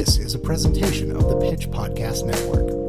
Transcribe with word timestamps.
This 0.00 0.16
is 0.16 0.34
a 0.34 0.38
presentation 0.38 1.14
of 1.14 1.28
the 1.28 1.36
Pitch 1.36 1.68
Podcast 1.68 2.24
Network. 2.24 2.79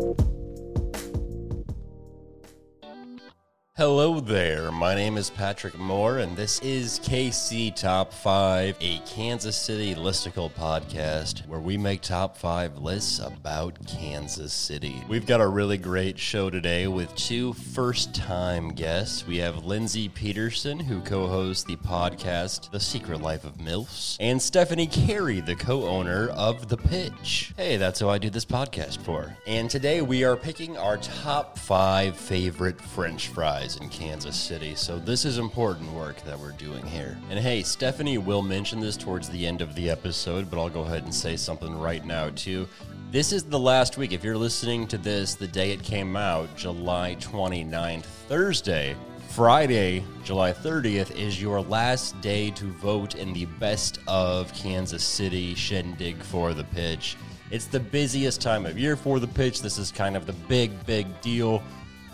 Hello 3.82 4.20
there. 4.20 4.72
My 4.72 4.94
name 4.94 5.18
is 5.18 5.32
Patrick 5.32 5.76
Moore, 5.76 6.20
and 6.20 6.38
this 6.38 6.60
is 6.60 7.00
KC 7.00 7.76
Top 7.76 8.14
5, 8.14 8.78
a 8.80 9.00
Kansas 9.08 9.58
City 9.58 9.96
listicle 9.96 10.52
podcast 10.52 11.48
where 11.48 11.60
we 11.60 11.80
make 11.80 12.02
top 12.02 12.38
5 12.38 12.78
lists 12.78 13.18
about 13.18 13.80
Kansas 13.88 14.54
City. 14.54 15.02
We've 15.10 15.26
got 15.26 15.42
a 15.42 15.48
really 15.48 15.80
great 15.80 16.20
show 16.20 16.52
today 16.52 16.86
with 16.86 17.16
two 17.16 17.54
first 17.54 18.14
time 18.14 18.70
guests. 18.70 19.26
We 19.26 19.38
have 19.38 19.66
Lindsey 19.66 20.10
Peterson, 20.10 20.80
who 20.80 21.02
co 21.02 21.26
hosts 21.26 21.64
the 21.64 21.78
podcast 21.78 22.70
The 22.70 22.80
Secret 22.80 23.20
Life 23.20 23.46
of 23.46 23.58
MILFs, 23.58 24.16
and 24.20 24.40
Stephanie 24.40 24.86
Carey, 24.86 25.40
the 25.40 25.56
co 25.56 25.88
owner 25.88 26.30
of 26.30 26.70
The 26.70 26.78
Pitch. 26.78 27.52
Hey, 27.58 27.78
that's 27.78 28.00
who 28.00 28.10
I 28.10 28.20
do 28.20 28.30
this 28.30 28.46
podcast 28.46 29.00
for. 29.00 29.36
And 29.48 29.72
today 29.72 30.04
we 30.04 30.24
are 30.24 30.38
picking 30.38 30.78
our 30.78 30.98
top 30.98 31.58
5 31.58 32.16
favorite 32.16 32.80
French 32.80 33.30
fries 33.30 33.71
in 33.78 33.90
Kansas 33.90 34.36
City. 34.36 34.76
So 34.76 35.00
this 35.00 35.26
is 35.26 35.38
important 35.38 35.92
work 35.94 36.22
that 36.24 36.40
we're 36.40 36.52
doing 36.52 36.86
here. 36.86 37.18
And 37.30 37.40
hey, 37.40 37.64
Stephanie 37.64 38.18
will 38.18 38.42
mention 38.42 38.80
this 38.80 38.98
towards 38.98 39.30
the 39.30 39.46
end 39.46 39.62
of 39.62 39.76
the 39.76 39.90
episode, 39.90 40.50
but 40.50 40.60
I'll 40.60 40.70
go 40.70 40.82
ahead 40.82 41.04
and 41.04 41.14
say 41.14 41.36
something 41.36 41.78
right 41.78 42.06
now 42.06 42.30
too. 42.30 42.68
This 43.12 43.32
is 43.34 43.44
the 43.44 43.60
last 43.60 43.98
week. 43.98 44.12
If 44.14 44.24
you're 44.24 44.38
listening 44.38 44.88
to 44.88 44.98
this 44.98 45.36
the 45.36 45.48
day 45.48 45.72
it 45.72 45.84
came 45.84 46.16
out, 46.16 46.56
July 46.56 47.18
29th, 47.20 48.04
Thursday, 48.04 48.96
Friday, 49.30 50.04
July 50.24 50.52
30th, 50.52 51.18
is 51.18 51.42
your 51.42 51.62
last 51.62 52.20
day 52.22 52.52
to 52.52 52.66
vote 52.66 53.16
in 53.16 53.32
the 53.34 53.46
best 53.46 54.00
of 54.08 54.54
Kansas 54.54 55.04
City 55.04 55.56
shindig 55.56 56.22
for 56.22 56.54
the 56.54 56.66
pitch. 56.66 57.16
It's 57.52 57.66
the 57.66 57.80
busiest 57.80 58.42
time 58.42 58.66
of 58.66 58.80
year 58.80 58.96
for 58.96 59.20
the 59.20 59.28
pitch. 59.28 59.62
This 59.62 59.78
is 59.78 59.92
kind 59.92 60.16
of 60.16 60.26
the 60.26 60.34
big, 60.34 60.86
big 60.86 61.20
deal. 61.20 61.62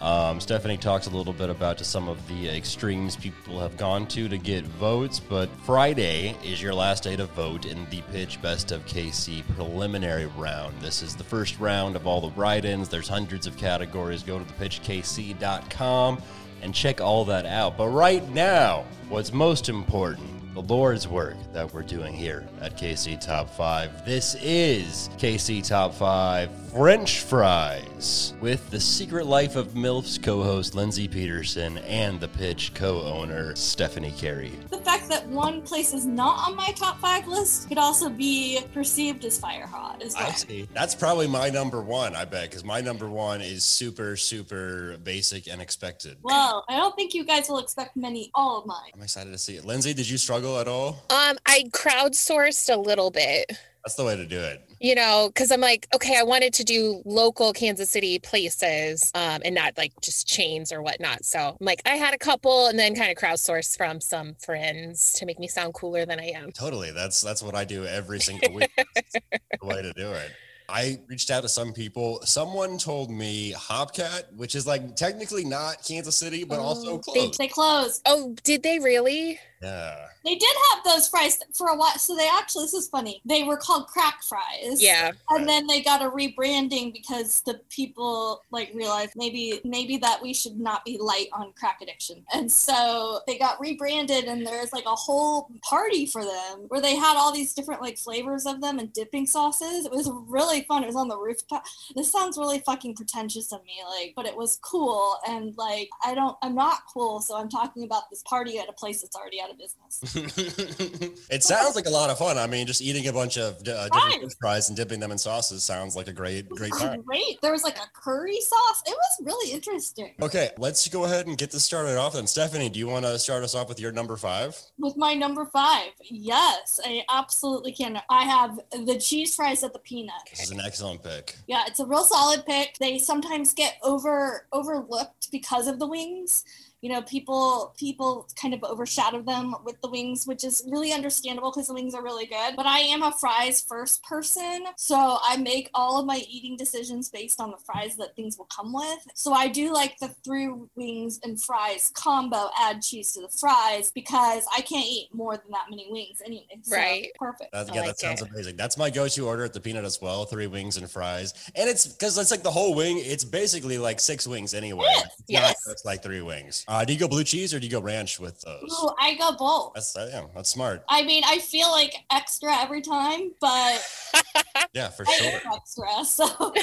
Um, 0.01 0.39
Stephanie 0.39 0.77
talks 0.77 1.07
a 1.07 1.09
little 1.09 1.33
bit 1.33 1.49
about 1.49 1.79
to 1.79 1.83
some 1.83 2.07
of 2.07 2.25
the 2.27 2.49
extremes 2.49 3.15
people 3.15 3.59
have 3.59 3.77
gone 3.77 4.05
to 4.07 4.29
to 4.29 4.37
get 4.37 4.63
votes, 4.63 5.19
but 5.19 5.49
Friday 5.65 6.35
is 6.43 6.61
your 6.61 6.73
last 6.73 7.03
day 7.03 7.15
to 7.15 7.25
vote 7.25 7.65
in 7.65 7.89
the 7.89 8.01
Pitch 8.11 8.39
Best 8.41 8.71
of 8.71 8.85
KC 8.85 9.43
preliminary 9.55 10.27
round. 10.27 10.79
This 10.79 11.01
is 11.01 11.15
the 11.15 11.23
first 11.23 11.59
round 11.59 11.95
of 11.95 12.05
all 12.05 12.21
the 12.21 12.29
write-ins. 12.39 12.89
There's 12.89 13.07
hundreds 13.07 13.47
of 13.47 13.57
categories. 13.57 14.21
Go 14.21 14.37
to 14.37 14.45
thepitchkc.com 14.45 16.21
and 16.61 16.75
check 16.75 17.01
all 17.01 17.25
that 17.25 17.47
out. 17.47 17.75
But 17.75 17.89
right 17.89 18.27
now, 18.29 18.85
what's 19.09 19.33
most 19.33 19.67
important 19.67 20.37
the 20.57 20.73
Lord's 20.73 21.07
work 21.07 21.35
that 21.53 21.71
we're 21.71 21.83
doing 21.83 22.15
here 22.15 22.43
at 22.61 22.75
KC 22.75 23.21
Top 23.21 23.47
5. 23.47 24.03
This 24.07 24.35
is 24.41 25.07
KC 25.19 25.67
Top 25.67 25.93
5 25.93 26.66
French 26.71 27.21
Fries 27.21 28.33
with 28.41 28.69
the 28.69 28.79
Secret 28.79 29.25
Life 29.25 29.55
of 29.55 29.73
MILF's 29.73 30.17
co 30.17 30.43
host 30.43 30.75
Lindsey 30.75 31.07
Peterson 31.07 31.77
and 31.79 32.19
the 32.19 32.27
Pitch 32.27 32.73
co 32.73 33.01
owner 33.01 33.55
Stephanie 33.55 34.11
Carey. 34.11 34.51
The 34.69 34.77
fact 34.77 35.07
that 35.09 35.25
one 35.27 35.61
place 35.61 35.93
is 35.93 36.05
not 36.05 36.47
on 36.47 36.55
my 36.55 36.67
top 36.75 36.99
five 36.99 37.25
list 37.27 37.69
could 37.69 37.77
also 37.77 38.09
be 38.09 38.59
perceived 38.73 39.23
as 39.25 39.39
fire 39.39 39.65
hot 39.65 40.03
as 40.03 40.13
well. 40.13 40.27
I 40.27 40.31
see. 40.33 40.67
That's 40.73 40.93
probably 40.93 41.27
my 41.27 41.49
number 41.49 41.81
one, 41.81 42.15
I 42.15 42.25
bet, 42.25 42.49
because 42.49 42.65
my 42.65 42.81
number 42.81 43.09
one 43.09 43.41
is 43.41 43.63
super, 43.63 44.15
super 44.17 44.97
basic 45.03 45.47
and 45.47 45.61
expected. 45.61 46.17
Well, 46.21 46.65
I 46.67 46.75
don't 46.75 46.95
think 46.95 47.13
you 47.13 47.23
guys 47.23 47.49
will 47.49 47.59
expect 47.59 47.95
many 47.95 48.29
all 48.35 48.59
of 48.59 48.65
mine. 48.65 48.91
I'm 48.93 49.01
excited 49.01 49.31
to 49.31 49.37
see 49.37 49.55
it. 49.55 49.65
Lindsey, 49.65 49.93
did 49.93 50.09
you 50.09 50.17
struggle 50.17 50.59
at 50.59 50.67
all? 50.67 51.03
Um, 51.09 51.37
I 51.45 51.63
crowdsourced 51.71 52.71
a 52.71 52.77
little 52.77 53.09
bit. 53.09 53.57
That's 53.87 53.95
the 53.95 54.03
way 54.03 54.17
to 54.17 54.25
do 54.25 54.37
it. 54.37 54.69
You 54.81 54.95
know, 54.95 55.31
because 55.33 55.49
I'm 55.49 55.61
like, 55.61 55.87
okay, 55.95 56.19
I 56.19 56.23
wanted 56.23 56.53
to 56.55 56.65
do 56.65 57.01
local 57.05 57.53
Kansas 57.53 57.89
City 57.89 58.19
places, 58.19 59.09
um, 59.15 59.41
and 59.45 59.55
not 59.55 59.77
like 59.77 59.93
just 60.01 60.27
chains 60.27 60.73
or 60.73 60.81
whatnot. 60.81 61.23
So 61.23 61.55
I'm 61.57 61.65
like, 61.65 61.81
I 61.85 61.91
had 61.91 62.13
a 62.13 62.17
couple, 62.17 62.67
and 62.67 62.77
then 62.77 62.95
kind 62.95 63.09
of 63.09 63.15
crowdsourced 63.15 63.77
from 63.77 64.01
some 64.01 64.35
friends 64.43 65.13
to 65.13 65.25
make 65.25 65.39
me 65.39 65.47
sound 65.47 65.73
cooler 65.73 66.05
than 66.05 66.19
I 66.19 66.31
am. 66.31 66.51
Totally. 66.51 66.91
That's 66.91 67.21
that's 67.21 67.41
what 67.41 67.55
I 67.55 67.63
do 67.63 67.85
every 67.85 68.19
single 68.19 68.53
week. 68.53 68.69
the 68.75 69.65
way 69.65 69.81
to 69.81 69.93
do 69.93 70.11
it. 70.11 70.31
I 70.69 70.99
reached 71.07 71.31
out 71.31 71.41
to 71.43 71.49
some 71.49 71.71
people. 71.73 72.19
Someone 72.23 72.77
told 72.77 73.09
me 73.09 73.53
Hopcat, 73.53 74.33
which 74.35 74.53
is 74.55 74.67
like 74.67 74.95
technically 74.95 75.45
not 75.45 75.83
Kansas 75.87 76.15
City, 76.17 76.43
but 76.43 76.59
oh, 76.59 76.63
also 76.63 76.87
Oh, 77.07 77.13
They, 77.13 77.21
close. 77.21 77.37
they 77.37 77.47
closed. 77.47 78.01
Oh, 78.05 78.35
did 78.43 78.63
they 78.63 78.79
really? 78.79 79.39
Yeah. 79.61 79.95
They 80.23 80.35
did 80.35 80.55
have 80.73 80.83
those 80.83 81.07
fries 81.07 81.39
for 81.53 81.67
a 81.69 81.75
while. 81.75 81.97
So 81.97 82.15
they 82.15 82.27
actually, 82.31 82.65
this 82.65 82.73
is 82.73 82.89
funny. 82.89 83.21
They 83.25 83.43
were 83.43 83.57
called 83.57 83.87
crack 83.87 84.21
fries. 84.23 84.83
Yeah. 84.83 85.13
And 85.29 85.47
then 85.47 85.65
they 85.67 85.81
got 85.81 86.03
a 86.03 86.09
rebranding 86.11 86.91
because 86.93 87.41
the 87.41 87.61
people 87.69 88.41
like 88.51 88.71
realized 88.75 89.13
maybe 89.15 89.61
maybe 89.63 89.97
that 89.97 90.21
we 90.21 90.33
should 90.33 90.59
not 90.59 90.83
be 90.85 90.97
light 90.99 91.27
on 91.33 91.53
crack 91.57 91.79
addiction. 91.81 92.23
And 92.33 92.51
so 92.51 93.21
they 93.25 93.39
got 93.39 93.59
rebranded 93.59 94.25
and 94.25 94.45
there's 94.45 94.73
like 94.73 94.85
a 94.85 94.95
whole 94.95 95.49
party 95.63 96.05
for 96.05 96.23
them 96.23 96.65
where 96.67 96.81
they 96.81 96.95
had 96.95 97.15
all 97.17 97.31
these 97.31 97.53
different 97.53 97.81
like 97.81 97.97
flavors 97.97 98.45
of 98.45 98.61
them 98.61 98.77
and 98.79 98.91
dipping 98.93 99.25
sauces. 99.25 99.85
It 99.85 99.91
was 99.91 100.11
really 100.27 100.56
fun. 100.63 100.83
It 100.83 100.87
was 100.87 100.95
on 100.95 101.07
the 101.07 101.17
rooftop. 101.17 101.63
This 101.95 102.11
sounds 102.11 102.37
really 102.37 102.59
fucking 102.59 102.95
pretentious 102.95 103.51
of 103.51 103.63
me, 103.65 103.73
like, 103.89 104.13
but 104.15 104.25
it 104.25 104.35
was 104.35 104.59
cool 104.61 105.17
and 105.27 105.55
like 105.57 105.89
I 106.03 106.13
don't 106.13 106.37
I'm 106.41 106.55
not 106.55 106.79
cool, 106.91 107.21
so 107.21 107.37
I'm 107.37 107.49
talking 107.49 107.83
about 107.83 108.09
this 108.09 108.23
party 108.23 108.59
at 108.59 108.69
a 108.69 108.73
place 108.73 109.01
that's 109.01 109.15
already 109.15 109.41
out 109.41 109.49
of 109.49 109.57
business. 109.57 111.27
it 111.29 111.43
sounds 111.43 111.75
like 111.75 111.85
a 111.85 111.89
lot 111.89 112.09
of 112.09 112.17
fun. 112.17 112.37
I 112.37 112.47
mean, 112.47 112.67
just 112.67 112.81
eating 112.81 113.07
a 113.07 113.13
bunch 113.13 113.37
of 113.37 113.55
uh, 113.59 113.61
different 113.61 113.91
Fries. 113.91 114.15
French 114.17 114.33
fries 114.39 114.69
and 114.69 114.77
dipping 114.77 114.99
them 114.99 115.11
in 115.11 115.17
sauces 115.17 115.63
sounds 115.63 115.95
like 115.95 116.07
a 116.07 116.13
great, 116.13 116.49
great 116.49 116.73
time. 116.73 117.01
Great. 117.01 117.39
There 117.41 117.51
was 117.51 117.63
like 117.63 117.77
a 117.77 117.87
curry 117.93 118.39
sauce. 118.41 118.83
It 118.85 118.95
was 118.95 119.25
really 119.25 119.51
interesting. 119.51 120.13
Okay, 120.21 120.49
let's 120.57 120.87
go 120.87 121.05
ahead 121.05 121.27
and 121.27 121.37
get 121.37 121.51
this 121.51 121.63
started 121.63 121.97
off 121.97 122.13
then. 122.13 122.27
Stephanie, 122.27 122.69
do 122.69 122.79
you 122.79 122.87
want 122.87 123.05
to 123.05 123.17
start 123.19 123.43
us 123.43 123.55
off 123.55 123.69
with 123.69 123.79
your 123.79 123.91
number 123.91 124.15
five? 124.15 124.57
With 124.77 124.97
my 124.97 125.13
number 125.13 125.45
five, 125.45 125.91
yes, 126.01 126.79
I 126.83 127.03
absolutely 127.09 127.71
can. 127.71 128.01
I 128.09 128.23
have 128.23 128.59
the 128.85 128.99
cheese 128.99 129.35
fries 129.35 129.63
at 129.63 129.73
the 129.73 129.79
peanut. 129.79 130.13
Is 130.47 130.53
an 130.53 130.61
excellent 130.61 131.03
pick. 131.03 131.35
Yeah, 131.47 131.65
it's 131.67 131.81
a 131.81 131.85
real 131.85 132.05
solid 132.05 132.45
pick. 132.45 132.77
They 132.79 132.99
sometimes 132.99 133.53
get 133.53 133.75
over 133.83 134.47
overlooked 134.53 135.29
because 135.29 135.67
of 135.67 135.77
the 135.77 135.87
wings. 135.87 136.45
You 136.81 136.91
know, 136.91 137.01
people 137.01 137.73
people 137.77 138.27
kind 138.39 138.53
of 138.53 138.63
overshadow 138.63 139.21
them 139.21 139.55
with 139.65 139.81
the 139.81 139.89
wings, 139.89 140.25
which 140.25 140.43
is 140.43 140.63
really 140.69 140.93
understandable 140.93 141.51
because 141.51 141.67
the 141.67 141.73
wings 141.73 141.95
are 141.95 142.03
really 142.03 142.27
good. 142.27 142.55
But 142.55 142.65
I 142.67 142.79
am 142.79 143.01
a 143.03 143.11
fries 143.11 143.61
first 143.61 144.03
person, 144.03 144.65
so 144.77 145.17
I 145.23 145.37
make 145.37 145.69
all 145.73 145.99
of 145.99 146.05
my 146.05 146.21
eating 146.29 146.55
decisions 146.55 147.09
based 147.09 147.41
on 147.41 147.51
the 147.51 147.57
fries 147.65 147.95
that 147.97 148.15
things 148.15 148.37
will 148.37 148.47
come 148.55 148.73
with. 148.73 148.99
So 149.15 149.33
I 149.33 149.47
do 149.47 149.73
like 149.73 149.97
the 149.99 150.09
three 150.23 150.49
wings 150.75 151.19
and 151.23 151.41
fries 151.41 151.91
combo. 151.95 152.49
Add 152.59 152.81
cheese 152.83 153.11
to 153.13 153.21
the 153.21 153.29
fries 153.29 153.91
because 153.91 154.45
I 154.55 154.61
can't 154.61 154.85
eat 154.85 155.09
more 155.13 155.35
than 155.35 155.51
that 155.51 155.65
many 155.69 155.87
wings 155.91 156.21
anyway. 156.23 156.45
So 156.61 156.75
Right. 156.75 157.07
Perfect. 157.17 157.51
That, 157.53 157.67
yeah, 157.73 157.81
like 157.81 157.87
that 157.89 157.99
sounds 157.99 158.21
it. 158.21 158.29
amazing. 158.29 158.55
That's 158.55 158.77
my 158.77 158.89
go-to 158.91 159.25
order 159.27 159.43
at 159.43 159.53
the 159.53 159.59
peanut 159.59 159.83
as 159.85 159.99
well. 160.01 160.25
Three 160.25 160.47
wings 160.47 160.77
and 160.77 160.89
fries, 160.89 161.33
and 161.55 161.67
it's 161.69 161.87
because 161.87 162.17
it's 162.17 162.29
like 162.31 162.43
the 162.43 162.51
whole 162.51 162.75
wing. 162.75 162.99
It's 163.03 163.23
basically 163.23 163.77
like 163.79 163.99
six 163.99 164.27
wings 164.27 164.53
anyway. 164.53 164.85
Yes, 164.89 165.05
It's 165.05 165.31
not 165.31 165.41
yes. 165.41 165.65
just 165.67 165.85
like 165.85 166.03
three 166.03 166.21
wings. 166.21 166.65
Uh, 166.67 166.83
do 166.83 166.91
you 166.93 166.99
go 166.99 167.07
blue 167.07 167.23
cheese 167.23 167.53
or 167.53 167.59
do 167.59 167.65
you 167.65 167.71
go 167.71 167.79
ranch 167.79 168.19
with 168.19 168.41
those? 168.41 168.63
Ooh, 168.83 168.89
I 168.99 169.15
go 169.15 169.31
both. 169.37 169.73
That's 169.75 169.95
uh, 169.95 170.09
yeah, 170.11 170.25
that's 170.35 170.49
smart. 170.49 170.83
I 170.89 171.03
mean, 171.03 171.23
I 171.25 171.39
feel 171.39 171.71
like 171.71 171.93
extra 172.11 172.55
every 172.57 172.81
time, 172.81 173.31
but 173.39 173.81
Yeah, 174.73 174.89
for 174.89 175.05
I 175.07 175.13
sure. 175.13 175.41
extra. 175.55 176.03
So 176.05 176.25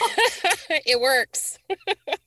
it 0.70 1.00
works. 1.00 1.58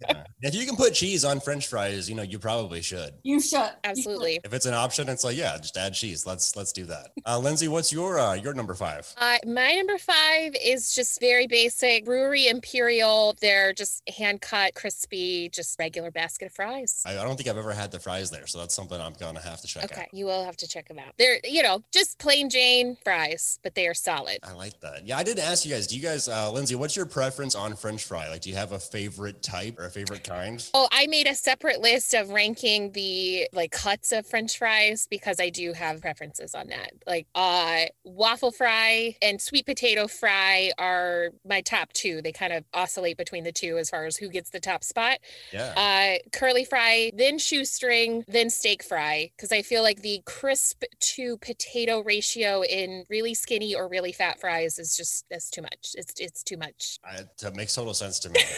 Yeah. 0.01 0.23
If 0.41 0.53
you 0.55 0.65
can 0.65 0.75
put 0.75 0.93
cheese 0.93 1.25
on 1.25 1.39
French 1.39 1.67
fries, 1.67 2.07
you 2.09 2.15
know 2.15 2.21
you 2.21 2.37
probably 2.39 2.81
should. 2.81 3.13
you 3.23 3.39
should. 3.41 3.57
You 3.57 3.59
should. 3.65 3.71
Absolutely. 3.83 4.39
If 4.43 4.53
it's 4.53 4.65
an 4.65 4.73
option, 4.75 5.09
it's 5.09 5.23
like 5.23 5.35
yeah, 5.35 5.57
just 5.57 5.75
add 5.75 5.93
cheese. 5.95 6.25
Let's 6.25 6.55
let's 6.55 6.71
do 6.71 6.85
that. 6.85 7.09
Uh, 7.25 7.39
Lindsey, 7.39 7.67
what's 7.67 7.91
your 7.91 8.19
uh, 8.19 8.33
your 8.35 8.53
number 8.53 8.73
five? 8.75 9.11
Uh, 9.17 9.37
my 9.45 9.73
number 9.73 9.97
five 9.97 10.55
is 10.63 10.93
just 10.93 11.19
very 11.19 11.47
basic. 11.47 12.05
Brewery 12.05 12.47
Imperial. 12.47 13.35
They're 13.41 13.73
just 13.73 14.01
hand 14.17 14.41
cut, 14.41 14.75
crispy, 14.75 15.49
just 15.49 15.77
regular 15.79 16.11
basket 16.11 16.45
of 16.47 16.53
fries. 16.53 17.01
I, 17.05 17.17
I 17.17 17.23
don't 17.23 17.35
think 17.35 17.49
I've 17.49 17.57
ever 17.57 17.66
had 17.73 17.91
the 17.91 17.99
fries 17.99 18.31
there, 18.31 18.47
so 18.47 18.59
that's 18.59 18.73
something 18.75 18.99
I'm 18.99 19.13
gonna 19.13 19.39
have 19.41 19.61
to 19.61 19.67
check 19.67 19.85
Okay, 19.85 19.93
out. 19.95 19.99
Okay, 20.07 20.09
you 20.13 20.25
will 20.25 20.45
have 20.45 20.57
to 20.57 20.67
check 20.67 20.87
them 20.87 20.99
out. 20.99 21.13
They're, 21.17 21.39
you 21.43 21.63
know, 21.63 21.83
just 21.93 22.19
plain 22.19 22.49
Jane 22.49 22.97
fries, 23.03 23.59
but 23.63 23.75
they 23.75 23.87
are 23.87 23.93
solid. 23.93 24.39
I 24.43 24.53
like 24.53 24.79
that. 24.81 25.05
Yeah, 25.05 25.17
I 25.17 25.23
didn't 25.23 25.43
ask 25.43 25.65
you 25.65 25.73
guys. 25.73 25.87
Do 25.87 25.95
you 25.95 26.01
guys, 26.01 26.27
uh, 26.27 26.51
Lindsey, 26.51 26.75
what's 26.75 26.95
your 26.95 27.05
preference 27.05 27.55
on 27.55 27.75
French 27.75 28.03
fry? 28.03 28.29
Like, 28.29 28.41
do 28.41 28.49
you 28.49 28.55
have 28.55 28.71
a 28.71 28.79
favorite 28.79 29.41
type 29.41 29.79
or 29.79 29.85
a 29.85 29.89
favorite 29.89 30.23
kind? 30.23 30.63
Oh, 30.73 30.87
I 30.91 31.07
made 31.07 31.27
a 31.27 31.35
separate 31.35 31.81
list 31.81 32.13
of 32.13 32.29
ranking 32.29 32.91
the 32.91 33.47
like 33.53 33.71
cuts 33.71 34.11
of 34.11 34.25
French 34.25 34.57
fries 34.57 35.07
because 35.09 35.39
I 35.39 35.49
do 35.49 35.73
have 35.73 36.01
preferences 36.01 36.55
on 36.55 36.67
that. 36.67 36.91
Like 37.05 37.27
uh 37.35 37.85
waffle 38.03 38.51
fry 38.51 39.15
and 39.21 39.41
sweet 39.41 39.65
potato 39.65 40.07
fry 40.07 40.71
are 40.77 41.29
my 41.45 41.61
top 41.61 41.93
two. 41.93 42.21
They 42.21 42.31
kind 42.31 42.53
of 42.53 42.63
oscillate 42.73 43.17
between 43.17 43.43
the 43.43 43.51
two 43.51 43.77
as 43.77 43.89
far 43.89 44.05
as 44.05 44.17
who 44.17 44.29
gets 44.29 44.49
the 44.49 44.59
top 44.59 44.83
spot. 44.83 45.17
Yeah. 45.51 45.73
Uh 45.75 46.27
curly 46.37 46.65
fry, 46.65 47.11
then 47.15 47.37
shoestring, 47.57 48.23
then 48.27 48.49
steak 48.49 48.83
fry. 48.83 49.31
Cause 49.39 49.51
I 49.51 49.61
feel 49.61 49.83
like 49.83 50.01
the 50.01 50.21
crisp 50.25 50.83
to 50.99 51.37
potato 51.37 52.01
ratio 52.03 52.61
in 52.63 53.05
really 53.09 53.33
skinny 53.33 53.75
or 53.75 53.87
really 53.87 54.11
fat 54.11 54.39
fries 54.39 54.79
is 54.79 54.95
just 54.95 55.25
that's 55.29 55.49
too 55.49 55.61
much. 55.61 55.95
It's 55.95 56.13
it's 56.19 56.43
too 56.43 56.57
much. 56.57 56.99
I, 57.03 57.21
that 57.41 57.55
makes 57.55 57.75
total 57.75 57.93
sense 57.93 58.19
to 58.19 58.29
me. 58.29 58.39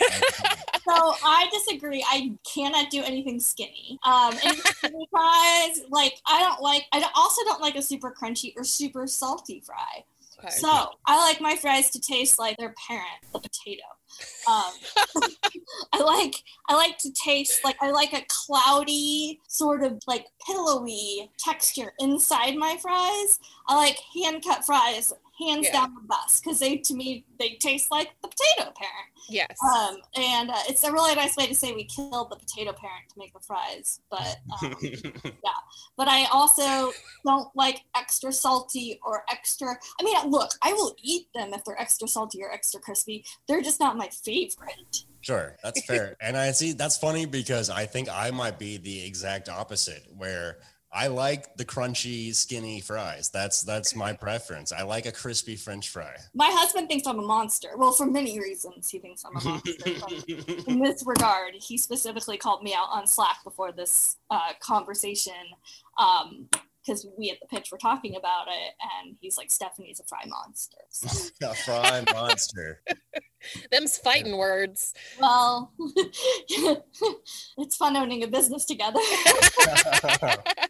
So 0.90 1.14
I 1.24 1.48
disagree. 1.52 2.04
I 2.10 2.32
cannot 2.52 2.90
do 2.90 3.04
anything 3.04 3.40
skinny. 3.40 4.00
Um, 4.04 4.34
and 4.44 4.58
fries, 5.12 5.82
like 5.90 6.16
I 6.26 6.40
don't 6.42 6.62
like. 6.62 6.86
I 6.92 7.08
also 7.16 7.44
don't 7.46 7.62
like 7.62 7.76
a 7.76 7.82
super 7.82 8.12
crunchy 8.12 8.54
or 8.58 8.64
super 8.64 9.06
salty 9.06 9.62
fry. 9.64 10.04
Okay. 10.40 10.50
So 10.50 10.68
I 11.06 11.20
like 11.20 11.42
my 11.42 11.56
fries 11.58 11.92
to 11.92 12.00
taste 12.00 12.40
like 12.40 12.58
their 12.58 12.74
parent, 12.88 13.22
the 13.34 13.40
potato. 13.40 13.84
Um, 14.48 14.72
I 15.94 16.02
like 16.02 16.36
I 16.68 16.76
like 16.76 16.98
to 17.00 17.12
taste 17.14 17.62
like 17.64 17.78
I 17.82 17.92
like 17.92 18.14
a 18.14 18.24
cloudy 18.28 19.40
sort 19.48 19.84
of 19.84 20.00
like 20.08 20.28
pillowy 20.46 21.30
texture 21.38 21.94
inside 22.00 22.56
my 22.56 22.78
fries. 22.82 23.40
I 23.68 23.76
like 23.76 23.98
hand 24.16 24.44
cut 24.44 24.66
fries, 24.66 25.14
hands 25.40 25.68
Yeah. 25.68 25.74
down 25.74 25.96
the 25.96 26.08
best 26.08 26.44
because 26.44 26.60
they 26.60 26.78
to 26.78 26.94
me 26.94 27.26
they 27.40 27.52
taste 27.56 27.92
like 27.92 28.10
the 28.22 28.28
potato 28.28 28.72
parent. 28.76 29.10
yes. 29.30 29.58
Um, 29.64 29.98
and 30.16 30.50
uh, 30.50 30.56
it's 30.68 30.84
a 30.84 30.92
really 30.92 31.16
nice 31.16 31.36
way 31.38 31.48
to 31.48 31.56
say 31.56 31.74
we 31.74 31.86
killed 31.86 32.30
the 32.32 32.36
potato 32.36 32.74
parent 32.74 33.08
to 33.14 33.18
make 33.18 33.34
the 33.34 33.40
fries, 33.40 34.02
but 34.10 34.38
um, 34.64 35.34
but 35.98 36.08
I 36.08 36.26
also 36.32 36.92
don't 37.26 37.50
like 37.56 37.82
extra 37.96 38.32
salty 38.34 39.00
or 39.06 39.24
extra. 39.32 39.76
I 40.00 40.04
mean, 40.04 40.16
look, 40.30 40.52
I 40.62 40.74
will 40.74 40.96
eat 41.04 41.28
them 41.34 41.54
if 41.54 41.64
they're 41.64 41.80
extra 41.80 42.08
salty 42.08 42.42
or 42.44 42.52
extra 42.52 42.80
crispy. 42.82 43.24
They're 43.48 43.62
just 43.62 43.80
not 43.80 43.98
my 44.00 44.08
favorite. 44.08 45.04
Sure, 45.22 45.56
that's 45.62 45.86
fair. 45.86 46.16
and 46.22 46.36
I 46.36 46.52
see 46.52 46.72
that's 46.72 46.98
funny 46.98 47.26
because 47.26 47.70
I 47.70 47.86
think 47.86 48.10
I 48.10 48.32
might 48.32 48.58
be 48.58 48.78
the 48.78 49.06
exact 49.06 49.50
opposite 49.50 50.08
where 50.18 50.58
I 50.92 51.08
like 51.08 51.56
the 51.56 51.66
crunchy, 51.66 52.34
skinny 52.34 52.80
fries. 52.80 53.30
That's 53.30 53.62
that's 53.62 53.96
my 53.96 54.14
preference. 54.14 54.72
I 54.72 54.84
like 54.84 55.06
a 55.06 55.12
crispy 55.12 55.56
French 55.56 55.90
fry. 55.90 56.16
My 56.34 56.50
husband 56.52 56.88
thinks 56.88 57.06
I'm 57.06 57.20
a 57.20 57.22
monster. 57.22 57.70
Well, 57.78 57.92
for 57.92 58.08
many 58.08 58.40
reasons, 58.40 58.90
he 58.90 58.98
thinks 58.98 59.24
I'm 59.24 59.38
a 59.38 59.44
monster. 59.44 60.64
in 60.68 60.80
this 60.80 61.04
regard, 61.06 61.54
he 61.56 61.78
specifically 61.78 62.38
called 62.38 62.64
me 62.64 62.74
out 62.74 62.88
on 62.92 63.06
Slack 63.06 63.44
before 63.44 63.72
this 63.72 64.18
uh, 64.32 64.54
conversation 64.60 65.34
because 66.82 67.06
we 67.18 67.30
at 67.30 67.40
the 67.40 67.48
pitch 67.48 67.72
were 67.72 67.78
talking 67.78 68.16
about 68.16 68.48
it, 68.48 68.74
and 69.04 69.16
he's 69.20 69.38
like, 69.38 69.52
"Stephanie's 69.52 70.00
a 70.00 70.04
fry 70.06 70.24
monster." 70.26 70.78
So, 70.90 71.30
a 71.52 71.54
fry 71.54 72.04
monster. 72.12 72.82
Them's 73.72 73.98
fighting 73.98 74.38
words. 74.38 74.94
well, 75.20 75.72
it's 77.58 77.76
fun 77.76 77.96
owning 77.98 78.24
a 78.24 78.28
business 78.28 78.66
together. 78.66 79.00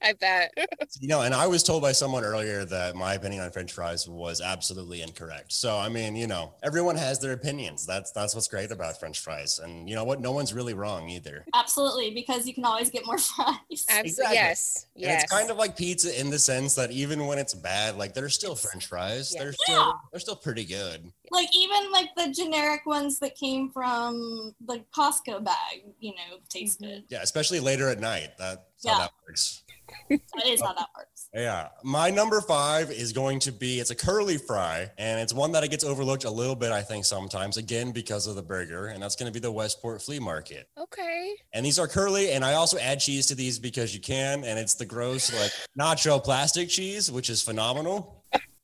I 0.02 0.14
bet. 0.20 0.54
You 1.00 1.08
know, 1.08 1.22
and 1.22 1.34
I 1.34 1.48
was 1.48 1.64
told 1.64 1.82
by 1.82 1.92
someone 1.92 2.24
earlier 2.24 2.66
that 2.66 2.96
my 2.96 3.14
opinion 3.16 3.44
on 3.44 3.52
French 3.52 3.72
fries 3.72 4.08
was 4.08 4.42
absolutely 4.42 5.02
incorrect. 5.02 5.52
So 5.52 5.78
I 5.78 5.90
mean, 5.90 6.16
you 6.16 6.28
know, 6.28 6.54
everyone 6.64 6.96
has 6.96 7.20
their 7.20 7.34
opinions. 7.34 7.86
That's 7.86 8.12
that's 8.12 8.36
what's 8.36 8.48
great 8.48 8.72
about 8.72 9.00
French 9.00 9.20
fries. 9.20 9.60
And 9.60 9.90
you 9.90 9.96
know 9.96 10.04
what? 10.04 10.20
No 10.20 10.32
one's 10.32 10.54
really 10.54 10.74
wrong 10.74 11.10
either. 11.10 11.46
Absolutely, 11.54 12.12
because 12.14 12.46
you 12.48 12.54
can 12.54 12.66
always 12.66 12.90
get 12.90 13.06
more 13.06 13.18
fries. 13.36 13.56
Absolutely. 13.90 14.10
Exactly. 14.10 14.36
Yes. 14.36 14.86
And 14.96 15.04
Yes. 15.04 15.24
it's 15.24 15.32
kind 15.32 15.50
of 15.50 15.58
like 15.58 15.78
pizza 15.78 16.20
in 16.20 16.30
the 16.30 16.40
sense 16.40 16.76
that 16.76 16.92
even 16.92 17.26
when 17.26 17.38
it's 17.38 17.54
bad, 17.54 17.96
like 17.96 18.14
they're 18.14 18.30
still 18.30 18.56
French 18.56 18.88
fries. 18.88 19.34
Yeah. 19.34 19.44
They're 19.44 19.54
still 19.54 19.94
they're 20.12 20.20
still 20.20 20.36
pretty 20.36 20.66
good. 20.66 21.12
like 21.32 21.50
even 21.56 21.92
like 21.92 22.10
the 22.16 22.28
generic 22.32 22.59
ones 22.86 23.20
that 23.20 23.36
came 23.36 23.70
from 23.70 24.54
the 24.66 24.84
Costco 24.96 25.44
bag, 25.44 25.84
you 26.00 26.12
know, 26.12 26.38
taste 26.50 26.82
mm-hmm. 26.82 26.92
good. 26.92 27.04
Yeah, 27.10 27.22
especially 27.22 27.60
later 27.60 27.90
at 27.90 28.00
night. 28.00 28.32
That's 28.38 28.62
Yeah. 28.82 28.94
how 28.94 29.00
that 29.00 29.12
works. 29.28 29.64
That 30.10 30.48
is 30.48 30.62
how 30.62 30.72
oh. 30.72 30.76
that 30.78 30.90
works. 30.98 31.30
Yeah. 31.34 31.70
My 31.84 32.10
number 32.10 32.42
five 32.42 32.92
is 32.92 33.14
going 33.14 33.40
to 33.40 33.52
be 33.52 33.80
it's 33.80 33.92
a 33.92 33.96
curly 33.96 34.38
fry, 34.38 34.92
and 34.98 35.20
it's 35.20 35.34
one 35.34 35.52
that 35.54 35.64
it 35.64 35.70
gets 35.70 35.84
overlooked 35.84 36.26
a 36.26 36.30
little 36.30 36.56
bit, 36.56 36.72
I 36.72 36.82
think, 36.82 37.06
sometimes, 37.06 37.58
again, 37.58 37.92
because 37.92 38.28
of 38.28 38.36
the 38.36 38.42
burger, 38.42 38.88
and 38.88 39.02
that's 39.02 39.16
going 39.16 39.32
to 39.32 39.34
be 39.34 39.40
the 39.40 39.52
Westport 39.52 40.02
Flea 40.02 40.20
Market. 40.20 40.70
okay. 40.78 41.36
And 41.54 41.66
these 41.66 41.80
are 41.80 41.88
curly, 41.88 42.32
and 42.32 42.44
I 42.46 42.54
also 42.54 42.78
add 42.78 43.00
cheese 43.00 43.26
to 43.28 43.36
these 43.36 43.60
because 43.60 43.94
you 43.94 44.00
can, 44.00 44.44
and 44.44 44.60
it's 44.60 44.76
the 44.76 44.86
gross 44.86 45.34
like 45.40 45.52
nacho 45.80 46.24
plastic 46.24 46.70
cheese, 46.70 47.12
which 47.12 47.30
is 47.30 47.42
phenomenal. 47.42 48.19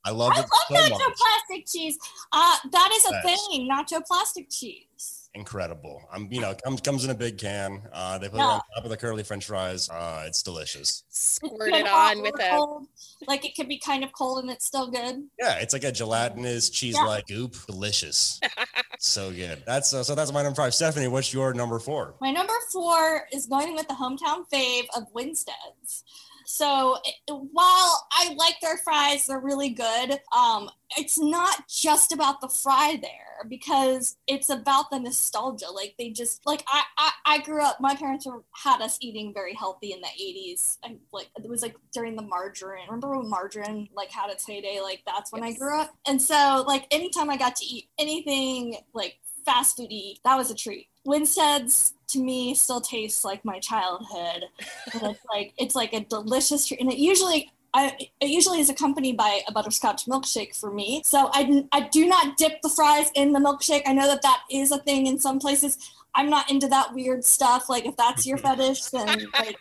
I 0.06 0.10
love 0.10 0.32
I 0.34 0.40
it 0.40 0.46
love 0.70 0.86
so 0.88 0.94
nacho 0.94 0.98
much. 0.98 1.16
plastic 1.18 1.66
cheese. 1.66 1.98
Uh, 2.32 2.56
that 2.70 2.90
is 2.94 3.04
a 3.06 3.22
Thanks. 3.22 3.46
thing, 3.48 3.68
nacho 3.70 4.04
plastic 4.06 4.48
cheese. 4.48 5.28
Incredible. 5.34 6.00
I'm, 6.10 6.32
you 6.32 6.40
know, 6.40 6.54
comes 6.64 6.80
comes 6.80 7.04
in 7.04 7.10
a 7.10 7.14
big 7.14 7.36
can. 7.36 7.82
Uh, 7.92 8.16
they 8.16 8.28
put 8.28 8.36
it 8.36 8.42
on 8.42 8.60
top 8.74 8.84
of 8.84 8.88
the 8.88 8.96
curly 8.96 9.22
French 9.22 9.44
fries. 9.44 9.90
Uh, 9.90 10.24
it's 10.26 10.42
delicious. 10.42 11.04
Squirt 11.10 11.74
it 11.74 11.86
on 11.86 12.22
with 12.22 12.40
or 12.40 12.46
a 12.46 12.50
cold. 12.52 12.86
Like 13.26 13.44
it 13.44 13.54
could 13.54 13.68
be 13.68 13.78
kind 13.78 14.02
of 14.02 14.12
cold 14.12 14.42
and 14.42 14.50
it's 14.50 14.64
still 14.64 14.90
good. 14.90 15.24
Yeah, 15.38 15.58
it's 15.58 15.74
like 15.74 15.84
a 15.84 15.92
gelatinous 15.92 16.70
cheese-like 16.70 17.26
goop. 17.26 17.54
Delicious. 17.66 18.40
so 18.98 19.30
good. 19.30 19.62
That's 19.66 19.92
uh, 19.92 20.02
so. 20.04 20.14
That's 20.14 20.32
my 20.32 20.42
number 20.42 20.56
five. 20.56 20.74
Stephanie, 20.74 21.08
what's 21.08 21.34
your 21.34 21.52
number 21.52 21.78
four? 21.80 22.14
My 22.22 22.30
number 22.30 22.54
four 22.72 23.26
is 23.30 23.44
going 23.46 23.74
with 23.74 23.88
the 23.88 23.94
hometown 23.94 24.48
fave 24.50 24.86
of 24.96 25.02
Winstead's. 25.12 26.04
So 26.46 26.96
while 27.28 28.06
I 28.12 28.34
like 28.36 28.60
their 28.62 28.76
fries, 28.78 29.26
they're 29.26 29.40
really 29.40 29.70
good. 29.70 30.20
Um, 30.34 30.70
it's 30.96 31.18
not 31.18 31.68
just 31.68 32.12
about 32.12 32.40
the 32.40 32.48
fry 32.48 32.98
there 33.02 33.48
because 33.48 34.16
it's 34.28 34.48
about 34.48 34.90
the 34.90 35.00
nostalgia. 35.00 35.70
Like 35.70 35.94
they 35.98 36.10
just 36.10 36.46
like 36.46 36.62
I 36.68 36.82
I, 36.96 37.10
I 37.26 37.38
grew 37.40 37.62
up. 37.62 37.80
My 37.80 37.96
parents 37.96 38.26
were 38.26 38.44
had 38.54 38.80
us 38.80 38.96
eating 39.00 39.34
very 39.34 39.54
healthy 39.54 39.92
in 39.92 40.00
the 40.00 40.06
'80s. 40.06 40.78
Like 41.12 41.28
it 41.36 41.48
was 41.48 41.62
like 41.62 41.74
during 41.92 42.14
the 42.14 42.22
margarine. 42.22 42.86
Remember 42.86 43.18
when 43.18 43.28
margarine 43.28 43.88
like 43.94 44.12
had 44.12 44.30
its 44.30 44.46
heyday? 44.46 44.80
Like 44.80 45.02
that's 45.04 45.32
when 45.32 45.42
I 45.42 45.52
grew 45.52 45.80
up. 45.80 45.94
And 46.06 46.22
so 46.22 46.64
like 46.66 46.86
anytime 46.92 47.28
I 47.28 47.36
got 47.36 47.56
to 47.56 47.64
eat 47.64 47.88
anything 47.98 48.76
like 48.94 49.16
fast 49.44 49.78
foody, 49.78 50.20
that 50.24 50.36
was 50.36 50.52
a 50.52 50.54
treat. 50.54 50.86
Winstead's 51.06 51.94
to 52.08 52.18
me 52.20 52.54
still 52.54 52.80
tastes 52.80 53.24
like 53.24 53.44
my 53.44 53.58
childhood. 53.58 54.44
And 54.92 55.02
it's 55.02 55.24
like 55.32 55.52
it's 55.58 55.74
like 55.74 55.92
a 55.92 56.00
delicious 56.00 56.66
treat. 56.66 56.80
And 56.80 56.92
it 56.92 56.98
usually 56.98 57.52
I, 57.74 57.94
it 58.20 58.28
usually 58.28 58.60
is 58.60 58.70
accompanied 58.70 59.18
by 59.18 59.42
a 59.46 59.52
butterscotch 59.52 60.06
milkshake 60.06 60.58
for 60.58 60.70
me. 60.70 61.02
So 61.04 61.28
I, 61.34 61.64
I 61.72 61.88
do 61.88 62.06
not 62.06 62.38
dip 62.38 62.62
the 62.62 62.70
fries 62.70 63.10
in 63.14 63.32
the 63.32 63.38
milkshake. 63.38 63.82
I 63.84 63.92
know 63.92 64.06
that 64.06 64.22
that 64.22 64.44
is 64.50 64.72
a 64.72 64.78
thing 64.78 65.06
in 65.06 65.18
some 65.18 65.38
places. 65.38 65.76
I'm 66.14 66.30
not 66.30 66.50
into 66.50 66.68
that 66.68 66.94
weird 66.94 67.22
stuff. 67.22 67.68
Like 67.68 67.84
if 67.84 67.94
that's 67.96 68.26
your 68.26 68.38
fetish, 68.38 68.84
then 68.86 69.28
like 69.38 69.60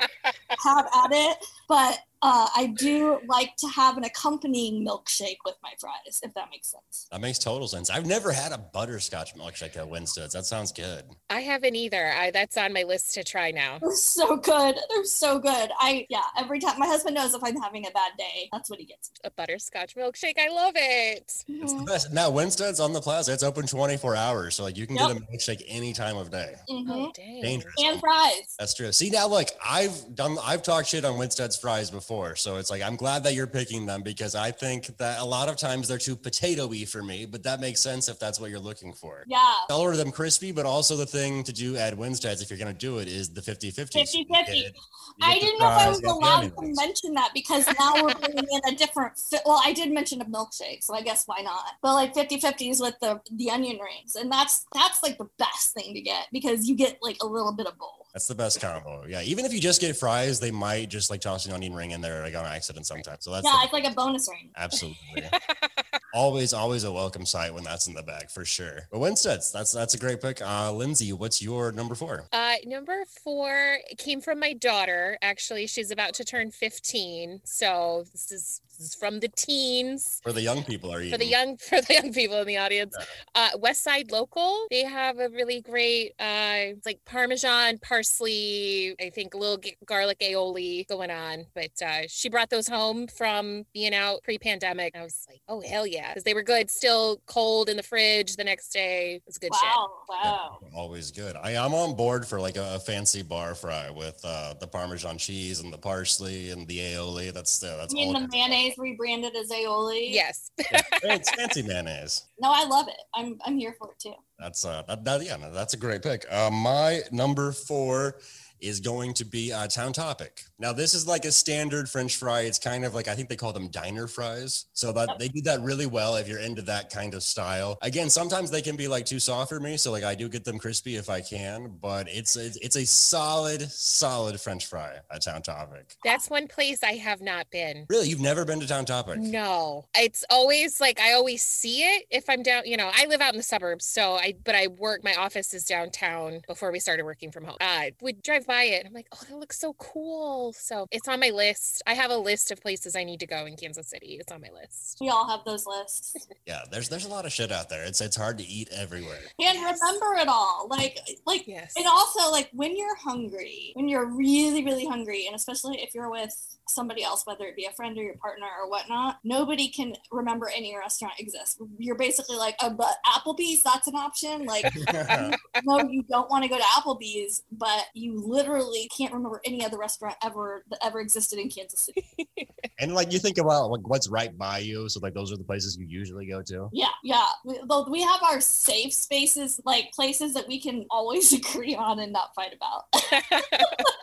have 0.63 0.86
at 0.95 1.12
it. 1.12 1.38
But 1.68 2.00
uh, 2.25 2.48
I 2.56 2.74
do 2.77 3.19
like 3.27 3.56
to 3.57 3.68
have 3.68 3.98
an 3.98 4.04
accompanying 4.04 4.83
milkshake 4.86 5.38
with 5.45 5.56
my 5.62 5.69
fries, 5.80 6.19
if 6.24 6.33
that 6.33 6.48
makes 6.50 6.69
sense. 6.72 7.07
That 7.12 7.22
makes 7.22 7.38
total 7.38 7.68
sense. 7.68 7.92
I've 7.92 8.07
never 8.07 8.31
had 8.31 8.51
a 8.51 8.57
butterscotch 8.57 9.35
milkshake 9.35 9.78
at 9.78 9.88
Winstead's. 9.88 10.33
That 10.33 10.45
sounds 10.45 10.71
good. 10.71 11.04
I 11.30 11.42
haven't 11.42 11.76
either. 11.76 12.11
I 12.14 12.31
that's 12.31 12.57
on 12.57 12.73
my 12.73 12.81
list 12.81 13.14
to 13.14 13.23
try 13.23 13.52
now. 13.52 13.78
They're 13.81 13.92
so 13.92 14.38
good. 14.38 14.76
They're 14.90 15.06
so 15.06 15.38
good. 15.38 15.69
I 15.80 16.07
yeah. 16.09 16.21
Every 16.40 16.59
time 16.59 16.80
my 16.80 16.88
husband 16.88 17.14
knows 17.16 17.35
if 17.35 17.44
I'm 17.44 17.57
having 17.61 17.85
a 17.85 17.92
bad 17.92 18.14
day, 18.18 18.50
that's 18.52 18.69
what 18.71 18.80
he 18.80 18.85
gets. 18.85 19.11
A 19.23 19.30
butterscotch 19.30 19.95
milkshake. 19.95 20.40
I 20.40 20.50
love 20.50 20.73
it. 20.76 21.19
It's 21.19 21.44
the 21.45 21.54
Mhm. 21.54 21.85
best. 21.85 22.11
Now 22.11 22.31
Winstead's 22.31 22.80
on 22.80 22.92
the 22.94 23.02
plaza. 23.02 23.33
It's 23.33 23.44
open 23.44 23.68
24 23.68 24.16
hours, 24.16 24.56
so 24.56 24.64
like 24.64 24.78
you 24.78 24.88
can 24.88 24.95
Yep. 24.95 25.07
get 25.09 25.18
a 25.18 25.19
milkshake 25.21 25.64
any 25.68 25.94
time 25.94 26.18
of 26.18 26.31
day. 26.31 26.56
Mhm. 26.69 26.85
Oh 26.90 27.11
dang. 27.14 27.42
Dangerous. 27.44 27.76
And 27.83 28.00
fries. 28.00 28.56
That's 28.57 28.73
true. 28.73 28.92
See 28.92 29.11
now, 29.11 29.28
like 29.28 29.52
I've 29.64 30.16
done, 30.16 30.38
I've 30.42 30.64
talked 30.64 30.88
shit 30.88 31.06
on 31.06 31.18
Winstead's 31.19 31.56
fries 31.57 31.92
before, 31.92 32.15
so 32.36 32.57
it's 32.57 32.69
like 32.69 32.81
I'm 32.81 32.95
glad 32.95 33.24
that 33.24 33.34
you're 33.34 33.48
picking 33.48 33.86
them 33.86 34.02
because 34.02 34.36
I 34.36 34.52
think 34.52 34.98
that 34.98 35.19
a 35.19 35.26
lot 35.26 35.50
of 35.50 35.57
times 35.57 35.88
they're 35.88 35.98
too 35.98 36.16
potato-y 36.16 36.86
for 36.86 37.04
me, 37.04 37.26
but 37.26 37.44
that 37.44 37.60
makes 37.60 37.81
sense 37.81 38.07
if 38.07 38.19
that's 38.19 38.40
what 38.40 38.50
you're 38.50 38.60
looking 38.60 38.94
for. 38.94 39.24
Yeah. 39.28 39.54
I'll 39.69 39.81
order 39.81 39.98
them 39.98 40.12
crispy, 40.12 40.52
but 40.52 40.66
also 40.66 40.95
the 40.95 41.06
thing 41.06 41.44
to 41.44 41.54
do 41.54 41.76
at 41.76 41.98
Winstead's 41.98 42.42
if 42.42 42.50
you're 42.50 42.60
gonna 42.60 42.74
do 42.74 43.00
it 43.00 43.07
is 43.07 43.30
the 43.30 43.42
50-50. 43.42 44.26
50-50. 44.30 44.74
I 45.22 45.40
didn't 45.40 45.60
know 45.60 45.68
if 45.68 45.78
I 45.78 45.90
was 45.90 46.04
allowed 46.04 46.42
to 46.42 46.74
mention 46.76 47.14
that 47.14 47.31
because 47.34 47.66
now 47.80 47.94
we're 48.04 48.14
bringing 48.14 48.45
in 48.52 48.74
a 48.74 48.76
different. 48.76 49.18
Fi- 49.18 49.40
well, 49.45 49.62
I 49.64 49.74
did 49.74 49.92
mention 49.92 50.22
a 50.22 50.26
milkshake, 50.26 50.84
so 50.84 50.94
I 50.94 51.02
guess 51.02 51.24
why 51.26 51.42
not? 51.42 51.74
But 51.81 51.94
like 51.94 52.14
50-50s 52.14 52.81
with 52.81 52.95
the 53.02 53.22
the 53.31 53.50
onion 53.50 53.80
rings, 53.80 54.16
and 54.16 54.31
that's 54.31 54.66
that's 54.74 55.04
like 55.04 55.18
the 55.18 55.30
best 55.38 55.74
thing 55.74 55.94
to 55.94 56.02
get 56.02 56.28
because 56.31 56.68
you 56.68 56.76
get 56.76 56.98
like 57.02 57.18
a 57.22 57.26
little 57.26 57.54
bit 57.54 57.68
of 57.68 57.78
both. 57.78 58.05
That's 58.16 58.28
the 58.28 58.36
best 58.36 58.62
combo. 58.62 59.04
Yeah, 59.06 59.22
even 59.24 59.44
if 59.44 59.52
you 59.52 59.60
just 59.60 59.81
get 59.81 59.98
fries, 59.98 60.40
they 60.40 60.50
might 60.50 60.88
just 60.88 61.10
like 61.10 61.19
toss 61.19 61.45
an 61.48 61.52
onion 61.52 61.74
ring 61.74 61.92
in 61.92 62.00
there 62.00 62.22
like 62.22 62.34
on 62.34 62.45
accident 62.45 62.88
sometimes. 62.88 63.26
So 63.26 63.31
that's 63.31 63.44
yeah, 63.44 63.52
the- 63.60 63.64
it's 63.66 63.74
like 63.74 63.84
a 63.84 63.94
bonus 63.94 64.30
ring. 64.31 64.52
absolutely. 64.56 65.24
always, 66.14 66.54
always 66.54 66.86
a 66.86 66.92
welcome 66.94 67.26
sight 67.26 67.54
when 67.54 67.66
that's 67.66 67.88
in 67.88 67.94
the 67.94 68.04
bag 68.04 68.30
for 68.30 68.45
sure. 68.45 68.84
But 68.90 69.00
Winstead's, 69.00 69.52
that's 69.52 69.74
that's 69.74 69.95
a 69.95 69.98
great 69.98 70.22
pick. 70.22 70.42
Uh, 70.42 70.72
Lindsey, 70.72 71.12
what's 71.12 71.42
your 71.42 71.74
number 71.74 71.94
four? 71.94 72.24
Uh, 72.31 72.54
number 72.66 73.04
four 73.22 73.80
came 73.98 74.22
from 74.22 74.40
my 74.40 74.54
daughter. 74.54 75.18
Actually, 75.22 75.68
she's 75.68 75.92
about 75.92 76.14
to 76.14 76.24
turn 76.24 76.52
15. 76.52 77.42
So 77.44 78.06
this 78.14 78.31
is, 78.31 78.62
this 78.78 78.88
is 78.88 78.96
from 78.96 79.20
the 79.20 79.28
teens. 79.30 80.22
For 80.24 80.32
the 80.32 80.42
young 80.42 80.64
people, 80.64 80.94
are 80.94 81.02
you? 81.02 81.12
For 81.12 81.18
the 81.18 81.26
young 81.26 81.58
for 81.70 81.82
the 81.82 81.94
young 81.94 82.14
people 82.14 82.40
in 82.40 82.48
the 82.48 82.58
audience, 82.58 82.96
uh, 83.34 83.50
West 83.58 83.84
Side 83.84 84.12
Local, 84.12 84.68
they 84.70 84.84
have 84.84 85.20
a 85.20 85.30
really 85.30 85.62
great 85.62 86.14
uh, 86.20 86.76
like 86.86 87.00
Parmesan, 87.06 87.80
parsley, 87.80 88.96
I 89.02 89.10
think 89.10 89.34
a 89.34 89.38
little 89.38 89.60
garlic 89.86 90.20
aioli 90.20 90.88
going 90.88 91.12
on. 91.12 91.46
But 91.54 91.72
uh, 91.86 92.04
she 92.08 92.30
brought 92.30 92.50
those 92.50 92.68
home 92.68 93.08
from 93.08 93.66
being 93.74 93.94
out 93.94 94.24
pre-pandemic. 94.24 94.96
I 94.96 95.02
was 95.02 95.26
like, 95.30 95.42
oh 95.48 95.62
hell 95.62 95.86
yeah! 95.86 95.96
Yeah, 95.96 96.10
because 96.10 96.24
they 96.24 96.34
were 96.34 96.44
good, 96.44 96.70
still 96.70 97.22
cold 97.26 97.70
in 97.70 97.78
the 97.78 97.84
fridge 97.84 98.36
the 98.36 98.44
next 98.44 98.70
day. 98.70 99.16
It 99.16 99.24
was 99.26 99.38
good 99.38 99.52
wow, 99.52 99.92
wow. 100.10 100.60
Always 100.76 101.12
good. 101.12 101.36
I, 101.36 101.56
I'm 101.56 101.74
on 101.74 101.96
board 101.96 102.28
for 102.28 102.40
like 102.40 102.58
a, 102.58 102.76
a 102.76 102.80
fancy 102.80 103.24
bar 103.24 103.56
fry 103.56 103.90
with 103.90 104.20
uh, 104.24 104.56
the 104.60 104.68
Parmesan 104.68 105.18
cheese 105.18 105.62
and 105.62 105.72
the 105.72 105.78
parsley 105.78 106.50
and 106.52 106.68
the 106.68 106.80
aioli. 106.80 107.34
That's 107.34 107.64
uh, 107.64 107.78
that's 107.78 107.94
I 107.94 107.96
mean 107.96 108.16
all. 108.16 108.22
the 108.22 108.28
mayonnaise 108.28 108.65
rebranded 108.78 109.36
as 109.36 109.50
aioli. 109.50 110.07
Yes. 110.12 110.52
Yeah, 111.04 111.16
it's 111.16 111.30
fancy 111.30 111.62
mayonnaise. 111.62 112.24
No, 112.40 112.50
I 112.52 112.66
love 112.66 112.88
it. 112.88 112.95
I'm 113.14 113.38
I'm 113.45 113.57
here 113.57 113.76
for 113.78 113.92
it 113.92 114.00
too. 114.00 114.16
That's 114.40 114.66
uh 114.66 114.81
that, 114.88 115.06
that 115.06 115.24
yeah, 115.24 115.36
no, 115.36 115.52
that's 115.52 115.74
a 115.74 115.78
great 115.78 116.02
pick. 116.02 116.26
Uh, 116.31 116.50
my 116.50 117.02
number 117.12 117.52
four 117.52 118.18
is 118.59 118.80
going 118.80 119.14
to 119.16 119.26
be 119.26 119.52
uh, 119.52 119.68
Town 119.68 119.94
Topic. 119.94 120.44
Now, 120.57 120.74
this 120.74 120.94
is 120.94 121.07
like 121.07 121.26
a 121.26 121.31
standard 121.31 121.90
French 121.90 122.16
fry. 122.16 122.42
It's 122.42 122.59
kind 122.59 122.85
of 122.85 122.94
like 122.94 123.07
I 123.07 123.16
think 123.16 123.30
they 123.30 123.35
call 123.35 123.54
them 123.54 123.68
diner 123.68 124.07
fries. 124.07 124.66
So 124.74 124.92
that 124.94 125.19
they 125.19 125.28
do 125.28 125.42
that 125.42 125.62
really 125.62 125.85
well 125.85 126.16
if 126.16 126.28
you're 126.28 126.40
into 126.40 126.62
that 126.64 126.90
kind 126.90 127.14
of 127.14 127.24
style. 127.24 127.78
Again, 127.81 128.09
sometimes 128.09 128.52
they 128.52 128.62
can 128.62 128.76
be 128.76 128.88
like 128.88 129.06
too 129.06 129.19
soft 129.19 129.50
for 129.50 129.59
me, 129.59 129.78
so 129.78 129.92
like 129.92 130.04
I 130.04 130.16
do 130.16 130.30
get 130.30 130.45
them 130.45 130.57
crispy 130.57 130.95
if 130.95 131.09
I 131.09 131.21
can. 131.21 131.78
But 131.81 132.07
it's 132.09 132.35
it's, 132.35 132.57
it's 132.57 132.76
a 132.76 132.85
solid, 132.85 133.69
solid 133.69 134.40
French 134.40 134.66
fry 134.66 134.97
at 135.12 135.24
Town 135.24 135.42
Topic. 135.42 135.95
That's 136.04 136.30
one 136.30 136.47
place 136.47 136.83
I 136.83 136.94
have 136.94 137.21
not 137.21 137.50
been. 137.52 137.85
Really, 137.90 138.07
you've 138.07 138.21
never 138.21 138.45
been 138.45 138.59
to 138.59 138.68
Town 138.68 138.85
Topic? 138.85 139.19
No, 139.19 139.85
it's 139.95 140.24
always 140.30 140.80
like 140.80 141.00
I 141.00 141.14
always 141.14 141.44
see 141.44 141.80
it 141.81 142.06
if 142.09 142.30
I'm 142.30 142.44
down. 142.44 142.64
You 142.66 142.78
know, 142.78 142.92
I 142.94 143.06
live 143.07 143.21
out 143.21 143.33
in 143.33 143.38
the 143.38 143.44
suburbs, 143.44 143.85
so 143.85 144.14
I 144.16 144.35
but 144.44 144.56
I 144.56 144.68
work. 144.68 145.04
My 145.04 145.16
office 145.16 145.54
is 145.54 145.66
downtown. 145.66 146.42
Before 146.47 146.71
we 146.71 146.80
started 146.80 147.04
working 147.04 147.31
from 147.31 147.44
home, 147.44 147.57
I 147.59 147.94
would 148.02 148.21
drive 148.24 148.44
by 148.45 148.64
it. 148.64 148.85
I'm 148.85 148.94
like, 148.94 149.07
oh, 149.14 149.19
that 149.30 149.37
looks 149.37 149.59
so 149.59 149.73
cool. 149.73 150.54
So 150.54 150.87
it's 150.92 151.07
on 151.07 151.19
my 151.19 151.30
list. 151.30 151.81
I 151.87 151.94
have 151.94 152.11
a 152.11 152.18
list 152.18 152.52
of 152.52 152.61
places 152.61 152.95
I 152.95 153.04
need 153.04 153.19
to 153.21 153.28
go 153.28 153.45
in 153.45 153.56
Kansas 153.56 153.87
City. 153.87 154.18
It's 154.19 154.31
on 154.31 154.42
my 154.42 154.49
list. 154.54 154.97
We 155.02 155.09
all 155.09 155.28
have 155.30 155.42
those 155.45 155.66
lists. 155.66 156.16
Yeah, 156.47 156.61
there's 156.71 156.90
there's 156.90 157.06
a 157.06 157.09
lot 157.09 157.25
of 157.25 157.31
shit 157.33 157.52
out 157.52 157.69
there. 157.69 157.83
It's 157.85 158.02
it's 158.02 158.16
hard 158.16 158.37
to 158.37 158.45
eat 158.45 158.69
everywhere. 158.71 159.18
And 159.40 159.57
Yes. 159.57 159.80
remember 159.81 160.14
it 160.21 160.28
all. 160.28 160.68
Like 160.69 160.99
like 161.25 161.47
Yes. 161.47 161.73
and 161.75 161.87
also 161.87 162.30
like 162.31 162.49
when 162.54 162.75
you're 162.78 162.95
hungry, 162.95 163.71
when 163.73 163.87
you're 163.87 164.06
really, 164.06 164.64
really 164.64 164.85
hungry, 164.85 165.25
and 165.25 165.35
especially 165.35 165.81
if 165.81 165.95
you're 165.95 166.09
with 166.11 166.35
somebody 166.68 167.04
else, 167.04 167.25
whether 167.25 167.45
it 167.45 167.56
be 167.56 167.66
a 167.66 167.71
friend 167.71 167.97
or 167.97 168.04
your 168.04 168.16
partner 168.18 168.45
or 168.61 168.69
whatnot, 168.69 169.18
nobody 169.23 169.68
can 169.69 169.95
remember 170.11 170.49
any 170.56 170.75
restaurant 170.78 171.14
exists. 171.19 171.57
You're 171.80 171.95
basically 171.97 172.37
like, 172.37 172.56
oh, 172.61 172.71
but 172.71 172.95
Applebee's, 173.07 173.61
that's 173.64 173.87
an 173.87 173.95
option. 173.95 174.45
Like, 174.45 174.66
no, 175.64 175.87
you 175.90 176.04
don't 176.09 176.30
want 176.30 176.44
to 176.44 176.49
go 176.49 176.57
to 176.57 176.64
Applebee's, 176.64 177.44
but 177.52 177.85
you 177.94 178.16
literally 178.35 178.89
can't 178.95 179.13
remember 179.13 179.42
any 179.45 179.65
other 179.65 179.77
restaurant 179.77 180.15
ever 180.23 180.63
that 180.69 180.80
ever 180.83 180.99
existed 180.99 181.39
in 181.39 181.49
Kansas 181.49 181.80
City. 181.80 182.06
and 182.80 182.94
like 182.94 183.13
you 183.13 183.19
think 183.19 183.37
about 183.37 183.71
like 183.71 183.87
what's 183.87 184.09
right 184.09 184.37
by 184.37 184.59
you, 184.59 184.89
so 184.89 184.99
like 184.99 185.13
those 185.13 185.31
are 185.31 185.37
the 185.37 185.44
places 185.44 185.77
you 185.77 185.85
usually 185.87 186.25
go 186.27 186.42
to. 186.44 186.69
Yeah, 186.73 186.89
yeah. 187.04 187.25
We, 187.45 187.57
we 187.89 188.01
have 188.01 188.21
our 188.23 188.42
safe 188.42 188.94
spaces, 188.94 189.61
like 189.65 189.92
places 189.94 190.33
that 190.33 190.47
we 190.47 190.59
can 190.59 190.85
always 190.89 191.33
agree 191.39 191.75
on 191.75 191.99
and 191.99 192.11
not 192.11 192.35
fight 192.35 192.54
about. 192.54 192.85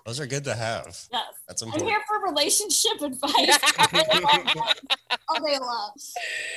Those 0.06 0.18
are 0.18 0.26
good 0.26 0.44
to 0.44 0.54
have. 0.54 0.86
yes. 1.12 1.24
That's 1.46 1.62
I'm 1.62 1.70
here 1.72 2.00
for 2.08 2.20
relationship 2.28 3.00
advice. 3.02 3.58
all 5.28 5.46
day 5.46 5.58
long. 5.60 5.92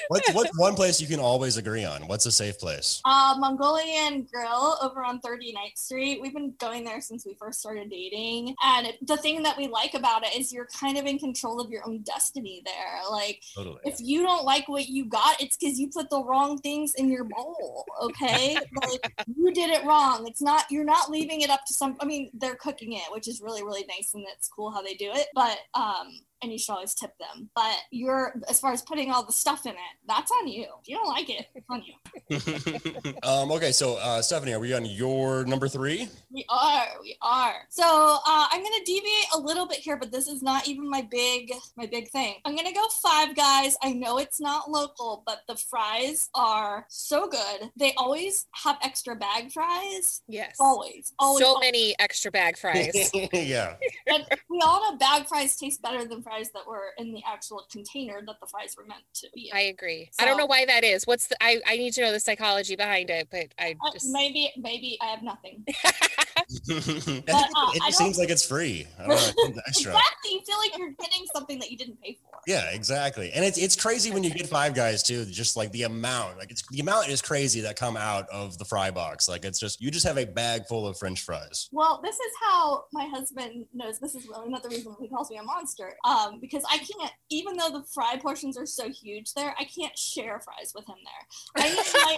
What's 0.07 0.33
what's 0.33 0.57
one 0.57 0.75
place 0.75 0.99
you 0.99 1.07
can 1.07 1.19
always 1.19 1.57
agree 1.57 1.85
on? 1.85 2.07
What's 2.07 2.25
a 2.25 2.31
safe 2.31 2.57
place? 2.57 3.01
Uh, 3.05 3.35
Mongolian 3.37 4.27
Grill 4.31 4.77
over 4.81 5.03
on 5.03 5.19
39th 5.19 5.77
Street. 5.77 6.21
We've 6.21 6.33
been 6.33 6.53
going 6.59 6.83
there 6.83 7.01
since 7.01 7.25
we 7.25 7.35
first 7.35 7.61
started 7.65 7.89
dating. 7.89 8.55
And 8.63 8.93
the 9.01 9.17
thing 9.17 9.41
that 9.41 9.57
we 9.57 9.67
like 9.67 9.95
about 9.95 10.23
it 10.23 10.35
is 10.35 10.53
you're 10.53 10.67
kind 10.67 10.97
of 10.99 11.05
in 11.05 11.17
control 11.17 11.59
of 11.59 11.71
your 11.71 11.81
own 11.87 12.03
destiny 12.03 12.61
there. 12.63 13.01
Like, 13.09 13.41
Totally. 13.55 13.79
if 13.85 13.95
you 13.99 14.21
don't 14.21 14.45
like 14.45 14.69
what 14.69 14.87
you 14.87 15.05
got, 15.05 15.41
it's 15.41 15.57
because 15.57 15.79
you 15.79 15.89
put 15.89 16.11
the 16.11 16.23
wrong 16.23 16.59
things 16.59 16.93
in 16.95 17.09
your 17.09 17.23
bowl. 17.23 17.85
Okay. 18.03 18.55
like, 18.87 19.13
you 19.35 19.51
did 19.51 19.71
it 19.71 19.83
wrong. 19.83 20.27
It's 20.27 20.43
not, 20.43 20.65
you're 20.69 20.85
not 20.85 21.09
leaving 21.09 21.41
it 21.41 21.49
up 21.49 21.65
to 21.65 21.73
some, 21.73 21.97
I 21.99 22.05
mean, 22.05 22.29
they're 22.35 22.55
cooking 22.55 22.93
it, 22.93 23.03
which 23.11 23.27
is 23.27 23.41
really, 23.41 23.63
really 23.63 23.85
nice. 23.87 24.13
And 24.13 24.25
it's 24.37 24.47
cool 24.47 24.69
how 24.69 24.83
they 24.83 24.93
do 24.93 25.11
it. 25.11 25.27
But, 25.33 25.57
um, 25.73 26.19
and 26.45 26.51
you 26.51 26.59
should 26.59 26.73
always 26.73 26.93
tip 26.93 27.11
them. 27.17 27.49
But 27.55 27.75
you're, 27.91 28.33
as 28.47 28.59
far 28.59 28.71
as 28.71 28.83
putting 28.83 29.11
all 29.11 29.25
the 29.25 29.33
stuff 29.33 29.65
in 29.65 29.71
it, 29.71 29.95
that's 30.07 30.31
on 30.31 30.47
you. 30.47 30.67
If 30.81 30.87
you 30.87 30.95
don't 30.95 31.07
like 31.07 31.29
it, 31.29 31.47
it's 31.55 31.65
on 31.69 31.83
you. 31.83 33.13
um, 33.23 33.51
okay, 33.51 33.71
so 33.71 33.97
uh, 33.97 34.21
Stephanie, 34.21 34.53
are 34.53 34.59
we 34.59 34.73
on 34.73 34.85
your 34.85 35.43
number 35.45 35.67
three? 35.67 36.07
We 36.31 36.45
are, 36.49 36.85
we 37.01 37.17
are. 37.21 37.55
So 37.69 37.83
uh, 37.83 38.47
I'm 38.51 38.61
gonna 38.61 38.85
deviate 38.85 39.27
a 39.33 39.39
little 39.39 39.67
bit 39.67 39.77
here, 39.77 39.97
but 39.97 40.11
this 40.11 40.27
is 40.27 40.43
not 40.43 40.67
even 40.67 40.87
my 40.89 41.01
big, 41.09 41.51
my 41.75 41.87
big 41.87 42.09
thing. 42.09 42.35
I'm 42.45 42.55
gonna 42.55 42.73
go 42.73 42.85
Five 43.01 43.35
Guys. 43.35 43.75
I 43.81 43.93
know 43.93 44.19
it's 44.19 44.39
not 44.39 44.69
local, 44.69 45.23
but 45.25 45.39
the 45.47 45.55
fries 45.55 46.29
are 46.35 46.85
so 46.89 47.27
good. 47.27 47.71
They 47.75 47.93
always 47.97 48.45
have 48.63 48.77
extra 48.83 49.15
bag 49.15 49.51
fries. 49.51 50.21
yes. 50.27 50.57
Always, 50.59 51.13
always. 51.17 51.43
so 51.43 51.49
always. 51.49 51.65
many 51.65 51.95
extra 51.97 52.29
bag 52.29 52.57
fries. 52.57 53.09
yeah. 53.33 53.75
And 54.07 54.25
we 54.49 54.59
all 54.61 54.91
know 54.91 54.97
bag 54.97 55.25
fries 55.27 55.57
taste 55.57 55.81
better 55.81 56.05
than 56.05 56.21
fries 56.21 56.34
that 56.53 56.67
were 56.67 56.89
in 56.97 57.13
the 57.13 57.21
actual 57.25 57.65
container 57.71 58.21
that 58.25 58.39
the 58.39 58.47
fries 58.47 58.75
were 58.77 58.85
meant 58.85 59.03
to 59.15 59.27
be. 59.33 59.49
in. 59.51 59.57
I 59.57 59.61
agree. 59.61 60.09
I 60.19 60.25
don't 60.25 60.37
know 60.37 60.45
why 60.45 60.65
that 60.65 60.83
is. 60.83 61.05
What's 61.05 61.27
the? 61.27 61.35
I 61.41 61.61
I 61.65 61.77
need 61.77 61.93
to 61.93 62.01
know 62.01 62.11
the 62.11 62.19
psychology 62.19 62.75
behind 62.75 63.09
it, 63.09 63.27
but 63.31 63.47
I 63.59 63.75
Uh, 63.85 63.91
just 63.91 64.07
maybe, 64.11 64.51
maybe 64.57 64.97
I 65.01 65.05
have 65.07 65.23
nothing. 65.23 65.65
I 66.69 66.79
think 66.79 67.29
uh, 67.29 67.43
it, 67.73 67.77
it 67.77 67.83
I 67.83 67.89
seems 67.91 68.17
like 68.17 68.29
it's 68.29 68.45
free. 68.45 68.87
I 68.99 69.07
don't 69.07 69.37
know, 69.37 69.61
extra. 69.67 69.91
Exactly. 69.91 70.31
You 70.31 70.41
feel 70.45 70.57
like 70.57 70.77
you're 70.77 70.91
getting 70.99 71.25
something 71.33 71.59
that 71.59 71.71
you 71.71 71.77
didn't 71.77 72.01
pay 72.01 72.17
for. 72.21 72.39
Yeah, 72.47 72.69
exactly. 72.71 73.31
And 73.33 73.43
it's 73.43 73.57
it's 73.57 73.75
crazy 73.75 74.11
when 74.11 74.23
you 74.23 74.29
get 74.29 74.47
five 74.47 74.73
guys 74.73 75.03
too, 75.03 75.25
just 75.25 75.57
like 75.57 75.71
the 75.71 75.83
amount. 75.83 76.37
Like 76.37 76.51
it's 76.51 76.67
the 76.69 76.79
amount 76.79 77.09
is 77.09 77.21
crazy 77.21 77.61
that 77.61 77.75
come 77.75 77.97
out 77.97 78.27
of 78.29 78.57
the 78.57 78.65
fry 78.65 78.91
box. 78.91 79.27
Like 79.27 79.45
it's 79.45 79.59
just 79.59 79.81
you 79.81 79.91
just 79.91 80.05
have 80.05 80.17
a 80.17 80.25
bag 80.25 80.65
full 80.67 80.87
of 80.87 80.97
French 80.97 81.21
fries. 81.21 81.69
Well, 81.71 81.99
this 82.03 82.15
is 82.15 82.31
how 82.41 82.85
my 82.93 83.05
husband 83.05 83.65
knows. 83.73 83.99
This 83.99 84.15
is 84.15 84.27
really 84.27 84.47
another 84.47 84.69
reason 84.69 84.95
he 84.99 85.07
calls 85.07 85.29
me 85.29 85.37
a 85.37 85.43
monster. 85.43 85.93
Um, 86.05 86.39
because 86.39 86.63
I 86.71 86.77
can't, 86.77 87.11
even 87.29 87.57
though 87.57 87.69
the 87.69 87.83
fry 87.93 88.17
portions 88.17 88.57
are 88.57 88.65
so 88.65 88.89
huge 88.89 89.33
there, 89.33 89.55
I 89.59 89.65
can't 89.65 89.97
share 89.97 90.39
fries 90.39 90.73
with 90.75 90.87
him 90.87 90.95
there. 91.03 91.63
I 91.63 91.69
need 91.69 91.85
my 91.93 92.17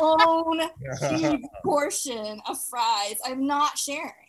own 1.10 1.18
huge 1.18 1.42
portion 1.64 2.40
of 2.46 2.56
fries. 2.70 3.16
I'm 3.24 3.46
not 3.46 3.77
sharing. 3.78 4.27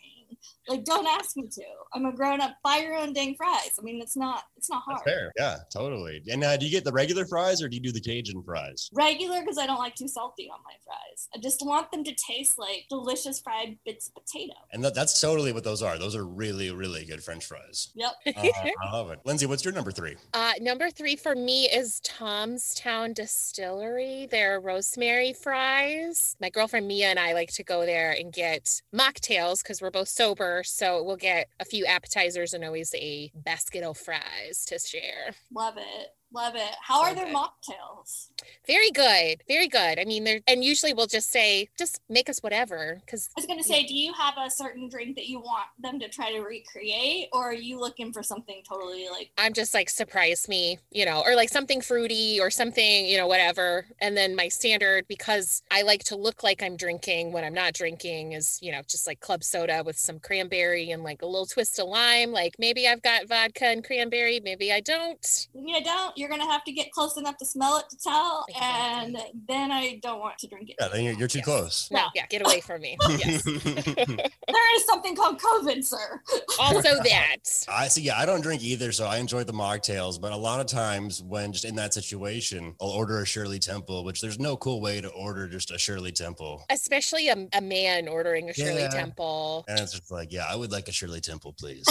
Like, 0.68 0.84
don't 0.84 1.06
ask 1.06 1.36
me 1.36 1.48
to. 1.48 1.62
I'm 1.94 2.06
a 2.06 2.12
grown 2.12 2.40
up. 2.40 2.56
Buy 2.62 2.78
your 2.78 2.96
own 2.96 3.12
dang 3.12 3.34
fries. 3.34 3.72
I 3.78 3.82
mean, 3.82 4.00
it's 4.00 4.16
not. 4.16 4.44
It's 4.56 4.70
not 4.70 4.82
hard. 4.82 5.00
That's 5.04 5.16
fair. 5.16 5.32
Yeah, 5.36 5.56
totally. 5.72 6.22
And 6.30 6.44
uh, 6.44 6.56
do 6.56 6.64
you 6.66 6.70
get 6.70 6.84
the 6.84 6.92
regular 6.92 7.24
fries 7.26 7.62
or 7.62 7.68
do 7.68 7.76
you 7.76 7.82
do 7.82 7.92
the 7.92 8.00
Cajun 8.00 8.42
fries? 8.42 8.90
Regular 8.92 9.40
because 9.40 9.58
I 9.58 9.66
don't 9.66 9.78
like 9.78 9.94
too 9.94 10.08
salty 10.08 10.48
on 10.52 10.60
my 10.64 10.74
fries. 10.84 11.28
I 11.34 11.38
just 11.38 11.64
want 11.64 11.90
them 11.90 12.04
to 12.04 12.14
taste 12.14 12.58
like 12.58 12.86
delicious 12.88 13.40
fried 13.40 13.78
bits 13.84 14.08
of 14.08 14.14
potato. 14.14 14.54
And 14.72 14.84
that, 14.84 14.94
that's 14.94 15.20
totally 15.20 15.52
what 15.52 15.64
those 15.64 15.82
are. 15.82 15.98
Those 15.98 16.14
are 16.14 16.24
really, 16.24 16.70
really 16.70 17.04
good 17.04 17.22
French 17.22 17.46
fries. 17.46 17.90
Yep. 17.94 18.12
Uh, 18.40 18.70
I 18.82 18.92
love 18.92 19.10
it. 19.10 19.20
Lindsay, 19.24 19.46
what's 19.46 19.64
your 19.64 19.74
number 19.74 19.92
three? 19.92 20.16
Uh, 20.32 20.52
number 20.60 20.90
three 20.90 21.14
for 21.14 21.34
me 21.34 21.68
is 21.68 22.00
Tom's 22.00 22.74
Town 22.74 23.12
Distillery. 23.12 24.26
Their 24.30 24.60
rosemary 24.60 25.32
fries. 25.32 26.36
My 26.40 26.48
girlfriend 26.50 26.88
Mia 26.88 27.08
and 27.08 27.18
I 27.18 27.32
like 27.34 27.52
to 27.54 27.64
go 27.64 27.84
there 27.84 28.12
and 28.12 28.32
get 28.32 28.80
mocktails 28.94 29.62
because 29.62 29.82
we're 29.82 29.90
both 29.90 30.08
sober. 30.20 30.62
So 30.64 31.02
we'll 31.02 31.16
get 31.16 31.48
a 31.58 31.64
few 31.64 31.86
appetizers 31.86 32.52
and 32.52 32.64
always 32.64 32.94
a 32.94 33.32
basket 33.34 33.82
of 33.82 33.96
fries 33.96 34.64
to 34.66 34.78
share. 34.78 35.34
Love 35.52 35.78
it. 35.78 36.08
Love 36.32 36.54
it. 36.54 36.76
How 36.80 37.02
are 37.02 37.14
their 37.14 37.24
good. 37.24 37.34
mocktails? 37.34 38.28
Very 38.66 38.90
good. 38.92 39.42
Very 39.48 39.66
good. 39.66 39.98
I 39.98 40.04
mean, 40.04 40.22
they're, 40.22 40.40
and 40.46 40.62
usually 40.62 40.92
we'll 40.92 41.08
just 41.08 41.30
say, 41.30 41.68
just 41.76 42.00
make 42.08 42.28
us 42.28 42.38
whatever 42.40 43.00
because 43.04 43.30
I 43.36 43.40
was 43.40 43.46
gonna 43.46 43.64
say, 43.64 43.84
do 43.84 43.94
you 43.94 44.12
have 44.12 44.34
a 44.38 44.48
certain 44.48 44.88
drink 44.88 45.16
that 45.16 45.26
you 45.26 45.40
want 45.40 45.66
them 45.80 45.98
to 45.98 46.08
try 46.08 46.30
to 46.32 46.40
recreate, 46.40 47.28
or 47.32 47.50
are 47.50 47.54
you 47.54 47.80
looking 47.80 48.12
for 48.12 48.22
something 48.22 48.62
totally 48.68 49.08
like? 49.10 49.30
I'm 49.38 49.52
just 49.52 49.74
like 49.74 49.90
surprise 49.90 50.48
me, 50.48 50.78
you 50.92 51.04
know, 51.04 51.22
or 51.26 51.34
like 51.34 51.48
something 51.48 51.80
fruity 51.80 52.38
or 52.40 52.50
something, 52.50 53.06
you 53.06 53.16
know, 53.16 53.26
whatever. 53.26 53.86
And 54.00 54.16
then 54.16 54.36
my 54.36 54.48
standard, 54.48 55.08
because 55.08 55.62
I 55.70 55.82
like 55.82 56.04
to 56.04 56.16
look 56.16 56.44
like 56.44 56.62
I'm 56.62 56.76
drinking 56.76 57.32
when 57.32 57.44
I'm 57.44 57.54
not 57.54 57.72
drinking, 57.74 58.32
is, 58.32 58.58
you 58.62 58.70
know, 58.70 58.82
just 58.86 59.06
like 59.06 59.18
club 59.18 59.42
soda 59.42 59.82
with 59.84 59.98
some 59.98 60.20
cranberry 60.20 60.92
and 60.92 61.02
like 61.02 61.22
a 61.22 61.26
little 61.26 61.46
twist 61.46 61.80
of 61.80 61.88
lime. 61.88 62.30
Like 62.30 62.54
maybe 62.58 62.86
I've 62.86 63.02
got 63.02 63.26
vodka 63.26 63.66
and 63.66 63.84
cranberry, 63.84 64.40
maybe 64.44 64.72
I 64.72 64.80
don't. 64.80 65.48
Maybe 65.54 65.74
I 65.74 65.80
don't. 65.80 66.19
You're 66.20 66.28
gonna 66.28 66.44
have 66.50 66.64
to 66.64 66.72
get 66.72 66.92
close 66.92 67.16
enough 67.16 67.38
to 67.38 67.46
smell 67.46 67.78
it 67.78 67.88
to 67.90 67.96
tell, 67.96 68.44
and 68.60 69.16
then 69.48 69.72
I 69.72 69.98
don't 70.02 70.20
want 70.20 70.36
to 70.38 70.46
drink 70.48 70.68
it. 70.70 70.76
Yeah, 70.78 70.88
then 70.88 71.02
you're, 71.04 71.14
you're 71.14 71.28
too 71.28 71.38
Yes. 71.38 71.44
close. 71.46 71.88
No, 71.90 72.00
No. 72.00 72.06
yeah, 72.14 72.26
get 72.26 72.42
away 72.46 72.60
from 72.60 72.82
me. 72.82 72.96
Yes. 73.08 73.42
There 74.50 74.76
is 74.76 74.84
something 74.84 75.14
called 75.16 75.40
COVID, 75.40 75.84
sir. 75.84 76.20
also 76.58 76.82
that. 77.04 77.36
I 77.68 77.88
see. 77.88 78.02
Yeah, 78.02 78.18
I 78.18 78.26
don't 78.26 78.40
drink 78.40 78.62
either, 78.62 78.90
so 78.92 79.06
I 79.06 79.16
enjoy 79.18 79.44
the 79.44 79.52
mocktails. 79.52 80.20
But 80.20 80.32
a 80.32 80.36
lot 80.36 80.60
of 80.60 80.66
times, 80.66 81.22
when 81.22 81.52
just 81.52 81.64
in 81.64 81.76
that 81.76 81.94
situation, 81.94 82.74
I'll 82.80 82.88
order 82.90 83.20
a 83.20 83.26
Shirley 83.26 83.58
Temple, 83.58 84.04
which 84.04 84.20
there's 84.20 84.38
no 84.38 84.56
cool 84.56 84.80
way 84.80 85.00
to 85.00 85.08
order 85.10 85.48
just 85.48 85.70
a 85.70 85.78
Shirley 85.78 86.12
Temple. 86.12 86.64
Especially 86.68 87.28
a, 87.28 87.48
a 87.54 87.60
man 87.60 88.08
ordering 88.08 88.50
a 88.50 88.52
Shirley 88.54 88.82
Yeah. 88.82 88.88
Temple. 88.88 89.64
And 89.68 89.78
it's 89.80 89.92
just 89.92 90.10
like, 90.10 90.32
yeah, 90.32 90.44
I 90.48 90.56
would 90.56 90.72
like 90.72 90.88
a 90.88 90.92
Shirley 90.92 91.20
Temple, 91.20 91.54
please. 91.58 91.84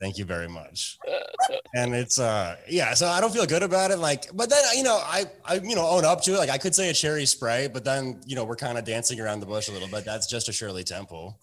Thank 0.00 0.16
you 0.16 0.24
very 0.24 0.48
much. 0.48 0.98
And 1.74 1.94
it's 1.94 2.18
uh 2.20 2.56
yeah, 2.68 2.94
so 2.94 3.08
I 3.08 3.20
don't 3.20 3.32
feel 3.32 3.46
good 3.46 3.62
about 3.62 3.90
it. 3.90 3.98
Like, 3.98 4.26
but 4.34 4.48
then 4.48 4.62
you 4.76 4.82
know, 4.82 5.00
I 5.02 5.26
I 5.44 5.54
you 5.54 5.74
know 5.74 5.86
own 5.86 6.04
up 6.04 6.22
to 6.22 6.34
it. 6.34 6.38
Like 6.38 6.50
I 6.50 6.58
could 6.58 6.74
say 6.74 6.90
a 6.90 6.94
cherry 6.94 7.26
spray, 7.26 7.68
but 7.68 7.84
then 7.84 8.20
you 8.26 8.36
know 8.36 8.44
we're 8.44 8.56
kind 8.56 8.78
of 8.78 8.84
dancing 8.84 9.20
around 9.20 9.40
the 9.40 9.46
bush 9.46 9.68
a 9.68 9.72
little 9.72 9.88
bit. 9.88 10.04
That's 10.04 10.26
just 10.26 10.48
a 10.48 10.52
Shirley 10.52 10.84
Temple. 10.84 11.38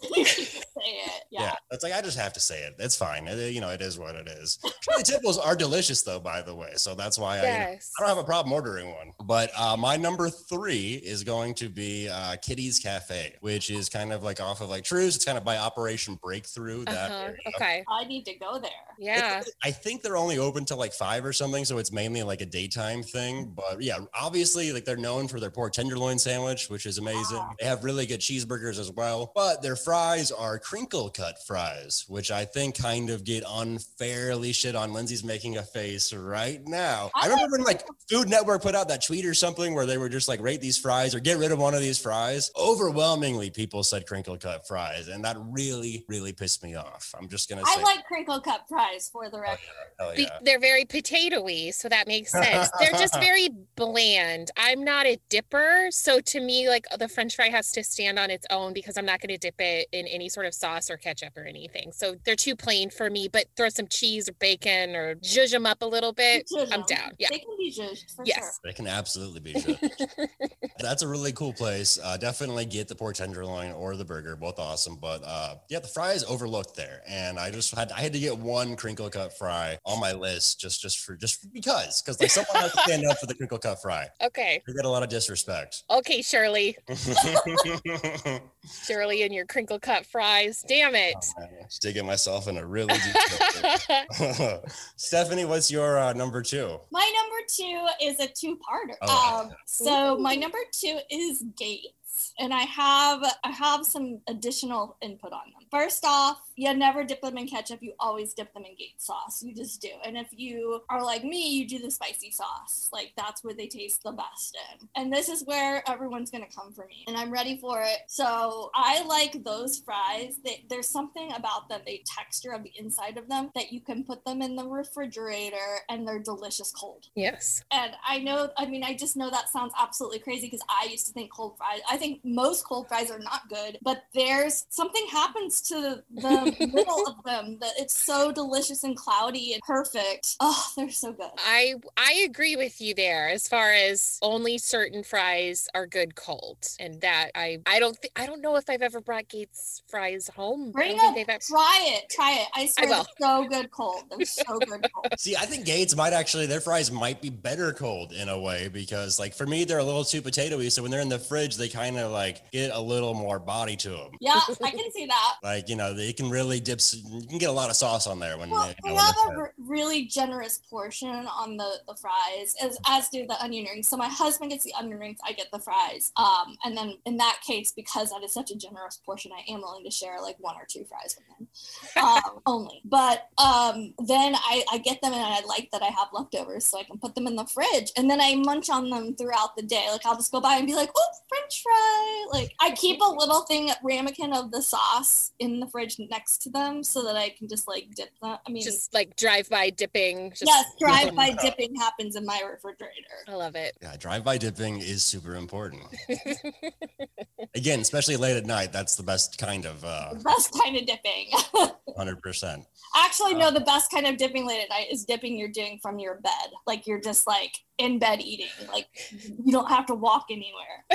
Say 0.85 0.91
it. 0.91 1.23
Yeah. 1.31 1.41
Yeah. 1.41 1.55
it's 1.71 1.83
like 1.83 1.93
I 1.93 2.01
just 2.01 2.17
have 2.17 2.33
to 2.33 2.39
say 2.39 2.61
it. 2.63 2.75
It's 2.79 2.95
fine. 2.95 3.27
It- 3.27 3.53
you 3.53 3.61
know, 3.61 3.69
it 3.69 3.81
is 3.81 3.97
what 3.99 4.15
it 4.15 4.27
is. 4.27 4.57
Shirley 4.81 5.03
Temples 5.03 5.37
are 5.37 5.55
delicious 5.55 6.01
though, 6.03 6.19
by 6.19 6.41
the 6.41 6.53
way. 6.53 6.71
So 6.75 6.95
that's 6.95 7.17
why 7.17 7.37
I 7.39 7.41
yes. 7.43 7.91
I 7.99 8.01
don't 8.01 8.09
have 8.15 8.23
a 8.23 8.23
problem 8.27 8.53
ordering 8.53 8.87
one. 8.89 9.11
But 9.25 9.51
uh, 9.57 9.75
my 9.77 9.97
number 9.97 10.29
three 10.29 10.93
is 11.03 11.23
going 11.23 11.53
to 11.55 11.69
be 11.69 12.09
uh, 12.09 12.35
Kitty's 12.41 12.79
Cafe, 12.79 13.35
which 13.41 13.69
is 13.69 13.89
kind 13.89 14.11
of 14.13 14.23
like 14.23 14.39
off 14.41 14.61
of 14.61 14.69
like 14.69 14.83
Troost. 14.83 15.15
It's 15.17 15.25
kind 15.25 15.37
of 15.37 15.43
by 15.43 15.57
Operation 15.57 16.19
Breakthrough. 16.21 16.85
That 16.85 17.11
Uh-huh. 17.11 17.31
Okay. 17.55 17.83
I 17.89 18.03
need 18.05 18.25
to 18.25 18.33
go 18.35 18.59
there. 18.59 18.69
Yeah. 18.97 19.43
I 19.63 19.71
think 19.71 20.01
they're 20.01 20.17
only 20.17 20.37
open 20.37 20.65
till 20.65 20.77
like 20.77 20.93
five 20.93 21.25
or 21.25 21.33
something, 21.33 21.65
so 21.65 21.77
it's 21.77 21.91
mainly 21.91 22.23
like 22.23 22.41
a 22.41 22.45
daytime 22.45 23.03
thing. 23.03 23.53
But 23.55 23.81
yeah, 23.81 23.97
obviously, 24.13 24.71
like 24.71 24.85
they're 24.85 24.95
known 24.97 25.27
for 25.27 25.39
their 25.39 25.49
pork 25.51 25.73
tenderloin 25.73 26.17
sandwich, 26.19 26.69
which 26.69 26.85
is 26.85 26.97
amazing. 26.97 27.37
Wow. 27.37 27.55
They 27.59 27.65
have 27.65 27.83
really 27.83 28.05
good 28.05 28.19
cheeseburgers 28.21 28.79
as 28.79 28.91
well. 28.91 29.31
But 29.35 29.61
their 29.61 29.75
fries 29.75 30.31
are 30.31 30.57
crinkle 30.75 31.09
cut 31.09 31.41
fries, 31.47 32.03
which 32.09 32.31
I 32.31 32.43
think 32.43 32.77
kind 32.77 33.09
of 33.09 33.23
get 33.23 33.45
unfairly 33.47 34.51
shit 34.51 34.75
on. 34.75 34.91
Lindsey's 34.91 35.23
making 35.23 35.55
a 35.55 35.63
face 35.63 36.11
right 36.11 36.59
now. 36.67 37.09
I 37.15 37.27
I 37.27 37.29
remember 37.29 37.51
when 37.57 37.63
like 37.63 37.83
Food 38.09 38.27
Network 38.27 38.61
put 38.61 38.75
out 38.75 38.89
that 38.89 39.01
tweet 39.01 39.25
or 39.25 39.33
something 39.33 39.73
where 39.73 39.85
they 39.85 39.97
were 39.97 40.09
just 40.09 40.27
like 40.27 40.41
rate 40.41 40.59
these 40.59 40.77
fries 40.77 41.15
or 41.15 41.21
get 41.21 41.37
rid 41.37 41.53
of 41.53 41.59
one 41.59 41.73
of 41.73 41.79
these 41.79 41.97
fries. 41.97 42.51
Overwhelmingly, 42.59 43.49
people 43.51 43.83
said 43.83 44.05
crinkle 44.05 44.37
cut 44.37 44.67
fries, 44.67 45.07
and 45.07 45.23
that 45.23 45.37
really, 45.39 46.03
really 46.09 46.33
pissed 46.33 46.61
me 46.61 46.75
off. 46.75 47.15
I'm 47.17 47.29
just 47.29 47.49
gonna 47.49 47.65
say, 47.65 47.79
I 47.79 47.81
like 47.81 48.03
crinkle 48.05 48.41
cut 48.41 48.65
fries 48.67 49.09
for 49.09 49.29
the 49.29 49.39
record. 49.39 49.59
Oh, 50.01 50.07
hell 50.07 50.15
Be- 50.17 50.23
yeah. 50.23 50.39
they're 50.41 50.59
very 50.59 50.83
potatoy, 50.83 51.73
so 51.73 51.87
that 51.87 52.05
makes 52.05 52.33
sense. 52.33 52.69
they're 52.81 52.91
just 52.91 53.17
very 53.21 53.47
bland. 53.77 54.51
I'm 54.57 54.83
not 54.83 55.05
a 55.05 55.17
dipper, 55.29 55.87
so 55.89 56.19
to 56.19 56.41
me, 56.41 56.67
like 56.67 56.85
the 56.99 57.07
French 57.07 57.37
fry 57.37 57.47
has 57.47 57.71
to 57.71 57.83
stand 57.83 58.19
on 58.19 58.29
its 58.29 58.45
own 58.51 58.73
because 58.73 58.97
I'm 58.97 59.05
not 59.05 59.21
going 59.21 59.29
to 59.29 59.37
dip 59.37 59.55
it 59.59 59.87
in 59.93 60.05
any 60.07 60.27
sort 60.27 60.45
of 60.45 60.53
sauce 60.65 60.89
or 60.89 60.97
ketchup 60.97 61.37
or 61.37 61.43
anything. 61.43 61.91
So 61.91 62.15
they're 62.25 62.35
too 62.35 62.55
plain 62.55 62.89
for 62.89 63.09
me. 63.09 63.27
But 63.27 63.45
throw 63.55 63.69
some 63.69 63.87
cheese 63.87 64.27
or 64.27 64.33
bacon 64.33 64.95
or 64.95 65.15
zhuzh 65.15 65.51
them 65.51 65.65
up 65.65 65.81
a 65.81 65.85
little 65.85 66.13
bit. 66.13 66.49
I'm 66.71 66.83
down. 66.83 67.11
Yeah. 67.19 67.27
They 67.31 67.39
can 67.39 67.57
be 67.57 67.71
zhuzhed 67.71 68.15
for 68.15 68.25
sure. 68.25 68.25
Yes. 68.25 68.59
They 68.63 68.73
can 68.73 68.87
absolutely 68.87 69.41
be 69.41 69.53
judged. 69.53 70.07
That's 70.79 71.03
a 71.03 71.07
really 71.07 71.31
cool 71.31 71.53
place. 71.53 71.99
Uh, 72.03 72.17
definitely 72.17 72.65
get 72.65 72.87
the 72.87 72.95
pork 72.95 73.15
tenderloin 73.15 73.71
or 73.71 73.95
the 73.95 74.05
burger, 74.05 74.35
both 74.35 74.59
awesome. 74.59 74.97
But 74.97 75.23
uh, 75.23 75.55
yeah, 75.69 75.79
the 75.79 75.87
fry 75.87 76.11
is 76.13 76.23
overlooked 76.23 76.75
there, 76.75 77.01
and 77.07 77.39
I 77.39 77.49
just 77.49 77.73
had 77.73 77.91
I 77.91 78.01
had 78.01 78.13
to 78.13 78.19
get 78.19 78.37
one 78.37 78.75
crinkle 78.75 79.09
cut 79.09 79.37
fry 79.37 79.77
on 79.85 79.99
my 79.99 80.11
list 80.11 80.59
just 80.59 80.81
just 80.81 80.99
for 80.99 81.15
just 81.15 81.51
because 81.53 82.01
because 82.01 82.19
like 82.19 82.29
someone 82.29 82.61
has 82.61 82.71
to 82.73 82.79
stand 82.79 83.05
up 83.05 83.17
for 83.19 83.25
the 83.25 83.35
crinkle 83.35 83.57
cut 83.57 83.81
fry. 83.81 84.07
Okay. 84.21 84.61
They 84.67 84.73
get 84.73 84.85
a 84.85 84.89
lot 84.89 85.03
of 85.03 85.09
disrespect. 85.09 85.83
Okay, 85.89 86.21
Shirley. 86.21 86.77
Shirley 88.85 89.23
and 89.23 89.33
your 89.33 89.45
crinkle 89.45 89.79
cut 89.79 90.05
fries. 90.05 90.54
Damn 90.67 90.95
it. 90.95 91.15
Just 91.63 91.81
digging 91.81 92.05
myself 92.05 92.47
in 92.47 92.57
a 92.57 92.65
really 92.65 92.93
deep. 92.93 94.61
Stephanie, 94.95 95.45
what's 95.45 95.71
your 95.71 95.97
uh, 95.99 96.13
number 96.13 96.41
two? 96.41 96.79
My 96.91 97.11
number 97.15 97.35
two 97.47 97.87
is 98.01 98.19
a 98.19 98.27
two-parter. 98.27 98.95
Oh. 99.01 99.45
Um, 99.45 99.55
so 99.65 100.17
my 100.17 100.35
number 100.35 100.59
two 100.71 100.99
is 101.09 101.43
Gates, 101.57 102.33
and 102.39 102.53
I 102.53 102.63
have 102.63 103.23
I 103.43 103.51
have 103.51 103.85
some 103.85 104.21
additional 104.27 104.97
input 105.01 105.33
on 105.33 105.51
them. 105.53 105.64
First 105.75 106.05
off, 106.05 106.39
you 106.55 106.73
never 106.73 107.03
dip 107.03 107.19
them 107.19 107.37
in 107.37 107.49
ketchup. 107.49 107.83
You 107.83 107.95
always 107.99 108.33
dip 108.33 108.53
them 108.53 108.63
in 108.63 108.75
Gates 108.77 109.05
sauce. 109.07 109.43
You 109.43 109.53
just 109.53 109.81
do. 109.81 109.89
And 110.05 110.15
if 110.15 110.27
you 110.31 110.81
are 110.89 111.03
like 111.03 111.25
me, 111.25 111.49
you 111.49 111.67
do 111.67 111.79
the 111.79 111.91
spicy 111.91 112.31
sauce. 112.31 112.89
Like 112.93 113.11
that's 113.17 113.43
where 113.43 113.53
they 113.53 113.67
taste 113.67 114.01
the 114.01 114.13
best 114.13 114.57
in. 114.71 114.87
And 114.95 115.11
this 115.11 115.27
is 115.27 115.43
where 115.43 115.83
everyone's 115.89 116.31
gonna 116.31 116.45
come 116.47 116.71
for 116.71 116.85
me, 116.85 117.03
and 117.09 117.17
I'm 117.17 117.29
ready 117.29 117.57
for 117.57 117.81
it. 117.81 118.03
So 118.07 118.71
I 118.73 119.03
like 119.03 119.43
those 119.43 119.79
fries. 119.79 120.39
They, 120.45 120.63
there's 120.69 120.87
something 120.87 121.33
about 121.33 121.67
them, 121.67 121.81
the 121.85 122.01
texture 122.05 122.53
of 122.53 122.63
the 122.63 122.71
inside 122.77 123.17
of 123.17 123.27
them, 123.27 123.49
that 123.53 123.73
you 123.73 123.81
can 123.81 124.05
put 124.05 124.23
them 124.23 124.41
in 124.41 124.55
the 124.55 124.65
refrigerator 124.65 125.79
and 125.89 126.07
they're 126.07 126.19
delicious 126.19 126.71
cold. 126.71 127.07
yes. 127.15 127.61
And 127.73 127.91
I 128.07 128.19
know, 128.19 128.49
I 128.57 128.65
mean, 128.65 128.85
I 128.85 128.93
just 128.95 129.17
know 129.17 129.29
that 129.29 129.49
sounds 129.49 129.73
absolutely 129.77 130.19
crazy 130.19 130.47
because 130.47 130.65
I 130.69 130.87
used 130.89 131.05
to 131.07 131.11
think 131.11 131.33
cold 131.33 131.57
fries, 131.57 131.81
I 131.91 131.97
think 131.97 132.21
most 132.23 132.63
cold 132.63 132.87
fries 132.87 133.11
are 133.11 133.19
not 133.19 133.49
good, 133.49 133.77
but 133.81 134.05
there's 134.13 134.65
something 134.69 135.05
happens 135.11 135.64
to 135.65 136.03
the 136.13 136.55
middle 136.73 137.07
of 137.07 137.23
them 137.25 137.57
that 137.61 137.73
it's 137.77 137.97
so 138.03 138.31
delicious 138.31 138.83
and 138.83 138.95
cloudy 138.95 139.53
and 139.53 139.61
perfect. 139.63 140.35
Oh, 140.39 140.65
they're 140.77 140.89
so 140.89 141.11
good. 141.13 141.29
I 141.45 141.75
I 141.97 142.23
agree 142.27 142.55
with 142.55 142.79
you 142.81 142.93
there 142.93 143.29
as 143.29 143.47
far 143.47 143.71
as 143.71 144.19
only 144.21 144.57
certain 144.57 145.03
fries 145.03 145.67
are 145.73 145.87
good 145.87 146.15
cold. 146.15 146.57
And 146.79 147.01
that 147.01 147.31
I 147.35 147.59
I 147.65 147.79
don't 147.79 147.97
think 147.97 148.13
I 148.15 148.25
don't 148.25 148.41
know 148.41 148.55
if 148.57 148.69
I've 148.69 148.81
ever 148.81 149.01
brought 149.01 149.27
Gates 149.29 149.81
fries 149.87 150.29
home. 150.35 150.69
I 150.69 150.71
Bring 150.71 150.89
don't 150.97 150.99
think 150.99 151.09
up, 151.09 151.15
they've 151.15 151.29
ever- 151.29 151.43
try 151.47 151.79
it, 151.97 152.09
try 152.09 152.31
it. 152.41 152.47
I 152.55 152.65
swear, 152.67 152.87
will. 152.89 152.95
they're 153.19 153.27
so 153.27 153.47
good 153.47 153.71
cold. 153.71 154.03
They're 154.15 154.25
so 154.25 154.59
good 154.59 154.85
cold. 154.93 155.07
See, 155.19 155.35
I 155.35 155.45
think 155.45 155.65
Gates 155.65 155.95
might 155.95 156.13
actually 156.13 156.45
their 156.45 156.61
fries 156.61 156.91
might 156.91 157.21
be 157.21 157.29
better 157.29 157.73
cold 157.73 158.11
in 158.11 158.29
a 158.29 158.39
way 158.39 158.67
because 158.67 159.19
like 159.19 159.33
for 159.33 159.45
me 159.45 159.63
they're 159.63 159.79
a 159.79 159.83
little 159.83 160.03
too 160.03 160.21
potatoy. 160.21 160.71
So 160.71 160.81
when 160.81 160.91
they're 160.91 161.01
in 161.01 161.09
the 161.09 161.19
fridge, 161.19 161.55
they 161.57 161.69
kind 161.69 161.97
of 161.97 162.11
like 162.11 162.51
get 162.51 162.71
a 162.71 162.79
little 162.79 163.13
more 163.13 163.39
body 163.39 163.75
to 163.77 163.89
them. 163.89 164.11
Yeah, 164.21 164.39
I 164.63 164.71
can 164.71 164.91
see 164.91 165.05
that. 165.07 165.33
Like 165.43 165.54
you 165.67 165.75
know, 165.75 165.93
they 165.93 166.13
can 166.13 166.29
really 166.29 166.59
dip. 166.59 166.79
You 166.93 167.27
can 167.27 167.37
get 167.37 167.49
a 167.49 167.53
lot 167.53 167.69
of 167.69 167.75
sauce 167.75 168.07
on 168.07 168.19
there 168.19 168.37
when. 168.37 168.49
Well, 168.49 168.73
you 168.83 168.93
know, 168.93 168.97
have 168.97 169.15
a 169.33 169.37
r- 169.37 169.53
really 169.57 170.05
generous 170.05 170.59
portion 170.69 171.09
on 171.09 171.57
the, 171.57 171.75
the 171.87 171.95
fries, 171.95 172.55
as, 172.61 172.77
as 172.87 173.09
do 173.09 173.25
the 173.25 173.41
onion 173.41 173.65
rings. 173.65 173.87
So 173.87 173.97
my 173.97 174.07
husband 174.07 174.51
gets 174.51 174.63
the 174.63 174.73
onion 174.77 174.99
rings, 174.99 175.19
I 175.23 175.33
get 175.33 175.47
the 175.51 175.59
fries. 175.59 176.11
Um, 176.17 176.57
and 176.63 176.75
then 176.75 176.95
in 177.05 177.17
that 177.17 177.39
case, 177.45 177.71
because 177.71 178.11
that 178.11 178.23
is 178.23 178.33
such 178.33 178.51
a 178.51 178.55
generous 178.55 178.99
portion, 179.05 179.31
I 179.31 179.51
am 179.51 179.61
willing 179.61 179.83
to 179.85 179.91
share 179.91 180.21
like 180.21 180.37
one 180.39 180.55
or 180.55 180.65
two 180.67 180.85
fries 180.85 181.15
with 181.17 181.37
him 181.37 182.03
um, 182.03 182.41
only. 182.45 182.81
But 182.85 183.29
um, 183.37 183.93
then 184.05 184.35
I, 184.35 184.63
I 184.71 184.77
get 184.79 185.01
them 185.01 185.13
and 185.13 185.21
I 185.21 185.41
like 185.45 185.69
that 185.71 185.81
I 185.81 185.87
have 185.87 186.09
leftovers, 186.13 186.65
so 186.65 186.79
I 186.79 186.83
can 186.83 186.97
put 186.97 187.15
them 187.15 187.27
in 187.27 187.35
the 187.35 187.45
fridge, 187.45 187.91
and 187.97 188.09
then 188.09 188.21
I 188.21 188.35
munch 188.35 188.69
on 188.69 188.89
them 188.89 189.15
throughout 189.15 189.55
the 189.55 189.63
day. 189.63 189.87
Like 189.91 190.05
I'll 190.05 190.15
just 190.15 190.31
go 190.31 190.41
by 190.41 190.55
and 190.55 190.67
be 190.67 190.75
like, 190.75 190.89
"Oh, 190.95 191.07
French 191.29 191.61
fry!" 191.61 192.25
Like 192.31 192.53
I 192.61 192.71
keep 192.71 192.99
a 193.01 193.09
little 193.09 193.41
thing 193.41 193.71
ramekin 193.83 194.33
of 194.33 194.51
the 194.51 194.61
sauce 194.61 195.31
in 195.39 195.59
the 195.59 195.67
fridge 195.67 195.97
next 196.09 196.37
to 196.43 196.49
them 196.49 196.83
so 196.83 197.03
that 197.03 197.15
I 197.15 197.29
can 197.29 197.47
just 197.47 197.67
like 197.67 197.87
dip 197.95 198.09
them. 198.21 198.37
I 198.47 198.51
mean, 198.51 198.63
just 198.63 198.93
like 198.93 199.15
drive 199.15 199.49
by 199.49 199.69
dipping. 199.69 200.29
Just 200.31 200.45
yes, 200.45 200.65
drive-by 200.79 201.31
dipping 201.41 201.75
happens 201.75 202.15
in 202.15 202.25
my 202.25 202.41
refrigerator. 202.49 202.91
I 203.27 203.33
love 203.35 203.55
it. 203.55 203.77
Yeah, 203.81 203.95
drive-by 203.97 204.37
dipping 204.37 204.77
is 204.79 205.03
super 205.03 205.35
important. 205.35 205.83
Again, 207.55 207.79
especially 207.79 208.17
late 208.17 208.37
at 208.37 208.45
night, 208.45 208.71
that's 208.73 208.95
the 208.95 209.03
best 209.03 209.37
kind 209.37 209.65
of 209.65 209.83
uh, 209.83 210.13
The 210.13 210.23
best 210.23 210.51
kind 210.61 210.75
of 210.77 210.85
dipping. 210.85 211.31
hundred 211.97 212.21
percent. 212.21 212.65
Actually, 212.97 213.33
no, 213.35 213.51
the 213.51 213.61
best 213.61 213.89
kind 213.91 214.05
of 214.05 214.17
dipping 214.17 214.45
late 214.45 214.61
at 214.63 214.69
night 214.69 214.87
is 214.91 215.05
dipping 215.05 215.37
you're 215.37 215.49
doing 215.49 215.79
from 215.81 215.99
your 215.99 216.15
bed. 216.21 216.49
Like 216.67 216.85
you're 216.87 216.99
just 216.99 217.25
like 217.27 217.53
in 217.77 217.99
bed 217.99 218.19
eating. 218.21 218.47
Like 218.71 218.87
you 219.11 219.51
don't 219.51 219.69
have 219.69 219.85
to 219.87 219.95
walk 219.95 220.25
anywhere. 220.31 220.85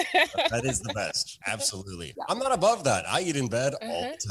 That 0.50 0.62
is 0.64 0.80
the 0.80 0.92
best. 0.94 1.38
Absolutely. 1.46 2.14
I'm 2.28 2.38
not 2.38 2.52
above 2.52 2.84
that. 2.84 3.04
I 3.08 3.20
eat 3.22 3.36
in 3.36 3.48
bed 3.48 3.74
all 3.82 4.02
Uh-huh. 4.04 4.12
the 4.20 4.28
time. 4.28 4.29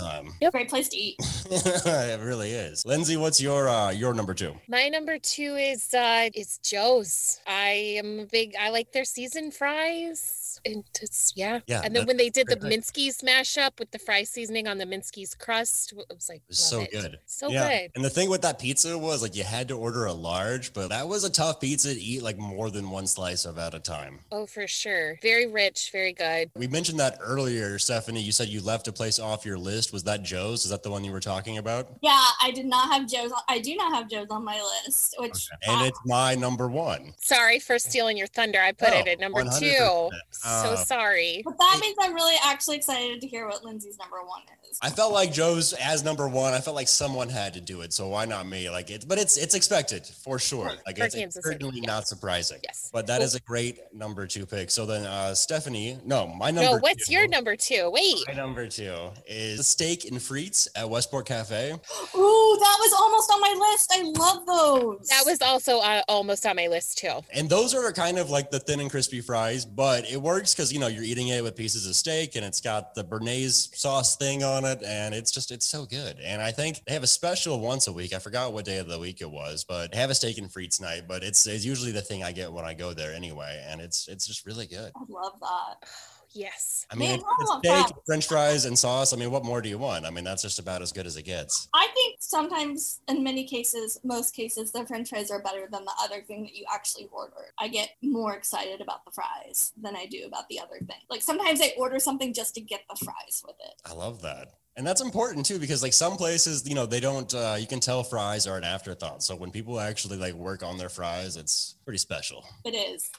Great 0.52 0.70
place 0.70 0.90
to 0.90 0.98
eat. 0.98 1.16
it 1.50 2.22
really 2.22 2.52
is. 2.52 2.86
Lindsey, 2.86 3.18
what's 3.18 3.42
your 3.42 3.68
uh, 3.70 3.92
your 3.92 4.14
number 4.14 4.34
two? 4.34 4.54
My 4.68 4.90
number 4.90 5.18
two 5.20 5.56
is 5.56 5.94
uh 5.94 6.30
is 6.34 6.60
Joe's. 6.64 7.40
I 7.48 7.98
am 7.98 8.20
a 8.20 8.26
big 8.26 8.54
I 8.60 8.70
like 8.70 8.92
their 8.92 9.06
seasoned 9.06 9.54
fries. 9.54 10.39
And 10.66 10.84
it's 11.02 11.34
yeah. 11.36 11.60
Yeah, 11.68 11.82
And 11.84 11.96
then 11.96 12.06
when 12.06 12.18
they 12.18 12.30
did 12.30 12.48
the 12.48 12.56
great 12.56 12.80
Minsky's 12.80 13.22
mashup 13.22 13.80
with 13.80 13.92
the 13.92 14.00
fry 14.00 14.24
seasoning 14.24 14.68
on 14.68 14.78
the 14.78 14.86
Minsky's 14.86 15.36
crust, 15.36 15.92
it 15.94 16.06
was 16.14 16.30
like 16.30 16.38
It 16.38 16.50
was 16.50 16.60
so 16.60 16.82
it. 16.82 16.92
good. 16.92 17.20
So 17.26 17.50
yeah. 17.50 17.70
good. 17.82 17.92
And 17.96 18.04
the 18.06 18.10
thing 18.10 18.30
with 18.30 18.42
that 18.42 18.60
pizza 18.60 18.98
was 18.98 19.22
like 19.22 19.36
you 19.36 19.44
had 19.44 19.68
to 19.70 19.78
order 19.78 20.06
a 20.06 20.14
large, 20.14 20.74
but 20.74 20.90
that 20.90 21.08
was 21.08 21.24
a 21.24 21.30
tough 21.30 21.60
pizza 21.60 21.94
to 21.94 22.00
eat 22.00 22.22
like 22.24 22.38
more 22.38 22.70
than 22.70 22.90
one 22.90 23.08
slice 23.08 23.46
of 23.46 23.58
at 23.58 23.74
a 23.74 23.80
time. 23.80 24.20
Oh, 24.32 24.46
for 24.46 24.68
sure. 24.68 25.18
Very 25.22 25.48
rich, 25.48 25.90
very 25.92 26.14
good. 26.14 26.52
We 26.56 26.68
mentioned 26.68 27.00
that 27.00 27.18
earlier, 27.22 27.78
Stephanie. 27.80 28.22
You 28.22 28.32
said 28.32 28.48
you 28.50 28.62
left 28.62 28.88
a 28.88 28.92
place 28.92 29.20
off 29.20 29.46
your 29.46 29.58
list. 29.58 29.94
Was 29.94 30.04
that 30.04 30.24
Joe's? 30.24 30.64
Is 30.66 30.72
that 30.72 30.84
the 30.84 30.92
one 30.92 31.04
you 31.04 31.12
were 31.12 31.20
talking 31.20 31.58
about? 31.58 31.90
Yeah, 32.02 32.24
I 32.42 32.52
did 32.52 32.66
not 32.66 32.92
have 32.92 33.08
Joe's. 33.08 33.32
I 33.48 33.60
do 33.60 33.76
not 33.76 33.94
have 33.94 34.10
Joe's 34.10 34.28
on 34.30 34.44
my 34.44 34.62
list, 34.86 35.16
which 35.20 35.48
And 35.68 35.86
it's 35.88 36.00
my 36.06 36.36
number 36.36 36.68
one. 36.68 37.14
Sorry 37.22 37.60
for 37.60 37.80
stealing 37.80 38.18
your 38.18 38.28
thunder. 38.28 38.60
I 38.60 38.72
put 38.72 38.90
Oh, 38.92 39.00
it 39.00 39.08
at 39.08 39.20
number 39.20 39.44
100%. 39.44 39.60
two. 39.60 40.10
Uh, 40.50 40.76
so 40.76 40.84
sorry. 40.84 41.42
but 41.46 41.58
that 41.58 41.80
means 41.82 41.96
I'm 42.00 42.14
really 42.14 42.36
actually 42.44 42.78
excited 42.78 43.22
to 43.22 43.28
hear 43.28 43.48
what 43.48 43.64
Lindsey's 43.64 43.98
number 43.98 44.18
one 44.18 44.42
is. 44.70 44.78
I 44.82 44.90
felt 44.90 45.14
like 45.14 45.32
Joe's 45.32 45.74
as 45.74 46.04
number 46.04 46.28
one. 46.28 46.54
I 46.54 46.60
felt 46.60 46.76
like 46.76 46.88
someone 46.88 47.30
had 47.30 47.54
to 47.56 47.62
do 47.62 47.82
it, 47.82 47.94
so 47.94 48.08
why 48.08 48.26
not 48.26 48.48
me? 48.48 48.70
Like 48.70 48.90
it, 48.90 49.06
but 49.08 49.18
it's 49.18 49.38
it's 49.38 49.56
expected 49.56 50.06
for 50.06 50.40
sure. 50.40 50.72
Like 50.86 50.98
For 50.98 51.06
it's, 51.06 51.16
Kansas 51.16 51.38
it's 51.38 51.46
City, 51.46 51.56
certainly 51.56 51.78
yes. 51.78 51.88
not 51.88 52.08
surprising. 52.08 52.60
Yes. 52.64 52.90
But 52.94 53.08
that 53.08 53.22
is 53.22 53.36
a 53.36 53.40
great 53.42 53.80
number 53.94 54.26
two 54.28 54.46
pick. 54.46 54.70
So 54.72 54.86
then, 54.86 55.06
uh, 55.06 55.34
Stephanie, 55.36 55.98
no, 56.06 56.28
my 56.28 56.52
number. 56.52 56.72
No, 56.72 56.78
what's 56.78 57.08
two, 57.08 57.14
your 57.14 57.28
number 57.28 57.56
two? 57.56 57.90
Wait. 57.92 58.24
My 58.28 58.34
number 58.34 58.68
two 58.68 58.96
is 59.28 59.68
steak 59.68 60.06
and 60.06 60.18
frites 60.18 60.68
at 60.76 60.90
Westport 60.90 61.26
Cafe. 61.26 61.72
Ooh, 62.16 62.58
that 62.60 62.78
was 62.80 62.94
almost 62.98 63.32
on 63.32 63.42
my 63.42 63.70
list. 63.72 63.92
I 63.94 64.02
love 64.04 64.46
those. 64.46 65.08
That 65.08 65.24
was 65.26 65.42
also 65.42 65.80
uh, 65.80 66.02
almost 66.08 66.46
on 66.46 66.56
my 66.56 66.68
list 66.68 66.98
too. 67.00 67.20
And 67.34 67.50
those 67.50 67.76
are 67.76 67.92
kind 67.92 68.18
of 68.18 68.30
like 68.30 68.52
the 68.52 68.60
thin 68.60 68.80
and 68.80 68.90
crispy 68.90 69.22
fries, 69.22 69.66
but 69.66 70.10
it 70.10 70.22
works 70.22 70.39
because 70.42 70.72
you 70.72 70.80
know 70.80 70.88
you're 70.88 71.04
eating 71.04 71.30
it 71.30 71.44
with 71.44 71.56
pieces 71.56 71.88
of 71.88 71.96
steak 71.96 72.36
and 72.36 72.46
it's 72.46 72.62
got 72.62 72.96
the 72.96 73.04
béarnaise 73.04 73.76
sauce 73.76 74.16
thing 74.16 74.44
on 74.44 74.66
it, 74.66 74.82
and 74.84 75.14
it's 75.14 75.32
just 75.32 75.52
it's 75.52 75.66
so 75.66 75.86
good. 75.86 76.18
And 76.24 76.42
I 76.42 76.52
think 76.52 76.84
they 76.86 76.94
have 76.94 77.04
a 77.04 77.08
special 77.08 77.60
once 77.60 77.88
a 77.88 77.94
week. 77.94 78.14
I 78.14 78.20
forgot 78.20 78.54
what 78.54 78.66
day 78.66 78.78
of 78.78 78.88
the 78.88 79.00
week 79.00 79.22
it 79.22 79.30
was, 79.30 79.64
but 79.64 79.94
have 79.94 80.10
a 80.10 80.16
steak 80.16 80.38
and 80.38 80.50
frites 80.50 80.82
night. 80.82 81.04
But 81.08 81.24
it's 81.24 81.46
it's 81.48 81.66
usually 81.66 81.92
the 81.92 82.02
thing 82.02 82.24
I 82.24 82.32
get 82.32 82.52
when 82.52 82.66
I 82.66 82.74
go 82.74 82.94
there 82.94 83.14
anyway, 83.14 83.64
and 83.68 83.82
it's 83.82 84.08
it's 84.08 84.28
just 84.28 84.46
really 84.46 84.68
good. 84.68 84.92
I 84.96 85.04
love 85.10 85.40
that. 85.42 85.90
Yes. 86.32 86.86
I 86.92 86.96
mean, 86.96 87.10
Man, 87.10 87.20
it's 87.20 87.24
I 87.24 87.44
want 87.44 87.66
steak, 87.66 87.88
that. 87.88 88.06
French 88.06 88.28
fries, 88.28 88.66
and 88.66 88.78
sauce. 88.78 89.14
I 89.14 89.18
mean, 89.18 89.32
what 89.32 89.44
more 89.44 89.62
do 89.62 89.70
you 89.70 89.78
want? 89.78 90.06
I 90.06 90.10
mean, 90.10 90.24
that's 90.24 90.42
just 90.42 90.60
about 90.60 90.82
as 90.82 90.92
good 90.92 91.06
as 91.06 91.18
it 91.18 91.24
gets. 91.24 91.68
I 91.74 91.88
think 91.94 92.18
sometimes, 92.20 93.02
in 93.08 93.24
many 93.24 93.46
cases, 93.46 94.00
most 94.04 94.36
cases, 94.36 94.72
the 94.72 94.86
french 94.86 95.10
fries 95.10 95.32
are 95.32 95.42
better 95.42 95.68
than 95.72 95.86
the 95.86 95.94
other 96.02 96.22
thing 96.22 96.44
that 96.44 96.56
you 96.56 96.66
actually 96.74 97.10
ordered. 97.12 97.52
I 97.58 97.68
get 97.68 97.92
more 98.02 98.36
excited 98.36 98.82
about 98.82 99.06
the 99.06 99.12
fries 99.12 99.74
than 99.82 99.96
I 99.96 100.06
do 100.06 100.26
about 100.26 100.48
the 100.50 100.60
other 100.60 100.78
thing. 100.80 101.02
Like 101.10 101.22
sometimes 101.22 101.62
I 101.62 101.74
order 101.78 102.00
something 102.00 102.34
just 102.34 102.56
to 102.56 102.62
get 102.62 102.82
the 102.90 102.96
fries 103.04 103.44
with 103.46 103.56
it. 103.60 103.82
I 103.86 103.94
love 103.94 104.22
that. 104.22 104.54
And 104.80 104.88
that's 104.88 105.02
important 105.02 105.46
too, 105.46 105.60
because 105.60 105.84
like 105.84 105.92
some 105.92 106.16
places, 106.16 106.66
you 106.66 106.74
know, 106.74 106.86
they 106.86 107.02
don't, 107.02 107.34
uh, 107.34 107.58
you 107.60 107.68
can 107.68 107.82
tell 107.82 108.02
fries 108.02 108.48
are 108.48 108.56
an 108.56 108.64
afterthought. 108.64 109.22
So 109.22 109.36
when 109.36 109.52
people 109.52 109.78
actually 109.78 110.16
like 110.18 110.34
work 110.34 110.64
on 110.64 110.78
their 110.78 110.88
fries, 110.88 111.36
it's 111.36 111.76
pretty 111.84 111.98
special. 111.98 112.46
It 112.64 112.76
is. 112.76 113.12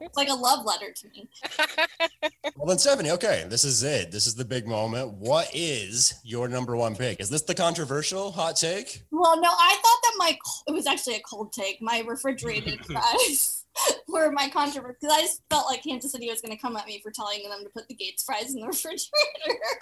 it's 0.00 0.16
like 0.16 0.30
a 0.30 0.34
love 0.34 0.64
letter 0.64 0.92
to 0.92 1.08
me. 1.08 1.28
Well, 2.56 2.68
then, 2.68 2.78
Stephanie, 2.78 3.10
okay, 3.10 3.44
this 3.48 3.64
is 3.64 3.82
it. 3.82 4.10
This 4.12 4.26
is 4.26 4.34
the 4.34 4.44
big 4.44 4.66
moment. 4.66 5.12
What 5.12 5.50
is 5.52 6.14
your 6.22 6.48
number 6.48 6.76
one 6.76 6.94
pick? 6.94 7.20
Is 7.20 7.28
this 7.28 7.42
the 7.42 7.54
controversial 7.54 8.30
hot 8.30 8.56
take? 8.56 9.02
Well, 9.10 9.38
no, 9.38 9.48
I 9.50 9.78
thought 9.82 9.98
that 10.02 10.14
my 10.16 10.38
it 10.68 10.72
was 10.72 10.86
actually 10.86 11.16
a 11.16 11.20
cold 11.20 11.52
take. 11.52 11.82
My 11.82 12.02
refrigerated 12.06 12.84
fries 12.86 13.63
were 14.08 14.30
my 14.30 14.48
controversy 14.48 14.96
because 15.00 15.16
I 15.16 15.20
just 15.22 15.42
felt 15.50 15.66
like 15.66 15.82
Kansas 15.82 16.12
City 16.12 16.28
was 16.30 16.40
going 16.40 16.56
to 16.56 16.60
come 16.60 16.76
at 16.76 16.86
me 16.86 17.00
for 17.02 17.10
telling 17.10 17.42
them 17.48 17.62
to 17.64 17.70
put 17.70 17.88
the 17.88 17.94
Gates 17.94 18.22
fries 18.24 18.54
in 18.54 18.60
the 18.60 18.66
refrigerator. 18.68 19.10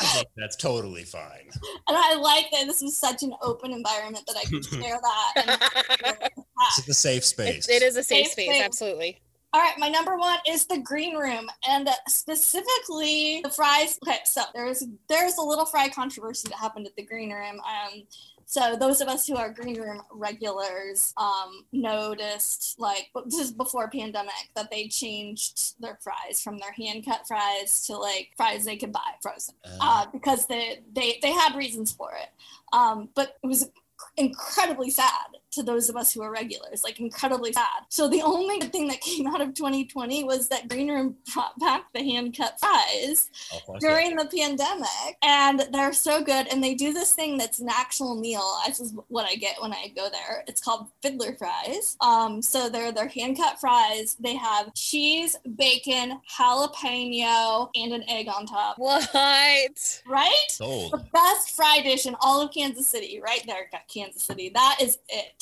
I 0.01 0.05
think 0.07 0.29
that's 0.37 0.57
totally 0.57 1.05
fine. 1.05 1.49
and 1.89 1.97
I 1.97 2.15
like 2.17 2.47
that 2.53 2.67
this 2.67 2.83
is 2.83 2.99
such 2.99 3.23
an 3.23 3.35
open 3.43 3.73
environment 3.73 4.25
that 4.27 4.37
I 4.37 4.45
could 4.45 4.65
share 4.83 4.99
that. 5.03 5.33
And 5.37 6.31
This 6.31 6.79
is 6.79 6.85
the 6.87 6.95
safe 6.95 7.25
space. 7.25 7.69
It, 7.69 7.77
it 7.77 7.83
is 7.83 7.97
a 7.97 8.03
safe 8.03 8.27
Safe 8.27 8.33
space, 8.33 8.49
space. 8.49 8.63
absolutely. 8.65 9.21
All 9.55 9.61
right, 9.61 9.75
my 9.79 9.91
number 9.91 10.17
one 10.17 10.39
is 10.49 10.65
the 10.65 10.79
green 10.79 11.15
room, 11.15 11.47
and 11.69 11.87
specifically 12.09 13.41
the 13.45 13.51
fries. 13.51 13.99
Okay, 14.07 14.19
so 14.25 14.43
there's 14.55 14.83
there's 15.11 15.37
a 15.37 15.43
little 15.43 15.67
fry 15.67 15.91
controversy 15.91 16.49
that 16.49 16.57
happened 16.57 16.87
at 16.87 16.97
the 16.97 17.05
green 17.05 17.31
room. 17.31 17.57
Um, 17.61 18.03
so 18.53 18.77
those 18.77 19.01
of 19.01 19.09
us 19.09 19.27
who 19.27 19.35
are 19.35 19.49
green 19.49 19.81
room 19.81 20.03
regulars 20.11 21.15
um, 21.17 21.65
noticed, 21.73 22.79
like 22.79 23.09
this 23.25 23.39
is 23.39 23.51
before 23.51 23.89
pandemic, 23.89 24.51
that 24.55 24.71
they 24.71 24.89
changed 24.89 25.81
their 25.81 25.99
fries 26.03 26.43
from 26.43 26.59
their 26.59 26.73
hand 26.73 27.07
cut 27.07 27.27
fries 27.27 27.87
to 27.87 27.97
like 27.97 28.29
fries 28.37 28.67
they 28.67 28.77
could 28.77 28.93
buy 28.93 29.01
frozen 29.23 29.55
uh, 29.81 30.05
because 30.13 30.47
they, 30.49 30.81
they 30.93 31.19
they 31.23 31.33
had 31.33 31.57
reasons 31.57 31.93
for 31.93 32.11
it. 32.13 32.29
Um, 32.75 33.09
but 33.15 33.39
it 33.43 33.47
was 33.47 33.71
incredibly 34.19 34.91
sad 34.91 35.39
to 35.53 35.63
those 35.63 35.89
of 35.89 35.97
us 35.97 36.13
who 36.13 36.23
are 36.23 36.31
regulars, 36.33 36.83
like 36.83 36.99
incredibly 37.01 37.53
sad. 37.53 37.83
So 37.89 38.09
the 38.09 38.23
only 38.23 38.59
good 38.59 38.73
thing 38.73 38.89
that 38.89 39.01
came 39.01 39.27
out 39.27 39.41
of 39.41 39.55
2020 39.55 40.25
was 40.25 40.49
that 40.49 40.69
Green 40.69 40.91
Room 40.91 41.17
brought 41.33 41.59
back 41.59 41.85
the 41.93 42.03
hand 42.03 42.37
cut 42.37 42.59
fries 42.59 43.31
Oh, 43.53 43.59
fuck 43.67 43.81
during 43.81 44.17
the 44.17 44.25
pandemic, 44.27 45.17
and 45.23 45.67
they're 45.73 45.93
so 45.93 46.23
good. 46.23 46.47
And 46.53 46.63
they 46.63 46.75
do 46.75 46.93
this 46.93 47.15
thing 47.15 47.37
that's 47.39 47.59
an 47.61 47.69
actual 47.71 48.15
meal. 48.19 48.43
This 48.67 48.81
is 48.81 48.95
what 49.09 49.27
I 49.27 49.37
get 49.37 49.61
when 49.61 49.73
I 49.73 49.93
go 49.95 50.09
there. 50.11 50.45
It's 50.47 50.61
called 50.61 50.89
fiddler 51.03 51.35
fries. 51.35 51.97
Um, 52.01 52.41
so 52.43 52.69
they're 52.69 52.93
they're 52.93 53.09
hand 53.09 53.37
cut 53.37 53.61
fries. 53.61 54.17
They 54.19 54.37
have 54.37 54.73
cheese, 54.75 55.37
bacon, 55.57 56.21
jalapeno, 56.39 57.71
and 57.75 57.93
an 57.93 58.05
egg 58.09 58.29
on 58.29 58.47
top. 58.47 58.79
What? 58.79 60.03
Right? 60.07 60.45
Sold. 60.49 60.93
The 60.93 61.05
best 61.13 61.55
fry 61.55 61.81
dish 61.83 62.07
in 62.07 62.17
all 62.21 62.41
of 62.41 62.53
Kansas 62.53 62.87
City, 62.87 63.21
right 63.23 63.43
there, 63.47 63.69
Kansas 63.89 64.23
City. 64.23 64.51
That 64.55 64.79
is 64.81 64.99
it. 65.09 65.42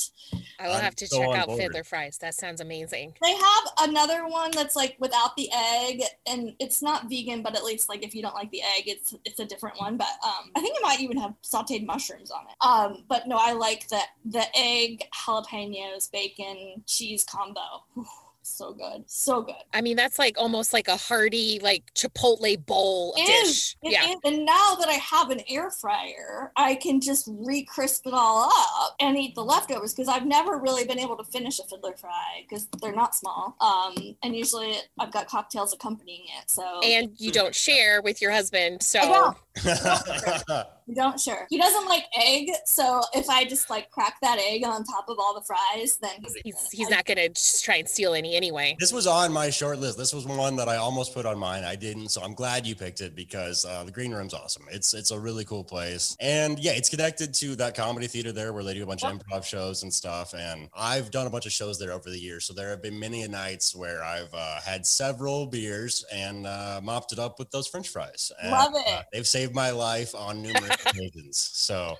I 0.59 0.67
will 0.69 0.75
I'm 0.75 0.83
have 0.83 0.97
to 0.97 1.07
so 1.07 1.19
check 1.19 1.39
out 1.39 1.47
board. 1.47 1.61
Fiddler 1.61 1.85
Fries. 1.85 2.19
That 2.19 2.35
sounds 2.35 2.61
amazing. 2.61 3.15
They 3.23 3.33
have 3.33 3.65
another 3.81 4.27
one 4.27 4.51
that's 4.51 4.77
like 4.77 4.97
without 4.99 5.37
the 5.37 5.49
egg, 5.53 6.03
and 6.27 6.55
it's 6.59 6.83
not 6.83 7.09
vegan, 7.09 7.43
but 7.43 7.57
at 7.57 7.65
least 7.65 7.89
like 7.89 8.05
if 8.05 8.15
you 8.15 8.23
don't 8.23 8.35
like 8.35 8.51
the 8.51 8.63
egg, 8.63 8.85
it's 8.87 9.15
it's 9.25 9.41
a 9.41 9.47
different 9.47 9.79
one. 9.79 9.97
But 9.97 10.09
um, 10.25 10.51
I 10.55 10.61
think 10.61 10.77
it 10.77 10.83
might 10.83 11.01
even 11.01 11.19
have 11.19 11.35
sautéed 11.43 11.87
mushrooms 11.87 12.31
on 12.31 12.43
it. 12.49 12.67
Um, 12.67 13.05
but 13.09 13.27
no, 13.27 13.37
I 13.39 13.53
like 13.53 13.89
the 13.89 14.01
the 14.25 14.45
egg, 14.55 15.05
jalapenos, 15.15 16.11
bacon, 16.11 16.83
cheese 16.87 17.25
combo. 17.25 17.85
Whew, 17.95 18.07
so 18.51 18.73
good, 18.73 19.05
so 19.07 19.43
good. 19.43 19.55
I 19.73 19.81
mean, 19.81 19.97
that's 19.97 20.19
like 20.19 20.37
almost 20.39 20.73
like 20.73 20.89
a 20.89 20.97
hearty, 20.97 21.61
like 21.63 21.93
Chipotle 21.95 22.65
bowl 22.67 23.15
It 23.17 23.27
dish. 23.27 23.49
is. 23.49 23.77
Yeah. 23.83 24.09
is. 24.09 24.17
And 24.25 24.45
now 24.45 24.75
that 24.79 24.89
I 24.89 24.95
have 24.95 25.31
an 25.31 25.41
air 25.49 25.71
fryer, 25.71 26.53
I 26.57 26.75
can 26.75 27.01
just 27.01 27.29
re-crisp 27.31 28.07
it 28.07 28.13
all 28.13 28.51
up 28.51 28.97
and 29.01 29.17
eat 29.17 29.35
the 29.35 29.45
leftovers 29.45 29.95
because 29.95 30.09
I've 30.09 30.27
never 30.27 30.59
really 30.59 30.85
been 30.85 30.99
able 30.99 31.17
to 31.17 31.25
finish 31.25 31.59
a 31.59 31.65
fiddler 31.65 31.95
fry 31.97 32.45
because 32.49 32.69
they're 32.81 32.95
not 32.95 33.15
small. 33.15 33.57
Um, 33.61 34.17
and 34.23 34.35
usually 34.35 34.75
I've 34.99 35.13
got 35.13 35.29
cocktails 35.29 35.73
accompanying 35.73 36.25
it. 36.41 36.51
So 36.51 36.81
And 36.83 37.13
you 37.19 37.31
don't 37.33 37.55
share 37.55 38.03
with 38.03 38.21
your 38.21 38.33
husband. 38.33 38.83
So 38.83 39.01
don't. 39.01 39.37
we 40.87 40.95
don't 40.95 41.21
share. 41.21 41.47
He 41.51 41.59
doesn't 41.59 41.87
like 41.87 42.05
egg, 42.17 42.51
so 42.65 43.01
if 43.15 43.29
I 43.29 43.45
just 43.45 43.71
like 43.71 43.91
crack 43.91 44.17
that 44.23 44.39
egg 44.39 44.65
on 44.65 44.85
top 44.85 45.09
of 45.09 45.19
all 45.19 45.35
the 45.35 45.43
fries, 45.43 45.99
then 46.01 46.11
he's, 46.23 46.37
he's, 46.45 46.71
he's 46.71 46.91
not 46.91 47.05
going 47.05 47.19
to 47.19 47.29
just 47.29 47.65
try 47.65 47.77
and 47.77 47.89
steal 47.89 48.15
any 48.15 48.37
anyway. 48.41 48.75
This 48.81 48.93
was 48.93 49.07
on 49.07 49.33
my 49.33 49.51
short 49.51 49.79
list. 49.79 49.99
This 49.99 50.15
was 50.15 50.25
one 50.25 50.57
that 50.57 50.67
I 50.69 50.77
almost 50.77 51.13
put 51.13 51.27
on 51.27 51.39
mine. 51.39 51.63
I 51.63 51.77
didn't, 51.77 52.09
so 52.09 52.23
I'm 52.23 52.33
glad 52.33 52.67
you 52.67 52.75
picked 52.75 53.03
it 53.03 53.15
because 53.15 53.67
uh, 53.67 53.85
the 53.85 53.93
Green 53.93 54.13
Room's 54.13 54.33
awesome. 54.33 54.65
It's 54.71 54.95
it's 54.95 55.11
a 55.11 55.19
really 55.19 55.45
cool 55.45 55.63
place, 55.63 56.17
and 56.21 56.59
yeah, 56.59 56.73
it's 56.73 56.89
connected 56.89 57.35
to 57.35 57.55
that 57.57 57.75
comedy 57.75 58.07
theater 58.07 58.33
there 58.33 58.55
where 58.55 58.65
they 58.65 58.73
do 58.73 58.83
a 58.83 58.87
bunch 58.87 59.05
of 59.05 59.13
improv 59.13 59.45
shows 59.45 59.83
and 59.83 59.93
stuff. 59.93 60.33
And 60.33 60.71
I've 60.75 61.11
done 61.11 61.27
a 61.27 61.31
bunch 61.31 61.45
of 61.45 61.53
shows 61.53 61.79
there 61.79 61.93
over 61.93 62.09
the 62.09 62.19
years, 62.19 62.47
so 62.47 62.55
there 62.55 62.71
have 62.71 62.83
been 62.83 62.99
many 62.99 63.23
a 63.23 63.29
nights 63.29 63.77
where 63.77 64.03
I've 64.03 64.33
uh, 64.33 64.61
had 64.61 64.87
several 64.87 65.47
beers 65.47 66.05
and 66.13 66.47
uh, 66.47 66.81
mopped 66.83 67.13
it 67.13 67.19
up 67.19 67.39
with 67.39 67.51
those 67.51 67.67
French 67.67 67.91
fries. 67.91 68.33
And, 68.43 68.53
Love 68.53 68.73
it. 68.75 68.89
uh, 68.89 69.03
they've 69.13 69.27
saved 69.27 69.55
my 69.55 69.71
life 69.71 70.15
on 70.15 70.41
numerous 70.43 70.77
occasions. 70.87 71.37
So 71.53 71.97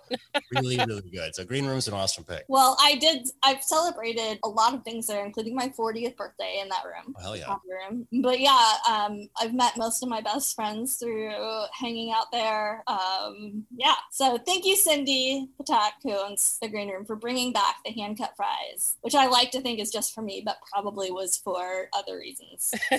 really, 0.53 0.79
really 0.87 1.11
good. 1.11 1.35
So 1.35 1.45
Green 1.45 1.67
Room's 1.67 1.87
an 1.89 1.95
awesome 1.95 2.25
pick. 2.25 2.45
Well, 2.49 2.77
I 2.81 2.97
did. 2.97 3.29
I've 3.43 3.63
celebrated 3.63 4.39
a 4.43 4.49
lot 4.49 4.75
of 4.75 4.83
things 4.85 5.07
there, 5.07 5.25
including 5.25 5.55
my 5.55 5.69
40th 5.69 6.17
birthday 6.21 6.61
in 6.63 6.69
that 6.69 6.85
room. 6.85 7.15
Oh, 7.19 7.23
hell 7.23 7.37
yeah. 7.37 7.57
room. 7.67 8.07
But 8.23 8.41
yeah, 8.41 8.75
um, 8.89 9.29
I've 9.41 9.55
met 9.55 9.79
most 9.79 10.03
of 10.03 10.09
my 10.09 10.21
best 10.21 10.55
friends 10.55 10.97
through 10.97 11.33
hanging 11.73 12.13
out 12.13 12.31
there. 12.31 12.85
Um, 12.87 13.65
yeah. 13.75 13.95
So 14.11 14.37
thank 14.39 14.67
you, 14.67 14.77
Cindy 14.77 15.49
Patak, 15.59 15.93
who 16.03 16.13
owns 16.13 16.59
the 16.61 16.69
Green 16.69 16.91
Room, 16.91 17.07
for 17.07 17.17
bringing 17.17 17.53
back 17.53 17.77
the 17.85 17.93
hand 17.93 18.19
cut 18.19 18.35
fries, 18.37 18.97
which 19.01 19.15
I 19.15 19.27
like 19.29 19.51
to 19.53 19.63
think 19.63 19.81
is 19.81 19.91
just 19.91 20.15
for 20.15 20.21
me, 20.21 20.43
but 20.45 20.59
probably 20.71 21.11
was 21.11 21.39
for 21.39 21.89
other 21.97 22.19
reasons. 22.19 22.75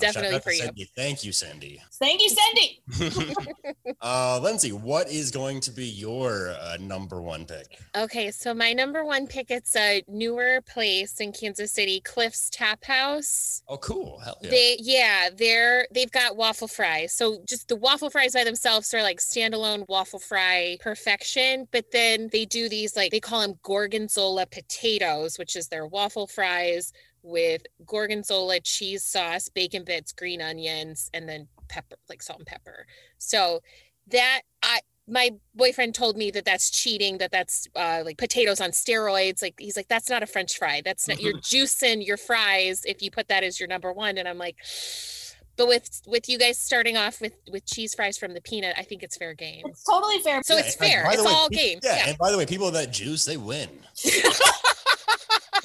Definitely 0.00 0.36
out 0.36 0.38
to 0.38 0.40
for 0.40 0.52
you. 0.52 0.62
Cindy. 0.62 0.90
Thank 0.96 1.24
you, 1.24 1.32
Cindy. 1.32 1.82
thank 1.92 2.22
you, 2.22 2.30
Cindy. 2.30 3.36
uh, 4.00 4.40
Lindsey, 4.42 4.72
what 4.72 5.10
is 5.10 5.30
going 5.30 5.60
to 5.60 5.70
be 5.70 5.86
your 5.86 6.54
uh, 6.60 6.78
number 6.80 7.20
one 7.20 7.44
pick? 7.44 7.78
Okay, 7.94 8.30
so 8.30 8.54
my 8.54 8.72
number 8.72 9.04
one 9.04 9.26
pick 9.26 9.50
it's 9.50 9.76
a 9.76 10.02
newer 10.08 10.60
place 10.62 11.20
in 11.20 11.32
Kansas 11.32 11.72
City, 11.72 12.00
Cliff's 12.30 12.50
Tap 12.50 12.84
House. 12.84 13.60
Oh, 13.66 13.76
cool. 13.78 14.20
Hell 14.20 14.38
yeah. 14.40 14.50
They 14.50 14.76
yeah, 14.78 15.30
they're 15.36 15.88
they've 15.92 16.10
got 16.12 16.36
waffle 16.36 16.68
fries. 16.68 17.12
So 17.12 17.42
just 17.48 17.66
the 17.66 17.74
waffle 17.74 18.08
fries 18.08 18.34
by 18.34 18.44
themselves 18.44 18.94
are 18.94 19.02
like 19.02 19.18
standalone 19.18 19.84
waffle 19.88 20.20
fry 20.20 20.78
perfection, 20.80 21.66
but 21.72 21.90
then 21.90 22.28
they 22.30 22.44
do 22.44 22.68
these 22.68 22.94
like 22.94 23.10
they 23.10 23.18
call 23.18 23.40
them 23.40 23.58
gorgonzola 23.64 24.46
potatoes, 24.46 25.40
which 25.40 25.56
is 25.56 25.66
their 25.66 25.88
waffle 25.88 26.28
fries 26.28 26.92
with 27.24 27.62
gorgonzola 27.84 28.60
cheese 28.60 29.02
sauce, 29.02 29.48
bacon 29.48 29.82
bits, 29.84 30.12
green 30.12 30.40
onions, 30.40 31.10
and 31.12 31.28
then 31.28 31.48
pepper, 31.68 31.96
like 32.08 32.22
salt 32.22 32.38
and 32.38 32.46
pepper. 32.46 32.86
So 33.18 33.58
that 34.12 34.42
I 34.62 34.78
my 35.10 35.30
boyfriend 35.54 35.94
told 35.94 36.16
me 36.16 36.30
that 36.30 36.44
that's 36.44 36.70
cheating 36.70 37.18
that 37.18 37.30
that's 37.32 37.66
uh, 37.74 38.02
like 38.04 38.16
potatoes 38.16 38.60
on 38.60 38.70
steroids 38.70 39.42
like 39.42 39.54
he's 39.58 39.76
like 39.76 39.88
that's 39.88 40.08
not 40.08 40.22
a 40.22 40.26
french 40.26 40.56
fry. 40.56 40.80
That's 40.84 41.08
not 41.08 41.20
you're 41.20 41.34
juicing 41.52 42.06
your 42.06 42.16
fries 42.16 42.84
if 42.86 43.02
you 43.02 43.10
put 43.10 43.28
that 43.28 43.42
as 43.42 43.58
your 43.60 43.68
number 43.68 43.92
one. 43.92 44.16
And 44.18 44.26
i'm 44.28 44.38
like 44.38 44.56
but 45.56 45.66
with 45.68 46.00
with 46.06 46.28
you 46.28 46.38
guys 46.38 46.56
starting 46.58 46.96
off 46.96 47.20
with 47.20 47.34
with 47.50 47.66
cheese 47.66 47.94
fries 47.94 48.16
from 48.16 48.32
the 48.32 48.40
peanut 48.40 48.74
i 48.78 48.82
think 48.82 49.02
it's 49.02 49.16
fair 49.16 49.34
game. 49.34 49.62
It's 49.66 49.84
totally 49.84 50.18
fair. 50.20 50.42
so 50.42 50.54
Yeah, 50.54 50.60
it's 50.60 50.74
fair. 50.76 51.04
it's 51.10 51.22
way, 51.22 51.32
all 51.32 51.48
pe- 51.50 51.56
game 51.56 51.78
Yeah, 51.82 51.96
yeah, 51.96 52.08
and 52.10 52.18
by 52.18 52.30
the 52.30 52.38
way, 52.38 52.46
people 52.46 52.70
that 52.70 52.92
juice, 52.92 53.24
they 53.26 53.36
win. 53.36 53.68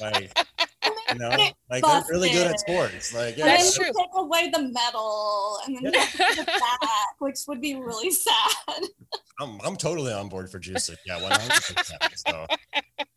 And 0.00 0.14
they 0.14 0.30
You 1.12 1.18
know, 1.18 1.30
like 1.70 1.84
they're 1.84 2.04
really 2.10 2.30
good 2.30 2.46
at 2.46 2.60
sports. 2.60 3.14
Like, 3.14 3.36
yeah, 3.36 3.46
That's 3.46 3.76
then 3.76 3.84
true. 3.84 3.92
you 3.94 4.04
take 4.04 4.14
away 4.16 4.50
the 4.50 4.62
medal 4.72 5.58
and 5.66 5.76
then 5.76 5.92
you 5.92 5.98
have 5.98 6.12
to 6.12 6.18
give 6.18 6.38
it 6.38 6.46
back, 6.46 7.20
which 7.20 7.38
would 7.48 7.60
be 7.60 7.74
really 7.74 8.10
sad. 8.10 8.82
I'm, 9.40 9.60
I'm 9.64 9.76
totally 9.76 10.12
on 10.12 10.28
board 10.28 10.50
for 10.50 10.58
juicing. 10.58 10.96
Yeah, 11.06 11.18
100%. 11.20 12.16
So 12.16 12.46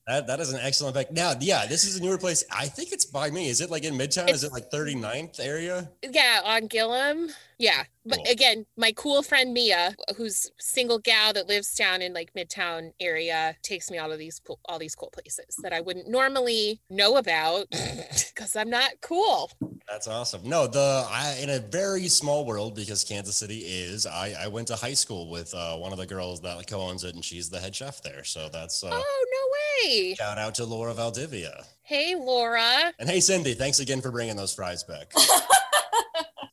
that, 0.07 0.27
that 0.27 0.39
is 0.39 0.51
an 0.51 0.59
excellent 0.61 0.95
pick. 0.95 1.11
Now, 1.11 1.33
yeah, 1.39 1.65
this 1.65 1.83
is 1.83 1.97
a 1.97 2.03
newer 2.03 2.17
place. 2.17 2.43
I 2.51 2.65
think 2.67 2.91
it's 2.91 3.05
by 3.05 3.29
me. 3.29 3.47
Is 3.47 3.61
it 3.61 3.69
like 3.69 3.83
in 3.83 3.93
Midtown? 3.93 4.29
Is 4.29 4.43
it 4.43 4.51
like 4.51 4.69
39th 4.69 5.39
area? 5.39 5.89
Yeah, 6.03 6.41
on 6.43 6.67
Gillham. 6.67 7.31
Yeah. 7.59 7.83
But 8.05 8.19
Cool. 8.19 8.31
again, 8.31 8.65
my 8.77 8.91
cool 8.93 9.21
friend 9.21 9.53
Mia, 9.53 9.93
who's 10.17 10.49
single 10.59 10.97
gal 10.97 11.33
that 11.33 11.47
lives 11.47 11.75
down 11.75 12.01
in 12.01 12.13
like 12.13 12.33
Midtown 12.33 12.91
area, 12.99 13.55
takes 13.61 13.91
me 13.91 13.97
all 13.99 14.11
of 14.11 14.17
these 14.17 14.39
cool, 14.39 14.59
all 14.65 14.79
these 14.79 14.95
cool 14.95 15.11
places 15.11 15.57
that 15.61 15.73
I 15.73 15.81
wouldn't 15.81 16.07
normally 16.09 16.79
know 16.89 17.17
about 17.17 17.67
because 17.71 18.55
I'm 18.55 18.69
not 18.69 18.91
cool. 19.01 19.51
That's 19.89 20.07
awesome. 20.07 20.41
No, 20.47 20.65
the 20.67 21.05
I, 21.09 21.37
in 21.41 21.49
a 21.49 21.59
very 21.59 22.07
small 22.07 22.45
world 22.45 22.75
because 22.75 23.03
Kansas 23.03 23.35
City 23.37 23.59
is. 23.59 24.05
I, 24.07 24.33
I 24.39 24.47
went 24.47 24.67
to 24.69 24.75
high 24.75 24.93
school 24.93 25.29
with 25.29 25.53
uh, 25.53 25.75
one 25.75 25.91
of 25.91 25.97
the 25.99 26.05
girls 26.07 26.39
that 26.41 26.65
co-owns 26.67 27.03
it, 27.03 27.13
and 27.15 27.23
she's 27.25 27.49
the 27.49 27.59
head 27.59 27.75
chef 27.75 28.01
there. 28.01 28.23
So 28.23 28.49
that's 28.49 28.83
uh, 28.83 28.89
Oh, 28.91 29.25
no 29.31 29.89
way. 29.91 30.15
shout 30.15 30.37
out 30.37 30.55
to 30.55 30.65
Laura 30.65 30.93
Valdivia 30.93 31.65
Hey, 31.83 32.15
Laura. 32.15 32.93
and 32.99 33.09
hey 33.09 33.19
Cindy. 33.19 33.53
Thanks 33.53 33.79
again 33.79 33.99
for 34.01 34.11
bringing 34.11 34.35
those 34.37 34.53
fries 34.53 34.83
back. 34.83 35.11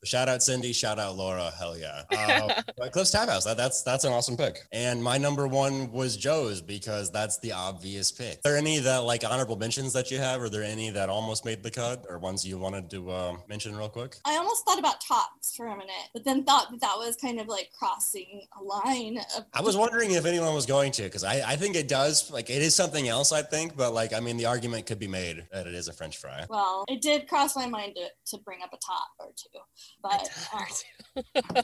shout 0.07 0.29
out 0.29 0.41
Cindy. 0.41 0.73
Shout 0.73 0.99
out 0.99 1.15
Laura. 1.15 1.51
Hell 1.57 1.77
yeah. 1.77 2.03
Uh, 2.11 2.61
but 2.77 2.91
Cliff's 2.91 3.11
Tap 3.11 3.29
House. 3.29 3.45
That, 3.45 3.57
that's 3.57 3.83
that's 3.83 4.03
an 4.03 4.13
awesome 4.13 4.37
pick. 4.37 4.65
And 4.71 5.03
my 5.03 5.17
number 5.17 5.47
one 5.47 5.91
was 5.91 6.17
Joe's 6.17 6.61
because 6.61 7.11
that's 7.11 7.37
the 7.39 7.51
obvious 7.51 8.11
pick. 8.11 8.37
Are 8.37 8.51
there 8.51 8.57
any 8.57 8.79
that 8.79 9.03
like 9.03 9.23
honorable 9.23 9.57
mentions 9.57 9.93
that 9.93 10.09
you 10.09 10.17
have? 10.17 10.41
Are 10.41 10.49
there 10.49 10.63
any 10.63 10.89
that 10.89 11.09
almost 11.09 11.45
made 11.45 11.61
the 11.61 11.71
cut 11.71 12.05
or 12.09 12.17
ones 12.17 12.45
you 12.45 12.57
wanted 12.57 12.89
to 12.91 13.11
uh, 13.11 13.37
mention 13.47 13.75
real 13.75 13.89
quick? 13.89 14.15
I 14.25 14.37
almost 14.37 14.65
thought 14.65 14.79
about 14.79 15.01
tots 15.01 15.55
for 15.55 15.67
a 15.67 15.77
minute, 15.77 16.09
but 16.13 16.23
then 16.23 16.43
thought 16.43 16.71
that 16.71 16.81
that 16.81 16.95
was 16.97 17.15
kind 17.15 17.39
of 17.39 17.47
like 17.47 17.69
crossing 17.77 18.41
a 18.59 18.63
line. 18.63 19.19
Of, 19.35 19.45
I 19.53 19.61
was 19.61 19.75
wondering 19.75 20.11
if 20.11 20.25
anyone 20.25 20.53
was 20.53 20.65
going 20.65 20.91
to, 20.93 21.03
because 21.03 21.23
I, 21.23 21.41
I 21.51 21.55
think 21.55 21.75
it 21.75 21.87
does. 21.87 22.31
Like, 22.31 22.49
it 22.49 22.61
is 22.61 22.75
something 22.75 23.07
else, 23.07 23.31
I 23.31 23.41
think. 23.41 23.75
But, 23.75 23.93
like, 23.93 24.13
I 24.13 24.19
mean, 24.19 24.37
the 24.37 24.45
argument 24.45 24.85
could 24.85 24.99
be 24.99 25.07
made 25.07 25.45
that 25.51 25.67
it 25.67 25.73
is 25.73 25.87
a 25.87 25.93
French 25.93 26.17
fry. 26.17 26.45
well, 26.49 26.85
it 26.87 27.01
did 27.01 27.27
cross 27.27 27.55
my 27.55 27.67
mind 27.67 27.95
to, 27.95 28.37
to 28.37 28.43
bring 28.43 28.59
up 28.63 28.73
a 28.73 28.77
top 28.77 29.09
or 29.19 29.31
two, 29.35 29.59
but 30.01 30.29
um, 30.53 31.23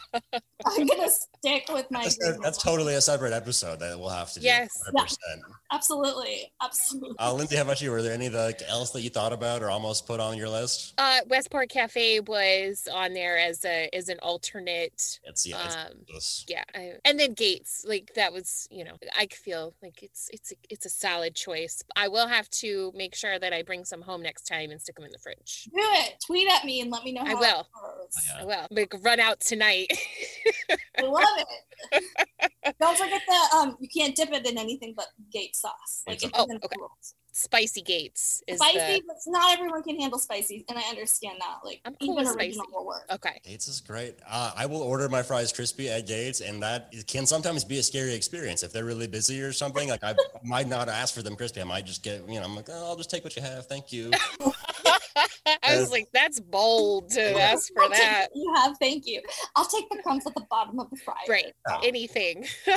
I'm 0.65 0.87
gonna 0.87 1.09
stick 1.09 1.69
with 1.71 1.89
my. 1.91 2.03
That's, 2.03 2.17
agreement. 2.17 2.43
that's 2.43 2.61
totally 2.61 2.95
a 2.95 3.01
separate 3.01 3.33
episode 3.33 3.79
that 3.79 3.99
we'll 3.99 4.09
have 4.09 4.31
to 4.33 4.39
do. 4.39 4.45
Yes. 4.45 4.81
100%. 4.93 5.17
absolutely, 5.71 6.51
absolutely. 6.61 7.15
Uh, 7.19 7.33
Lindsey, 7.33 7.55
how 7.55 7.63
about 7.63 7.81
you? 7.81 7.91
Were 7.91 8.01
there 8.01 8.13
any 8.13 8.27
that, 8.29 8.45
like, 8.45 8.61
else 8.67 8.91
that 8.91 9.01
you 9.01 9.09
thought 9.09 9.33
about 9.33 9.61
or 9.61 9.69
almost 9.69 10.07
put 10.07 10.19
on 10.19 10.37
your 10.37 10.49
list? 10.49 10.93
Uh, 10.97 11.19
Westport 11.27 11.69
Cafe 11.69 12.21
was 12.21 12.87
on 12.91 13.13
there 13.13 13.37
as 13.37 13.63
a 13.65 13.89
as 13.93 14.09
an 14.09 14.17
alternate. 14.21 15.19
It's, 15.23 15.45
yeah, 15.45 15.57
Um, 15.57 15.97
delicious. 16.07 16.45
Yeah, 16.47 16.63
I, 16.73 16.93
and 17.05 17.19
then 17.19 17.33
Gates, 17.33 17.85
like 17.87 18.13
that 18.15 18.33
was, 18.33 18.67
you 18.71 18.83
know, 18.83 18.93
I 19.17 19.27
feel 19.27 19.73
like 19.81 20.01
it's 20.01 20.29
it's 20.33 20.51
a, 20.51 20.55
it's 20.69 20.85
a 20.85 20.89
solid 20.89 21.35
choice. 21.35 21.83
I 21.95 22.07
will 22.07 22.27
have 22.27 22.49
to 22.51 22.91
make 22.95 23.15
sure 23.15 23.37
that 23.37 23.53
I 23.53 23.61
bring 23.61 23.85
some 23.85 24.01
home 24.01 24.21
next 24.21 24.43
time 24.47 24.71
and 24.71 24.81
stick 24.81 24.95
them 24.95 25.05
in 25.05 25.11
the 25.11 25.19
fridge. 25.19 25.65
Do 25.65 25.79
it. 25.79 26.15
Tweet 26.25 26.49
at 26.51 26.65
me 26.65 26.81
and 26.81 26.89
let 26.91 27.03
me 27.03 27.11
know 27.11 27.21
I 27.21 27.29
how 27.31 27.39
will. 27.39 27.67
It. 28.25 28.35
Yeah. 28.35 28.41
I 28.41 28.45
will. 28.45 28.67
Like 28.71 28.93
run 29.01 29.19
out 29.19 29.39
tonight. 29.39 29.87
I 30.97 31.01
love 31.03 31.23
it. 31.91 32.03
Don't 32.79 32.97
forget 32.97 33.21
the 33.27 33.57
um. 33.57 33.77
You 33.79 33.87
can't 33.89 34.15
dip 34.15 34.31
it 34.31 34.47
in 34.47 34.57
anything 34.57 34.93
but 34.95 35.07
gate 35.31 35.55
sauce. 35.55 36.03
Like 36.07 36.19
Gate 36.19 36.29
it 36.29 36.35
sauce. 36.35 36.47
Oh, 36.49 36.55
okay. 36.55 36.75
rules. 36.77 37.15
Spicy 37.35 37.81
Gates 37.81 38.43
is 38.45 38.59
Spicy, 38.59 38.99
the 38.99 39.03
but 39.07 39.17
not 39.25 39.51
everyone 39.51 39.81
can 39.81 39.99
handle 39.99 40.19
spicy, 40.19 40.63
and 40.69 40.77
I 40.77 40.83
understand 40.83 41.39
that. 41.39 41.65
Like 41.65 41.81
I'm 41.83 41.95
cool 41.95 42.13
even 42.19 42.25
with 42.27 42.37
original 42.37 42.67
will 42.71 42.85
work. 42.85 43.05
okay. 43.11 43.41
Gates 43.43 43.67
is 43.67 43.81
great. 43.81 44.19
Uh, 44.29 44.51
I 44.55 44.67
will 44.67 44.83
order 44.83 45.09
my 45.09 45.23
fries 45.23 45.51
crispy 45.51 45.89
at 45.89 46.05
Gates, 46.05 46.41
and 46.41 46.61
that 46.61 46.93
can 47.07 47.25
sometimes 47.25 47.63
be 47.63 47.79
a 47.79 47.83
scary 47.83 48.13
experience 48.13 48.61
if 48.61 48.71
they're 48.71 48.85
really 48.85 49.07
busy 49.07 49.41
or 49.41 49.51
something. 49.51 49.89
Like 49.89 50.03
I 50.03 50.13
might 50.43 50.67
not 50.67 50.89
ask 50.89 51.15
for 51.15 51.23
them 51.23 51.35
crispy. 51.35 51.61
I 51.61 51.63
might 51.63 51.87
just 51.87 52.03
get, 52.03 52.27
you 52.29 52.39
know, 52.39 52.45
I'm 52.45 52.55
like, 52.55 52.69
oh, 52.69 52.89
I'll 52.89 52.95
just 52.95 53.09
take 53.09 53.23
what 53.23 53.35
you 53.35 53.41
have. 53.41 53.65
Thank 53.65 53.91
you. 53.91 54.11
I 55.63 55.79
was 55.79 55.91
like, 55.91 56.07
that's 56.13 56.39
bold 56.39 57.09
to 57.11 57.39
ask 57.39 57.71
for 57.73 57.87
that. 57.89 58.27
You 58.35 58.53
have, 58.55 58.77
thank 58.79 59.05
you. 59.05 59.21
I'll 59.55 59.65
take 59.65 59.89
the 59.89 59.97
crumbs 60.01 60.25
at 60.25 60.33
the 60.33 60.45
bottom 60.49 60.79
of 60.79 60.89
the 60.89 60.97
fry. 60.97 61.15
Right. 61.29 61.53
Yeah. 61.67 61.79
Anything. 61.83 62.45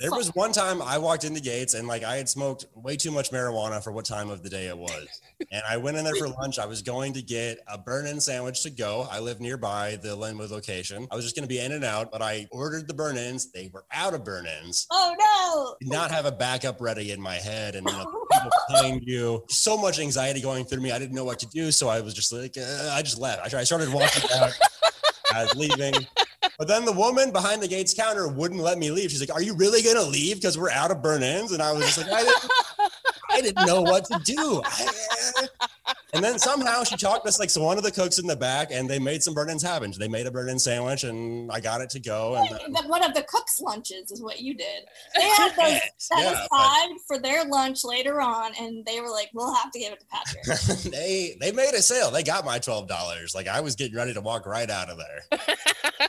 There 0.00 0.10
was 0.12 0.34
one 0.34 0.52
time 0.52 0.80
I 0.80 0.96
walked 0.96 1.24
in 1.24 1.34
the 1.34 1.40
Gates 1.40 1.74
and 1.74 1.86
like 1.86 2.02
I 2.02 2.16
had 2.16 2.28
smoked 2.28 2.66
way 2.74 2.96
too 2.96 3.10
much 3.10 3.30
marijuana 3.30 3.82
for 3.82 3.92
what 3.92 4.04
time 4.06 4.30
of 4.30 4.42
the 4.42 4.48
day 4.48 4.66
it 4.66 4.76
was. 4.76 5.20
And 5.52 5.62
I 5.68 5.76
went 5.76 5.96
in 5.98 6.04
there 6.04 6.14
for 6.14 6.28
lunch. 6.28 6.58
I 6.58 6.64
was 6.64 6.80
going 6.80 7.12
to 7.14 7.22
get 7.22 7.58
a 7.66 7.76
burnt 7.76 8.08
end 8.08 8.22
sandwich 8.22 8.62
to 8.62 8.70
go. 8.70 9.06
I 9.10 9.20
live 9.20 9.40
nearby 9.40 9.98
the 10.02 10.16
Linwood 10.16 10.50
location. 10.50 11.06
I 11.10 11.16
was 11.16 11.24
just 11.24 11.36
going 11.36 11.44
to 11.44 11.48
be 11.48 11.60
in 11.60 11.72
and 11.72 11.84
out, 11.84 12.10
but 12.10 12.22
I 12.22 12.48
ordered 12.50 12.88
the 12.88 12.94
burnt 12.94 13.18
ends. 13.18 13.50
They 13.52 13.70
were 13.72 13.84
out 13.92 14.14
of 14.14 14.24
burnt 14.24 14.48
ends. 14.62 14.86
Oh 14.90 15.14
no. 15.18 15.76
Did 15.80 15.92
not 15.92 16.10
have 16.10 16.24
a 16.24 16.32
backup 16.32 16.80
ready 16.80 17.12
in 17.12 17.20
my 17.20 17.36
head, 17.36 17.74
and 17.74 17.86
you 17.86 17.92
know, 17.92 18.26
people 18.32 18.50
behind 18.68 19.02
you. 19.04 19.44
So 19.48 19.76
much 19.76 19.98
anxiety 19.98 20.40
going 20.40 20.64
through 20.64 20.80
me. 20.80 20.92
I 20.92 20.98
didn't 20.98 21.14
know 21.14 21.24
what 21.24 21.38
to 21.40 21.46
do, 21.46 21.59
so 21.70 21.88
I 21.88 22.00
was 22.00 22.14
just 22.14 22.32
like, 22.32 22.56
uh, 22.56 22.90
I 22.92 23.02
just 23.02 23.18
left. 23.18 23.54
I 23.54 23.64
started 23.64 23.92
walking 23.92 24.30
out. 24.36 24.52
I 25.34 25.42
was 25.44 25.54
leaving. 25.56 25.94
But 26.58 26.68
then 26.68 26.84
the 26.84 26.92
woman 26.92 27.32
behind 27.32 27.62
the 27.62 27.68
gates 27.68 27.94
counter 27.94 28.28
wouldn't 28.28 28.60
let 28.60 28.78
me 28.78 28.90
leave. 28.90 29.10
She's 29.10 29.20
like, 29.20 29.34
"Are 29.34 29.42
you 29.42 29.54
really 29.54 29.82
gonna 29.82 30.02
leave 30.02 30.36
because 30.36 30.58
we're 30.58 30.70
out 30.70 30.90
of 30.90 31.02
burnt 31.02 31.22
ends?" 31.22 31.52
And 31.52 31.62
I 31.62 31.72
was 31.72 31.82
just 31.84 31.98
like, 31.98 32.08
"I 32.12 32.22
didn't, 32.22 32.50
I 33.30 33.40
didn't 33.40 33.66
know 33.66 33.82
what 33.82 34.04
to 34.06 34.20
do." 34.24 34.60
I- 34.64 35.48
and 36.12 36.22
then 36.24 36.38
somehow 36.38 36.84
she 36.84 36.96
talked 36.96 37.26
us 37.26 37.38
like 37.38 37.50
so 37.50 37.62
one 37.62 37.78
of 37.78 37.84
the 37.84 37.90
cooks 37.90 38.18
in 38.18 38.26
the 38.26 38.36
back, 38.36 38.68
and 38.70 38.88
they 38.88 38.98
made 38.98 39.22
some 39.22 39.34
burnt 39.34 39.50
ends 39.50 39.62
happen. 39.62 39.92
They 39.98 40.08
made 40.08 40.26
a 40.26 40.30
burnt 40.30 40.50
end 40.50 40.60
sandwich, 40.60 41.04
and 41.04 41.50
I 41.50 41.60
got 41.60 41.80
it 41.80 41.90
to 41.90 42.00
go. 42.00 42.36
And 42.36 42.50
no! 42.50 42.80
That 42.80 42.88
one 42.88 43.02
of 43.04 43.14
the 43.14 43.22
cook's 43.22 43.60
lunches 43.60 44.10
is 44.10 44.22
what 44.22 44.40
you 44.40 44.54
did. 44.54 44.84
They 45.16 45.28
had 45.28 45.52
those 45.56 45.80
set 45.98 46.18
yeah, 46.18 46.46
but- 46.50 46.58
aside 46.58 46.90
for 47.06 47.18
their 47.18 47.44
lunch 47.44 47.84
later 47.84 48.20
on, 48.20 48.52
and 48.60 48.84
they 48.84 49.00
were 49.00 49.10
like, 49.10 49.30
"We'll 49.34 49.52
have 49.54 49.70
to 49.72 49.78
give 49.78 49.92
it 49.92 50.00
to 50.00 50.06
Patrick." 50.06 50.78
they 50.92 51.36
they 51.40 51.52
made 51.52 51.74
a 51.74 51.82
sale. 51.82 52.10
They 52.10 52.22
got 52.22 52.44
my 52.44 52.58
twelve 52.58 52.88
dollars. 52.88 53.34
Like 53.34 53.48
I 53.48 53.60
was 53.60 53.76
getting 53.76 53.96
ready 53.96 54.14
to 54.14 54.20
walk 54.20 54.46
right 54.46 54.70
out 54.70 54.88
of 54.90 54.98
there. 54.98 55.40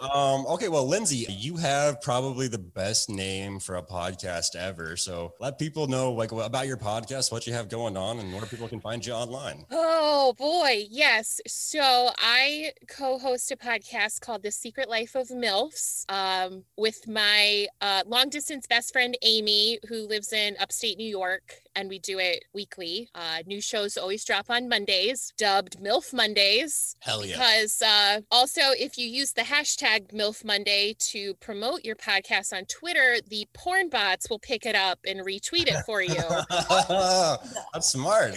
um. 0.00 0.46
Okay. 0.46 0.68
Well, 0.68 0.86
Lindsey, 0.86 1.26
you 1.28 1.56
have 1.56 2.00
probably 2.00 2.48
the 2.48 2.58
best 2.58 3.08
name 3.08 3.60
for 3.60 3.76
a 3.76 3.82
podcast 3.82 4.56
ever. 4.56 4.96
So 4.96 5.34
let 5.40 5.58
people 5.58 5.86
know 5.86 6.12
like 6.12 6.32
about 6.32 6.66
your 6.66 6.76
podcast, 6.76 7.30
what 7.30 7.46
you 7.46 7.52
have 7.52 7.68
going 7.68 7.96
on, 7.96 8.18
and 8.18 8.32
where 8.32 8.46
people 8.46 8.68
can 8.68 8.80
find 8.80 9.04
you 9.04 9.12
online. 9.12 9.66
Oh 9.70 10.34
boy, 10.38 10.86
yes. 10.90 11.40
So 11.46 12.10
I 12.18 12.72
co-host 12.88 13.50
a 13.50 13.56
podcast 13.56 14.20
called 14.20 14.42
The 14.42 14.50
Secret 14.50 14.88
Life 14.88 15.14
of 15.14 15.28
MILFs 15.28 16.04
um, 16.08 16.64
with 16.76 17.06
my 17.06 17.66
uh, 17.80 18.02
long 18.06 18.28
distance 18.28 18.66
best 18.66 18.92
friend 18.92 19.16
Amy, 19.22 19.78
who 19.88 20.06
lives 20.06 20.32
in 20.32 20.56
upstate 20.60 20.98
New 20.98 21.08
York, 21.08 21.54
and 21.74 21.88
we 21.88 21.98
do 21.98 22.18
it 22.18 22.44
weekly. 22.52 23.08
Uh, 23.14 23.38
new 23.46 23.60
shows 23.60 23.96
always 23.96 24.24
drop 24.24 24.50
on 24.50 24.68
Mondays, 24.68 25.32
dubbed 25.36 25.78
MILF 25.80 26.12
Mondays. 26.12 26.96
Hell 27.00 27.24
yeah. 27.24 27.34
Because 27.34 27.82
uh, 27.82 28.20
also, 28.30 28.60
if 28.78 28.98
you 28.98 29.06
use 29.06 29.32
the 29.32 29.42
hashtag 29.42 30.12
MILF 30.12 30.44
Monday 30.44 30.94
to 30.98 31.34
promote 31.34 31.84
your 31.84 31.96
podcast 31.96 32.52
on 32.52 32.64
Twitter, 32.66 33.16
the 33.28 33.46
porn 33.54 33.88
bots 33.88 34.28
will 34.28 34.38
pick 34.38 34.66
it 34.66 34.74
up 34.74 34.98
and 35.06 35.20
retweet 35.20 35.68
it 35.68 35.84
for 35.86 36.02
you. 36.02 36.14
That's 37.72 37.88
smart. 37.88 38.32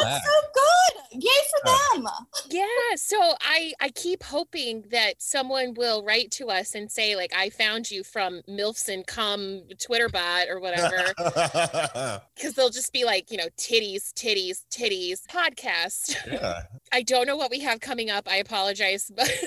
That's 0.00 0.24
so 0.24 0.40
good! 0.54 0.89
Yay 1.12 1.20
for 1.50 1.70
them! 1.94 2.06
Yeah, 2.50 2.64
so 2.96 3.18
I 3.40 3.72
I 3.80 3.88
keep 3.90 4.22
hoping 4.22 4.84
that 4.90 5.14
someone 5.20 5.74
will 5.74 6.04
write 6.04 6.30
to 6.32 6.46
us 6.48 6.74
and 6.74 6.90
say 6.90 7.16
like 7.16 7.32
I 7.36 7.50
found 7.50 7.90
you 7.90 8.04
from 8.04 8.42
Milfs 8.48 8.88
and 8.88 9.06
Cum 9.06 9.62
Twitter 9.84 10.08
bot 10.08 10.46
or 10.48 10.60
whatever 10.60 11.12
because 12.34 12.54
they'll 12.54 12.70
just 12.70 12.92
be 12.92 13.04
like 13.04 13.30
you 13.30 13.36
know 13.38 13.48
titties 13.56 14.12
titties 14.12 14.64
titties 14.70 15.20
podcast. 15.26 16.14
yeah. 16.30 16.62
I 16.92 17.02
don't 17.02 17.26
know 17.26 17.36
what 17.36 17.50
we 17.50 17.60
have 17.60 17.80
coming 17.80 18.10
up. 18.10 18.28
I 18.28 18.36
apologize, 18.36 19.10
but 19.14 19.28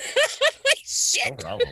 No 0.66 0.70
shit. 0.84 1.38
problem. 1.38 1.68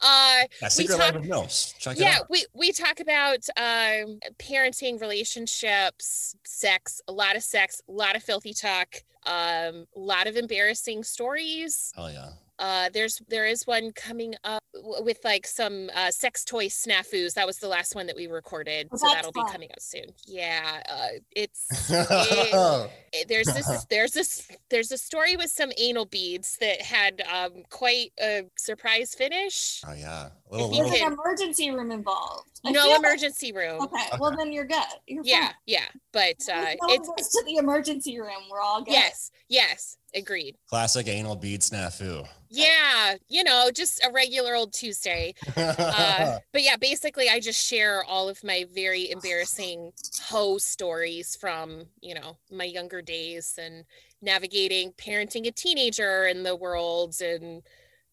Uh, 0.00 0.42
That 0.60 0.72
secret 0.72 0.96
talk- 0.96 1.14
life 1.14 1.16
of 1.16 1.22
MILFs. 1.24 1.76
Check 1.78 1.96
it 1.96 2.00
yeah, 2.02 2.18
out. 2.20 2.30
we 2.30 2.44
we 2.54 2.70
talk 2.72 3.00
about 3.00 3.38
um 3.56 4.18
parenting, 4.38 5.00
relationships, 5.00 6.36
sex, 6.44 7.00
a 7.08 7.12
lot 7.12 7.36
of 7.36 7.42
sex, 7.42 7.80
a 7.88 7.92
lot 7.92 8.14
of 8.16 8.22
filthy 8.22 8.52
talk, 8.54 9.02
um, 9.26 9.86
a 9.94 9.98
lot 9.98 10.26
of 10.26 10.36
embarrassing 10.36 11.04
stories. 11.04 11.92
Oh 11.96 12.08
yeah. 12.08 12.30
Uh, 12.62 12.88
there's 12.94 13.20
there 13.28 13.44
is 13.44 13.66
one 13.66 13.90
coming 13.92 14.34
up 14.44 14.62
with 15.00 15.18
like 15.24 15.46
some 15.48 15.90
uh, 15.94 16.10
sex 16.12 16.44
toy 16.44 16.66
snafus. 16.66 17.34
That 17.34 17.44
was 17.46 17.58
the 17.58 17.66
last 17.66 17.96
one 17.96 18.06
that 18.06 18.14
we 18.14 18.28
recorded, 18.28 18.88
Oh, 18.92 18.96
so 18.96 19.06
that's 19.08 19.16
that'll 19.16 19.32
be 19.32 19.50
coming 19.50 19.68
out 19.72 19.82
soon. 19.82 20.04
Yeah, 20.26 20.80
uh, 20.88 21.08
it's 21.34 21.66
it- 21.90 22.90
it- 23.12 23.28
there's 23.28 23.46
this 23.48 23.84
there's 23.90 24.12
this 24.12 24.48
there's 24.70 24.92
a 24.92 24.96
story 24.98 25.36
with 25.36 25.50
some 25.50 25.72
anal 25.76 26.04
beads 26.06 26.56
that 26.60 26.80
had 26.82 27.20
um, 27.32 27.64
quite 27.68 28.12
a 28.22 28.42
surprise 28.56 29.12
finish. 29.14 29.82
Oh 29.86 29.92
yeah, 29.94 30.28
Little, 30.50 30.70
If 30.70 30.76
you 30.76 30.84
There's 30.88 31.00
an 31.02 31.12
emergency 31.14 31.70
room 31.72 31.90
involved. 31.90 32.48
I 32.64 32.70
no 32.70 32.84
feel- 32.86 32.96
emergency 32.96 33.52
room. 33.52 33.82
Okay, 33.82 34.06
well 34.20 34.34
then 34.36 34.52
you're 34.52 34.64
good. 34.66 34.84
You're 35.08 35.24
Yeah, 35.26 35.46
fine. 35.46 35.54
yeah. 35.66 35.86
But 36.12 36.36
uh, 36.52 36.74
no 36.80 36.94
it's 36.94 37.08
goes 37.08 37.28
to 37.30 37.42
the 37.44 37.56
emergency 37.56 38.20
room. 38.20 38.42
We're 38.48 38.60
all 38.60 38.82
good. 38.82 38.92
yes, 38.92 39.32
yes, 39.48 39.96
agreed. 40.14 40.56
classic 40.68 41.08
anal 41.08 41.36
bead 41.36 41.60
snafu. 41.60 42.26
Yeah, 42.50 43.14
you 43.28 43.44
know, 43.44 43.70
just 43.74 44.04
a 44.04 44.12
regular 44.12 44.54
old 44.54 44.74
Tuesday. 44.74 45.34
Uh, 45.56 46.38
but 46.52 46.62
yeah, 46.62 46.76
basically, 46.76 47.30
I 47.30 47.40
just 47.40 47.66
share 47.66 48.04
all 48.04 48.28
of 48.28 48.44
my 48.44 48.66
very 48.74 49.10
embarrassing 49.10 49.92
hoe 50.24 50.58
stories 50.58 51.34
from, 51.34 51.84
you 52.02 52.14
know, 52.14 52.36
my 52.50 52.64
younger 52.64 53.00
days 53.00 53.58
and 53.60 53.84
navigating 54.20 54.92
parenting 54.92 55.46
a 55.46 55.50
teenager 55.50 56.26
in 56.26 56.42
the 56.42 56.54
world 56.54 57.16
and 57.20 57.62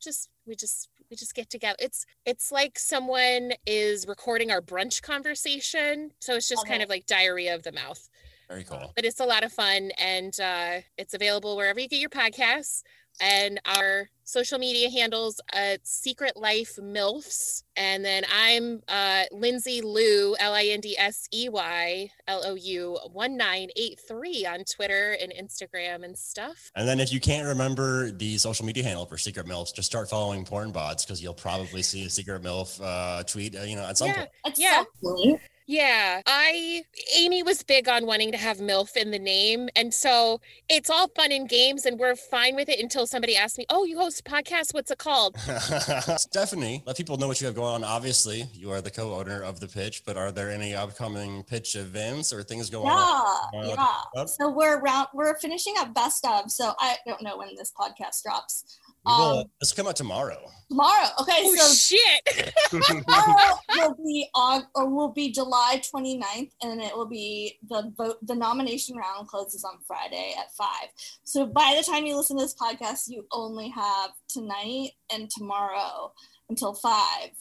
just 0.02 0.30
we 0.48 0.56
just 0.56 0.90
we 1.10 1.18
just 1.18 1.36
get 1.36 1.50
together. 1.50 1.76
It's 1.80 2.06
it's 2.26 2.52
like 2.52 2.80
someone 2.80 3.54
is 3.66 4.08
recording 4.08 4.52
our 4.52 4.62
brunch 4.62 5.02
conversation. 5.02 6.12
So 6.20 6.36
it's 6.36 6.48
just 6.48 6.60
Love 6.60 6.68
kind 6.68 6.84
of 6.84 6.90
like 6.90 7.06
diarrhea 7.06 7.56
of 7.56 7.64
the 7.64 7.72
mouth. 7.72 8.10
Very 8.50 8.64
cool. 8.64 8.92
But 8.96 9.06
it's 9.06 9.20
a 9.20 9.26
lot 9.26 9.44
of 9.44 9.52
fun 9.54 9.92
and 10.00 10.38
uh, 10.40 10.80
it's 10.98 11.14
available 11.14 11.56
wherever 11.56 11.80
you 11.80 11.88
get 11.88 12.00
your 12.00 12.10
podcasts. 12.10 12.82
And 13.22 13.60
our 13.66 14.08
social 14.24 14.58
media 14.60 14.90
handles 14.90 15.42
uh, 15.52 15.76
Secret 15.84 16.38
Life 16.38 16.78
MILFs. 16.82 17.64
And 17.76 18.04
then 18.06 18.24
I'm 18.34 18.82
uh, 18.88 19.24
Lindsey 19.32 19.82
Lou, 19.82 20.36
L 20.40 20.54
I 20.54 20.64
N 20.66 20.80
D 20.80 20.98
S 20.98 21.28
E 21.34 21.50
Y 21.50 22.10
L 22.28 22.42
O 22.46 22.56
U 22.56 22.98
1983 23.12 24.46
on 24.46 24.64
Twitter 24.64 25.18
and 25.22 25.34
Instagram 25.34 26.04
and 26.06 26.18
stuff. 26.18 26.72
And 26.76 26.88
then 26.88 27.00
if 27.00 27.12
you 27.12 27.20
can't 27.20 27.48
remember 27.48 28.10
the 28.12 28.38
social 28.38 28.66
media 28.66 28.84
handle 28.84 29.06
for 29.06 29.18
Secret 29.18 29.46
MILFs, 29.46 29.74
just 29.76 29.88
start 29.88 30.10
following 30.10 30.46
porn 30.46 30.72
bots 30.72 31.04
because 31.04 31.22
you'll 31.22 31.34
probably 31.34 31.82
see 31.82 32.06
a 32.06 32.10
Secret 32.10 32.42
MILF 32.42 32.80
uh, 32.82 33.24
tweet, 33.24 33.56
uh, 33.58 33.64
you 33.64 33.76
know, 33.76 33.86
at 33.86 33.98
some 33.98 34.08
Yeah. 34.08 34.16
point. 34.16 34.30
At 34.46 34.58
Yeah. 34.60 34.76
some 35.02 35.16
point. 35.16 35.42
Yeah, 35.70 36.24
I 36.26 36.82
Amy 37.16 37.44
was 37.44 37.62
big 37.62 37.88
on 37.88 38.08
wanting 38.08 38.32
to 38.32 38.40
have 38.40 38.58
MILF 38.58 38.98
in 38.98 39.12
the 39.12 39.20
name. 39.20 39.70
And 39.76 39.94
so 39.94 40.42
it's 40.68 40.90
all 40.90 41.10
fun 41.10 41.32
and 41.32 41.48
games 41.48 41.86
and 41.86 42.00
we're 42.00 42.16
fine 42.16 42.56
with 42.56 42.70
it 42.70 42.80
until 42.80 43.06
somebody 43.06 43.36
asks 43.38 43.60
me, 43.60 43.68
Oh, 43.70 43.84
you 43.84 44.00
host 44.00 44.22
a 44.22 44.24
podcast, 44.24 44.74
what's 44.74 44.90
it 44.90 44.98
called? 44.98 45.38
Stephanie, 46.18 46.82
let 46.88 46.98
people 46.98 47.18
know 47.18 47.28
what 47.28 47.40
you 47.40 47.46
have 47.46 47.56
going 47.56 47.76
on. 47.76 47.84
Obviously, 47.84 48.46
you 48.52 48.72
are 48.72 48.82
the 48.82 48.90
co-owner 48.90 49.44
of 49.44 49.60
the 49.60 49.68
pitch, 49.68 50.02
but 50.08 50.18
are 50.18 50.32
there 50.32 50.50
any 50.50 50.74
upcoming 50.74 51.44
pitch 51.44 51.76
events 51.76 52.34
or 52.34 52.42
things 52.42 52.72
going 52.72 52.90
on? 52.90 53.50
Yeah, 53.54 53.76
Uh, 53.78 53.94
yeah. 54.16 54.26
So 54.26 54.50
we're 54.50 54.80
around. 54.80 55.10
We're 55.14 55.38
finishing 55.38 55.76
up 55.78 55.94
best 55.94 56.26
of. 56.26 56.50
So 56.50 56.74
I 56.80 56.96
don't 57.06 57.22
know 57.22 57.38
when 57.38 57.50
this 57.56 57.72
podcast 57.80 58.24
drops. 58.24 58.80
We 59.06 59.12
will, 59.14 59.40
Um, 59.40 59.46
this 59.60 59.72
will 59.72 59.78
come 59.84 59.88
out 59.90 59.96
tomorrow. 59.96 60.52
Tomorrow. 60.70 61.08
Okay, 61.22 61.34
Oh 61.38 61.56
so 61.56 61.74
shit. 61.74 62.54
tomorrow 62.86 63.58
will 63.76 63.96
be 63.96 64.28
Aug- 64.36 64.68
or 64.76 64.88
will 64.90 65.10
be 65.10 65.32
July 65.32 65.82
29th, 65.94 66.52
and 66.62 66.82
it 66.82 66.96
will 66.96 67.08
be 67.08 67.58
the 67.68 67.92
vote. 67.98 68.18
The 68.22 68.36
nomination 68.36 68.96
round 68.98 69.28
closes 69.28 69.64
on 69.64 69.80
Friday 69.88 70.36
at 70.38 70.54
five. 70.54 70.90
So 71.24 71.46
by 71.48 71.76
the 71.78 71.84
time 71.90 72.06
you 72.06 72.16
listen 72.18 72.38
to 72.38 72.44
this 72.44 72.56
podcast, 72.56 73.08
you 73.08 73.26
only 73.32 73.70
have 73.70 74.12
tonight 74.28 74.92
and 75.12 75.30
tomorrow 75.30 76.14
until 76.50 76.74
five 76.74 77.32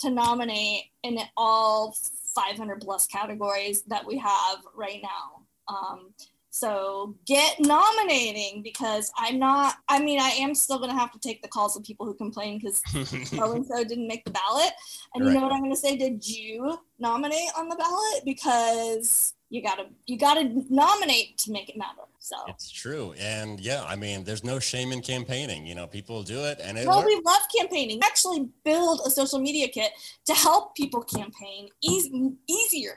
to 0.00 0.10
nominate 0.10 0.84
in 1.02 1.18
all 1.36 1.96
500 2.34 2.80
plus 2.82 3.06
categories 3.06 3.82
that 3.84 4.06
we 4.06 4.18
have 4.18 4.58
right 4.76 5.00
now. 5.02 5.42
Um, 5.68 6.12
so 6.56 7.14
get 7.26 7.60
nominating 7.60 8.62
because 8.62 9.12
I'm 9.18 9.38
not. 9.38 9.74
I 9.90 9.98
mean, 9.98 10.18
I 10.18 10.30
am 10.30 10.54
still 10.54 10.78
gonna 10.78 10.98
have 10.98 11.12
to 11.12 11.18
take 11.18 11.42
the 11.42 11.48
calls 11.48 11.76
of 11.76 11.84
people 11.84 12.06
who 12.06 12.14
complain 12.14 12.58
because 12.58 12.80
so 13.28 13.52
and 13.52 13.66
so 13.66 13.84
didn't 13.84 14.08
make 14.08 14.24
the 14.24 14.30
ballot. 14.30 14.72
And 15.14 15.26
you 15.26 15.34
know 15.34 15.42
what 15.42 15.52
I'm 15.52 15.60
going 15.60 15.72
to 15.72 15.76
say? 15.76 15.96
Did 15.96 16.26
you 16.26 16.78
nominate 16.98 17.50
on 17.58 17.68
the 17.68 17.76
ballot? 17.76 18.24
Because 18.24 19.34
you 19.50 19.62
gotta 19.62 19.86
you 20.06 20.16
gotta 20.16 20.50
nominate 20.70 21.36
to 21.38 21.52
make 21.52 21.68
it 21.68 21.76
matter. 21.76 22.02
So 22.20 22.36
It's 22.48 22.70
true. 22.70 23.14
And 23.18 23.60
yeah, 23.60 23.84
I 23.86 23.94
mean, 23.94 24.24
there's 24.24 24.42
no 24.42 24.58
shame 24.58 24.92
in 24.92 25.02
campaigning. 25.02 25.66
You 25.66 25.74
know, 25.74 25.86
people 25.86 26.22
do 26.22 26.40
it 26.40 26.58
and 26.62 26.78
it 26.78 26.86
well, 26.86 26.98
works. 26.98 27.06
we 27.06 27.20
love 27.24 27.42
campaigning. 27.56 27.98
We 27.98 28.02
actually 28.04 28.48
build 28.64 29.02
a 29.06 29.10
social 29.10 29.38
media 29.38 29.68
kit 29.68 29.92
to 30.24 30.32
help 30.32 30.74
people 30.74 31.02
campaign 31.02 31.68
eas- 31.82 32.10
easier. 32.48 32.96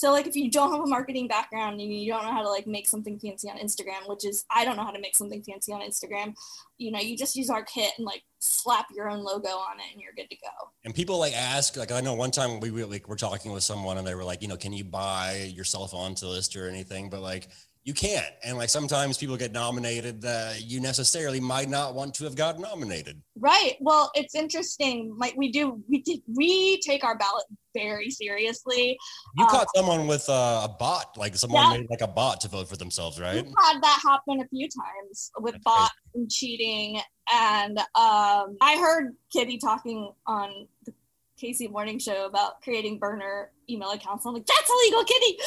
So 0.00 0.12
like 0.12 0.26
if 0.26 0.34
you 0.34 0.50
don't 0.50 0.70
have 0.72 0.80
a 0.80 0.86
marketing 0.86 1.28
background 1.28 1.78
and 1.78 1.92
you 1.92 2.10
don't 2.10 2.24
know 2.24 2.32
how 2.32 2.40
to 2.40 2.48
like 2.48 2.66
make 2.66 2.88
something 2.88 3.18
fancy 3.18 3.50
on 3.50 3.58
Instagram, 3.58 4.08
which 4.08 4.24
is 4.24 4.46
I 4.50 4.64
don't 4.64 4.76
know 4.78 4.82
how 4.82 4.92
to 4.92 4.98
make 4.98 5.14
something 5.14 5.42
fancy 5.42 5.74
on 5.74 5.82
Instagram, 5.82 6.34
you 6.78 6.90
know, 6.90 6.98
you 6.98 7.18
just 7.18 7.36
use 7.36 7.50
our 7.50 7.62
kit 7.62 7.92
and 7.98 8.06
like 8.06 8.22
slap 8.38 8.86
your 8.94 9.10
own 9.10 9.22
logo 9.22 9.50
on 9.50 9.78
it 9.78 9.92
and 9.92 10.00
you're 10.00 10.14
good 10.16 10.30
to 10.30 10.36
go. 10.36 10.70
And 10.86 10.94
people 10.94 11.18
like 11.18 11.34
ask, 11.34 11.76
like 11.76 11.92
I 11.92 12.00
know 12.00 12.14
one 12.14 12.30
time 12.30 12.60
we 12.60 12.70
were 12.70 12.86
like 12.86 13.10
we're 13.10 13.16
talking 13.16 13.52
with 13.52 13.62
someone 13.62 13.98
and 13.98 14.06
they 14.06 14.14
were 14.14 14.24
like, 14.24 14.40
you 14.40 14.48
know, 14.48 14.56
can 14.56 14.72
you 14.72 14.84
buy 14.84 15.52
yourself 15.54 15.92
onto 15.92 16.24
list 16.24 16.56
or 16.56 16.66
anything? 16.66 17.10
But 17.10 17.20
like 17.20 17.48
you 17.90 17.94
can't. 17.94 18.32
And 18.44 18.56
like 18.56 18.68
sometimes 18.68 19.18
people 19.18 19.36
get 19.36 19.50
nominated 19.50 20.22
that 20.22 20.62
you 20.62 20.80
necessarily 20.80 21.40
might 21.40 21.68
not 21.68 21.92
want 21.92 22.14
to 22.14 22.24
have 22.24 22.36
gotten 22.36 22.62
nominated. 22.62 23.20
Right. 23.36 23.74
Well, 23.80 24.12
it's 24.14 24.36
interesting. 24.36 25.12
Like 25.18 25.34
we 25.36 25.50
do, 25.50 25.82
we 25.88 26.02
did, 26.02 26.20
we 26.32 26.80
take 26.86 27.02
our 27.02 27.18
ballot 27.18 27.46
very 27.74 28.08
seriously. 28.10 28.96
You 29.36 29.44
Uh, 29.44 29.50
caught 29.50 29.66
someone 29.74 30.06
with 30.06 30.28
uh, 30.28 30.68
a 30.70 30.76
bot, 30.78 31.16
like 31.16 31.34
someone 31.34 31.64
Yeah. 31.64 31.78
made 31.78 31.90
like 31.90 32.00
a 32.00 32.06
bot 32.06 32.40
to 32.42 32.48
vote 32.48 32.68
for 32.68 32.76
themselves, 32.76 33.20
right? 33.20 33.44
We've 33.44 33.54
had 33.58 33.82
that 33.82 34.00
happen 34.06 34.40
a 34.40 34.46
few 34.48 34.68
times 34.68 35.32
with 35.40 35.54
That's 35.54 35.64
bots 35.64 35.94
and 36.14 36.30
cheating. 36.30 37.00
And 37.32 37.76
um, 37.78 38.56
I 38.60 38.78
heard 38.78 39.16
Kitty 39.32 39.58
talking 39.58 40.12
on 40.28 40.68
the 40.86 40.94
Casey 41.40 41.66
Morning 41.66 41.98
Show 41.98 42.26
about 42.26 42.62
creating 42.62 43.00
burner 43.00 43.50
email 43.70 43.90
accounts. 43.90 44.26
I'm 44.26 44.34
like, 44.34 44.46
that's 44.46 44.70
illegal, 44.70 45.04
Kitty. 45.04 45.38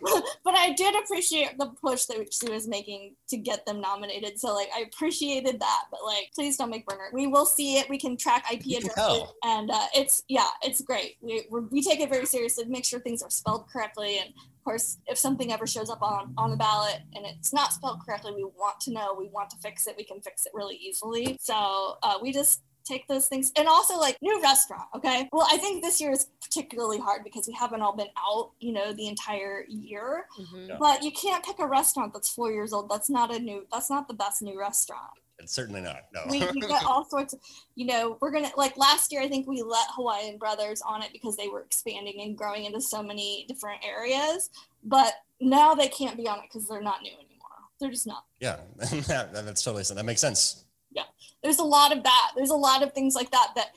but 0.44 0.54
I 0.54 0.72
did 0.76 0.94
appreciate 1.02 1.58
the 1.58 1.66
push 1.80 2.04
that 2.06 2.32
she 2.32 2.50
was 2.50 2.68
making 2.68 3.16
to 3.28 3.36
get 3.36 3.66
them 3.66 3.80
nominated. 3.80 4.38
So 4.38 4.54
like, 4.54 4.68
I 4.74 4.80
appreciated 4.80 5.60
that. 5.60 5.82
But 5.90 6.00
like, 6.04 6.30
please 6.34 6.56
don't 6.56 6.70
make 6.70 6.86
burner. 6.86 7.10
We 7.12 7.26
will 7.26 7.46
see 7.46 7.78
it. 7.78 7.88
We 7.88 7.98
can 7.98 8.16
track 8.16 8.44
IP 8.52 8.78
addresses, 8.78 8.94
tell. 8.94 9.34
and 9.44 9.70
uh, 9.70 9.86
it's 9.94 10.22
yeah, 10.28 10.48
it's 10.62 10.80
great. 10.80 11.16
We 11.20 11.46
we're, 11.50 11.62
we 11.62 11.82
take 11.82 12.00
it 12.00 12.08
very 12.10 12.26
seriously. 12.26 12.64
Make 12.66 12.84
sure 12.84 13.00
things 13.00 13.22
are 13.22 13.30
spelled 13.30 13.68
correctly 13.68 14.18
and 14.18 14.30
of 14.64 14.70
course, 14.70 14.96
if 15.06 15.18
something 15.18 15.52
ever 15.52 15.66
shows 15.66 15.90
up 15.90 16.00
on 16.00 16.32
on 16.38 16.50
the 16.50 16.56
ballot 16.56 17.00
and 17.14 17.26
it's 17.26 17.52
not 17.52 17.74
spelled 17.74 18.00
correctly, 18.02 18.32
we 18.34 18.44
want 18.44 18.80
to 18.80 18.92
know. 18.92 19.14
We 19.18 19.28
want 19.28 19.50
to 19.50 19.56
fix 19.58 19.86
it. 19.86 19.94
We 19.98 20.04
can 20.04 20.22
fix 20.22 20.46
it 20.46 20.52
really 20.54 20.76
easily. 20.76 21.36
So 21.38 21.98
uh, 22.02 22.14
we 22.22 22.32
just 22.32 22.62
take 22.84 23.06
those 23.08 23.26
things 23.26 23.50
and 23.56 23.66
also 23.66 23.98
like 23.98 24.16
new 24.20 24.40
restaurant 24.42 24.84
okay 24.94 25.28
well 25.32 25.46
i 25.50 25.56
think 25.56 25.82
this 25.82 26.00
year 26.00 26.10
is 26.12 26.26
particularly 26.42 26.98
hard 26.98 27.24
because 27.24 27.46
we 27.48 27.54
haven't 27.54 27.80
all 27.80 27.96
been 27.96 28.08
out 28.18 28.50
you 28.60 28.72
know 28.72 28.92
the 28.92 29.08
entire 29.08 29.64
year 29.68 30.26
Mhm. 30.38 30.68
Yeah. 30.68 30.76
but 30.78 31.02
you 31.02 31.10
can't 31.10 31.44
pick 31.44 31.58
a 31.58 31.66
restaurant 31.66 32.12
that's 32.12 32.28
four 32.28 32.52
years 32.52 32.72
old 32.72 32.90
that's 32.90 33.08
not 33.08 33.34
a 33.34 33.38
new 33.38 33.66
that's 33.72 33.88
not 33.90 34.06
the 34.08 34.14
best 34.14 34.42
new 34.42 34.58
restaurant 34.58 35.12
it's 35.40 35.52
certainly 35.52 35.80
not. 35.80 36.02
No. 36.14 36.20
we, 36.30 36.46
we 36.54 36.60
got 36.68 36.84
all 36.84 37.04
sorts 37.04 37.32
of 37.32 37.40
you 37.74 37.86
know 37.86 38.18
we're 38.20 38.30
gonna 38.30 38.50
like 38.56 38.76
last 38.76 39.10
year 39.12 39.22
i 39.22 39.28
think 39.28 39.46
we 39.46 39.62
let 39.62 39.86
hawaiian 39.90 40.36
brothers 40.38 40.80
on 40.82 41.02
it 41.02 41.10
because 41.12 41.36
they 41.36 41.48
were 41.48 41.62
expanding 41.62 42.20
and 42.20 42.36
growing 42.36 42.64
into 42.66 42.80
so 42.80 43.02
many 43.02 43.44
different 43.48 43.80
areas 43.84 44.50
but 44.84 45.14
now 45.40 45.74
they 45.74 45.88
can't 45.88 46.16
be 46.16 46.28
on 46.28 46.38
it 46.38 46.44
because 46.52 46.68
they're 46.68 46.82
not 46.82 47.02
new 47.02 47.10
anymore 47.12 47.30
they're 47.80 47.90
just 47.90 48.06
not 48.06 48.24
yeah, 48.40 48.58
that, 48.76 49.32
that's 49.32 49.62
totally 49.62 49.82
that 49.82 50.04
makes 50.04 50.20
sense. 50.20 50.63
There's 51.44 51.60
a 51.60 51.64
lot 51.64 51.96
of 51.96 52.02
that. 52.02 52.32
There's 52.34 52.50
a 52.50 52.56
lot 52.56 52.82
of 52.82 52.92
things 52.92 53.14
like 53.14 53.30
that 53.30 53.52
that 53.54 53.68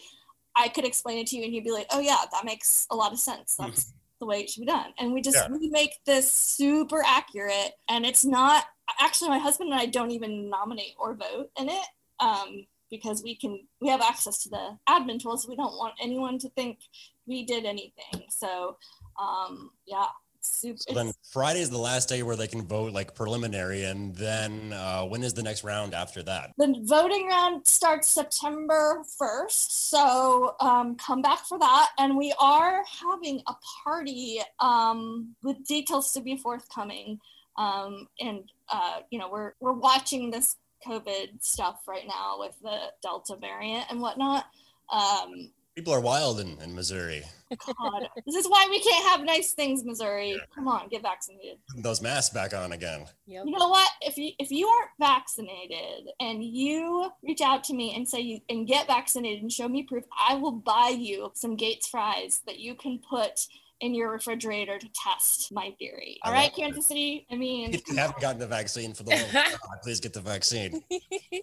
i 0.59 0.67
could 0.67 0.85
explain 0.85 1.19
it 1.19 1.27
to 1.27 1.37
you 1.37 1.43
and 1.43 1.53
you'd 1.53 1.63
be 1.63 1.69
like 1.71 1.85
oh 1.91 1.99
yeah 1.99 2.17
that 2.31 2.43
makes 2.43 2.87
a 2.89 2.95
lot 2.95 3.11
of 3.13 3.19
sense. 3.19 3.55
That's 3.57 3.93
the 4.19 4.25
way 4.25 4.39
it 4.41 4.49
should 4.49 4.61
be 4.61 4.65
done. 4.65 4.91
And 4.97 5.13
we 5.13 5.21
just 5.21 5.37
Yeah. 5.37 5.47
we 5.55 5.69
make 5.69 5.99
this 6.05 6.31
super 6.31 7.03
accurate 7.05 7.73
and 7.87 8.03
it's 8.07 8.25
not 8.25 8.65
actually 8.99 9.29
my 9.29 9.37
husband 9.37 9.71
and 9.71 9.79
i 9.79 9.85
don't 9.85 10.11
even 10.11 10.49
nominate 10.49 10.95
or 10.97 11.13
vote 11.13 11.51
in 11.59 11.69
it 11.69 11.85
um, 12.19 12.65
because 12.89 13.21
we 13.21 13.35
can 13.35 13.67
we 13.81 13.89
have 13.89 14.01
access 14.01 14.41
to 14.43 14.49
the 14.49 14.77
admin 14.89 15.21
tools. 15.21 15.45
We 15.47 15.55
don't 15.55 15.77
want 15.77 15.93
anyone 16.01 16.39
to 16.39 16.49
think 16.51 16.79
we 17.27 17.45
did 17.45 17.65
anything. 17.65 18.23
So 18.29 18.77
um, 19.21 19.71
yeah 19.85 20.07
super 20.47 20.77
So 20.77 20.93
then 20.93 21.11
Friday 21.31 21.61
is 21.61 21.69
the 21.69 21.77
last 21.77 22.09
day 22.09 22.23
where 22.23 22.35
they 22.35 22.47
can 22.47 22.65
vote 22.65 22.93
like 22.93 23.15
preliminary, 23.15 23.83
and 23.83 24.15
then 24.15 24.73
uh, 24.73 25.03
when 25.03 25.23
is 25.23 25.33
the 25.33 25.43
next 25.43 25.63
round 25.63 25.93
after 25.93 26.23
that? 26.23 26.51
The 26.57 26.75
voting 26.83 27.27
round 27.27 27.65
starts 27.67 28.09
September 28.09 29.03
1st. 29.19 29.49
So 29.89 30.55
um, 30.59 30.95
come 30.95 31.21
back 31.21 31.45
for 31.45 31.59
that. 31.59 31.89
And 31.97 32.17
we 32.17 32.33
are 32.39 32.83
having 32.85 33.41
a 33.47 33.53
party 33.83 34.41
um, 34.59 35.35
with 35.43 35.63
details 35.65 36.11
to 36.13 36.21
be 36.21 36.37
forthcoming. 36.37 37.19
Um, 37.57 38.07
and, 38.19 38.43
uh, 38.69 38.99
you 39.09 39.19
know, 39.19 39.29
we're, 39.31 39.53
we're 39.59 39.73
watching 39.73 40.29
this 40.31 40.55
COVID 40.85 41.43
stuff 41.43 41.81
right 41.87 42.07
now 42.07 42.37
with 42.39 42.55
the 42.61 42.77
Delta 43.01 43.35
variant 43.35 43.85
and 43.89 43.99
whatnot. 44.01 44.45
Um, 44.91 45.51
People 45.77 45.93
are 45.93 46.01
wild 46.01 46.39
in, 46.39 46.57
in 46.63 46.73
Missouri. 46.73 47.21
God, 47.51 48.09
this 48.25 48.33
is 48.33 48.47
why 48.47 48.65
we 48.67 48.79
can't 48.79 49.07
have 49.09 49.23
nice 49.23 49.53
things, 49.53 49.85
Missouri. 49.85 50.35
Come 50.55 50.67
on, 50.67 50.87
get 50.87 51.03
vaccinated. 51.03 51.59
Putting 51.67 51.83
those 51.83 52.01
masks 52.01 52.33
back 52.33 52.55
on 52.55 52.71
again. 52.71 53.05
Yep. 53.27 53.45
You 53.45 53.51
know 53.51 53.69
what? 53.69 53.87
If 54.01 54.17
you 54.17 54.31
if 54.39 54.49
you 54.49 54.67
aren't 54.67 54.89
vaccinated 54.99 56.09
and 56.19 56.43
you 56.43 57.11
reach 57.21 57.41
out 57.41 57.63
to 57.65 57.75
me 57.75 57.93
and 57.95 58.09
say 58.09 58.21
you 58.21 58.39
and 58.49 58.67
get 58.67 58.87
vaccinated 58.87 59.43
and 59.43 59.51
show 59.51 59.69
me 59.69 59.83
proof, 59.83 60.03
I 60.27 60.33
will 60.33 60.51
buy 60.51 60.95
you 60.97 61.31
some 61.35 61.55
Gates 61.55 61.87
fries 61.87 62.41
that 62.47 62.57
you 62.57 62.73
can 62.73 62.99
put 63.07 63.45
in 63.81 63.93
your 63.93 64.11
refrigerator 64.11 64.79
to 64.79 64.87
test 64.93 65.51
my 65.51 65.73
theory. 65.77 66.17
All 66.23 66.31
I 66.31 66.35
right, 66.35 66.41
love 66.43 66.51
it. 66.51 66.55
Kansas 66.55 66.87
City. 66.87 67.27
I 67.31 67.35
mean, 67.35 67.73
If 67.73 67.87
you 67.87 67.95
haven't 67.95 68.19
gotten 68.19 68.39
the 68.39 68.47
vaccine 68.47 68.93
for 68.93 69.03
the 69.03 69.11
love 69.11 69.27
of 69.27 69.33
God, 69.33 69.79
please 69.83 69.99
get 69.99 70.13
the 70.13 70.21
vaccine. 70.21 70.81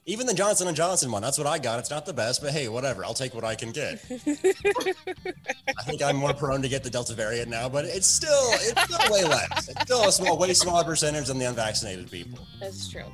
Even 0.06 0.26
the 0.26 0.34
Johnson 0.34 0.66
and 0.66 0.76
Johnson 0.76 1.10
one, 1.12 1.22
that's 1.22 1.38
what 1.38 1.46
I 1.46 1.58
got. 1.58 1.78
It's 1.78 1.90
not 1.90 2.06
the 2.06 2.12
best, 2.12 2.42
but 2.42 2.52
hey, 2.52 2.68
whatever. 2.68 3.04
I'll 3.04 3.14
take 3.14 3.34
what 3.34 3.44
I 3.44 3.54
can 3.54 3.70
get. 3.70 4.04
I 4.10 5.82
think 5.84 6.02
I'm 6.02 6.16
more 6.16 6.34
prone 6.34 6.62
to 6.62 6.68
get 6.68 6.82
the 6.82 6.90
Delta 6.90 7.14
variant 7.14 7.48
now, 7.48 7.68
but 7.68 7.84
it's 7.84 8.06
still 8.06 8.50
it's 8.52 8.82
still 8.82 9.12
way 9.12 9.24
less. 9.24 9.68
It's 9.68 9.82
still 9.82 10.08
a 10.08 10.12
small, 10.12 10.36
way 10.38 10.54
smaller 10.54 10.84
percentage 10.84 11.26
than 11.28 11.38
the 11.38 11.46
unvaccinated 11.46 12.10
people. 12.10 12.38
That's 12.60 12.88
true. 12.90 13.04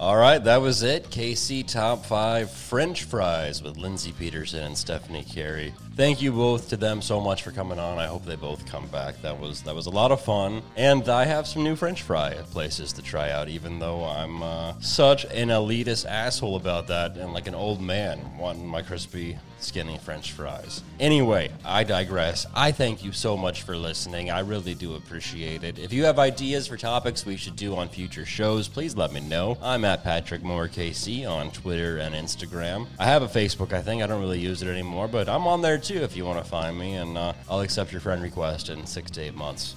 All 0.00 0.16
right, 0.16 0.42
that 0.44 0.62
was 0.62 0.82
it. 0.82 1.10
KC 1.10 1.66
Top 1.66 2.06
5 2.06 2.50
French 2.50 3.04
Fries 3.04 3.62
with 3.62 3.76
Lindsey 3.76 4.12
Peterson 4.12 4.62
and 4.62 4.78
Stephanie 4.78 5.24
Carey. 5.24 5.74
Thank 5.94 6.22
you 6.22 6.32
both 6.32 6.70
to 6.70 6.78
them 6.78 7.02
so 7.02 7.20
much 7.20 7.42
for 7.42 7.50
coming 7.50 7.78
on. 7.78 7.98
I 7.98 8.06
hope 8.06 8.24
they 8.24 8.36
both 8.36 8.64
come 8.64 8.86
back. 8.86 9.20
That 9.20 9.38
was 9.38 9.60
that 9.64 9.74
was 9.74 9.84
a 9.84 9.90
lot 9.90 10.10
of 10.10 10.22
fun. 10.22 10.62
And 10.74 11.06
I 11.10 11.26
have 11.26 11.46
some 11.46 11.62
new 11.62 11.76
French 11.76 12.00
fry 12.00 12.32
places 12.50 12.94
to 12.94 13.02
try 13.02 13.30
out, 13.30 13.50
even 13.50 13.78
though 13.78 14.02
I'm 14.04 14.42
uh, 14.42 14.72
such 14.80 15.26
an 15.26 15.48
elitist 15.48 16.06
asshole 16.06 16.56
about 16.56 16.86
that 16.86 17.18
and 17.18 17.34
like 17.34 17.46
an 17.46 17.54
old 17.54 17.82
man 17.82 18.38
wanting 18.38 18.66
my 18.66 18.80
crispy, 18.80 19.36
skinny 19.62 19.98
French 19.98 20.32
fries. 20.32 20.82
Anyway, 20.98 21.50
I 21.64 21.84
digress. 21.84 22.46
I 22.54 22.72
thank 22.72 23.04
you 23.04 23.12
so 23.12 23.36
much 23.36 23.62
for 23.62 23.76
listening. 23.76 24.30
I 24.30 24.40
really 24.40 24.74
do 24.74 24.94
appreciate 24.94 25.64
it. 25.64 25.78
If 25.78 25.92
you 25.92 26.04
have 26.04 26.18
ideas 26.18 26.66
for 26.66 26.76
topics 26.76 27.26
we 27.26 27.36
should 27.36 27.56
do 27.56 27.76
on 27.76 27.88
future 27.88 28.24
shows, 28.24 28.68
please 28.68 28.96
let 28.96 29.12
me 29.12 29.20
know. 29.20 29.58
I'm 29.62 29.84
at 29.84 30.02
Patrick 30.04 30.42
Moore 30.42 30.68
KC 30.68 31.28
on 31.28 31.50
Twitter 31.50 31.98
and 31.98 32.14
Instagram. 32.14 32.86
I 32.98 33.06
have 33.06 33.22
a 33.22 33.28
Facebook, 33.28 33.72
I 33.72 33.82
think. 33.82 34.02
I 34.02 34.06
don't 34.06 34.20
really 34.20 34.40
use 34.40 34.62
it 34.62 34.68
anymore, 34.68 35.08
but 35.08 35.28
I'm 35.28 35.46
on 35.46 35.62
there 35.62 35.78
too 35.78 36.02
if 36.02 36.16
you 36.16 36.24
want 36.24 36.42
to 36.42 36.50
find 36.50 36.78
me, 36.78 36.94
and 36.94 37.16
uh, 37.16 37.32
I'll 37.48 37.60
accept 37.60 37.92
your 37.92 38.00
friend 38.00 38.22
request 38.22 38.68
in 38.68 38.86
six 38.86 39.10
to 39.12 39.22
eight 39.22 39.34
months. 39.34 39.74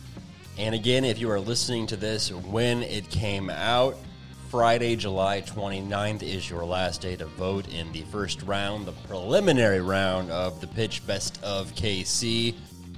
And 0.58 0.76
again, 0.76 1.04
if 1.04 1.20
you 1.20 1.32
are 1.32 1.40
listening 1.40 1.88
to 1.88 1.96
this 1.96 2.32
when 2.32 2.84
it 2.84 3.10
came 3.10 3.50
out, 3.50 3.98
Friday, 4.54 4.96
July 4.96 5.42
29th 5.42 6.22
is 6.22 6.48
your 6.48 6.64
last 6.64 7.02
day 7.02 7.16
to 7.16 7.26
vote 7.26 7.68
in 7.70 7.92
the 7.92 8.04
first 8.04 8.44
round, 8.44 8.86
the 8.86 8.92
preliminary 8.92 9.82
round 9.82 10.30
of 10.30 10.62
the 10.62 10.68
Pitch 10.68 11.04
Best 11.08 11.44
of 11.44 11.74
KC. 11.74 12.54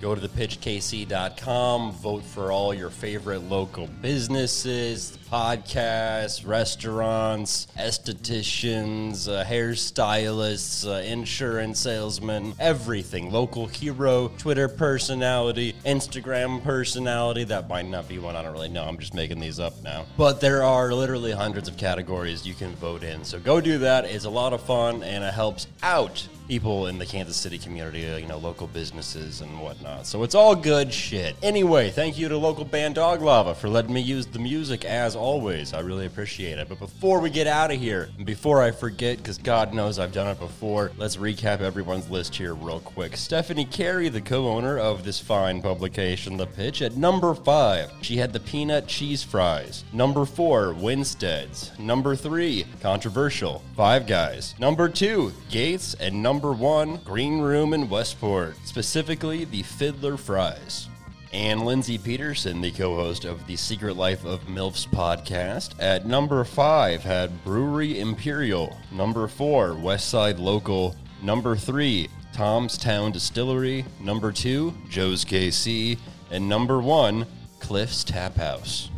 Go 0.05 0.13
to 0.13 0.21
thepitchkc.com, 0.21 1.91
vote 1.93 2.23
for 2.23 2.51
all 2.51 2.75
your 2.75 2.91
favorite 2.91 3.39
local 3.39 3.87
businesses, 4.03 5.17
podcasts, 5.31 6.47
restaurants, 6.47 7.65
estheticians, 7.75 9.27
uh, 9.27 9.43
hairstylists, 9.43 10.87
uh, 10.87 11.01
insurance 11.01 11.79
salesmen, 11.79 12.53
everything. 12.59 13.31
Local 13.31 13.65
hero, 13.65 14.27
Twitter 14.37 14.67
personality, 14.67 15.73
Instagram 15.87 16.63
personality. 16.63 17.43
That 17.43 17.67
might 17.67 17.87
not 17.87 18.07
be 18.07 18.19
one, 18.19 18.35
I 18.35 18.43
don't 18.43 18.53
really 18.53 18.69
know. 18.69 18.83
I'm 18.83 18.99
just 18.99 19.15
making 19.15 19.39
these 19.39 19.59
up 19.59 19.73
now. 19.81 20.05
But 20.17 20.39
there 20.39 20.61
are 20.61 20.93
literally 20.93 21.31
hundreds 21.31 21.67
of 21.67 21.77
categories 21.77 22.45
you 22.45 22.53
can 22.53 22.75
vote 22.75 23.01
in. 23.01 23.25
So 23.25 23.39
go 23.39 23.59
do 23.59 23.79
that. 23.79 24.05
It's 24.05 24.25
a 24.25 24.29
lot 24.29 24.53
of 24.53 24.61
fun 24.61 25.01
and 25.01 25.23
it 25.23 25.33
helps 25.33 25.65
out 25.81 26.27
people 26.47 26.87
in 26.87 26.97
the 26.97 27.05
Kansas 27.05 27.35
City 27.35 27.57
community, 27.57 28.07
uh, 28.07 28.17
you 28.17 28.27
know, 28.27 28.37
local 28.37 28.67
businesses 28.67 29.41
and 29.41 29.59
whatnot. 29.59 30.05
So 30.05 30.23
it's 30.23 30.35
all 30.35 30.55
good 30.55 30.93
shit. 30.93 31.35
Anyway, 31.41 31.89
thank 31.89 32.17
you 32.17 32.27
to 32.29 32.37
local 32.37 32.65
band 32.65 32.95
Dog 32.95 33.21
Lava 33.21 33.55
for 33.55 33.69
letting 33.69 33.93
me 33.93 34.01
use 34.01 34.25
the 34.25 34.39
music 34.39 34.85
as 34.85 35.15
always. 35.15 35.73
I 35.73 35.79
really 35.79 36.05
appreciate 36.05 36.59
it. 36.59 36.69
But 36.69 36.79
before 36.79 37.19
we 37.19 37.29
get 37.29 37.47
out 37.47 37.71
of 37.71 37.79
here, 37.79 38.09
and 38.17 38.25
before 38.25 38.61
I 38.61 38.71
forget, 38.71 39.17
because 39.17 39.37
God 39.37 39.73
knows 39.73 39.99
I've 39.99 40.13
done 40.13 40.27
it 40.27 40.39
before, 40.39 40.91
let's 40.97 41.17
recap 41.17 41.61
everyone's 41.61 42.09
list 42.09 42.35
here 42.35 42.53
real 42.53 42.79
quick. 42.79 43.17
Stephanie 43.17 43.65
Carey, 43.65 44.09
the 44.09 44.21
co 44.21 44.47
owner 44.47 44.77
of 44.77 45.03
this 45.03 45.19
fine 45.19 45.61
publication, 45.61 46.37
The 46.37 46.47
Pitch, 46.47 46.81
at 46.81 46.95
number 46.95 47.33
five, 47.33 47.91
she 48.01 48.17
had 48.17 48.33
the 48.33 48.39
peanut 48.39 48.87
cheese 48.87 49.23
fries. 49.23 49.83
Number 49.93 50.25
four, 50.25 50.73
Winstead's. 50.73 51.71
Number 51.79 52.15
three, 52.15 52.65
controversial, 52.81 53.61
Five 53.75 54.07
Guys. 54.07 54.55
Number 54.59 54.87
two, 54.87 55.33
Gates. 55.49 55.95
And 55.95 56.21
number 56.35 56.51
one, 56.51 56.97
Green 57.05 57.39
Room 57.39 57.73
in 57.73 57.87
Westport, 57.87 58.57
specifically 58.65 59.45
the 59.45 59.63
Fiddler 59.63 60.17
Fries. 60.17 60.89
And 61.31 61.63
Lindsey 61.63 61.97
Peterson, 61.97 62.59
the 62.59 62.71
co 62.71 62.93
host 62.93 63.23
of 63.23 63.47
the 63.47 63.55
Secret 63.55 63.95
Life 63.95 64.25
of 64.25 64.41
MILFs 64.47 64.85
podcast, 64.85 65.75
at 65.79 66.05
number 66.05 66.43
five 66.43 67.03
had 67.03 67.41
Brewery 67.45 68.01
Emperial. 68.01 68.75
Number 68.91 69.29
four, 69.29 69.69
Westside 69.69 70.37
Local. 70.37 70.93
Number 71.23 71.55
three, 71.55 72.09
Tom's 72.33 72.77
Town 72.77 73.13
Distillery. 73.13 73.85
Number 74.01 74.33
two, 74.33 74.73
Joe's 74.89 75.23
KC. 75.23 75.97
And 76.31 76.49
number 76.49 76.81
one, 76.81 77.25
Cliff's 77.61 78.03
Tap 78.03 78.35
House. 78.35 78.89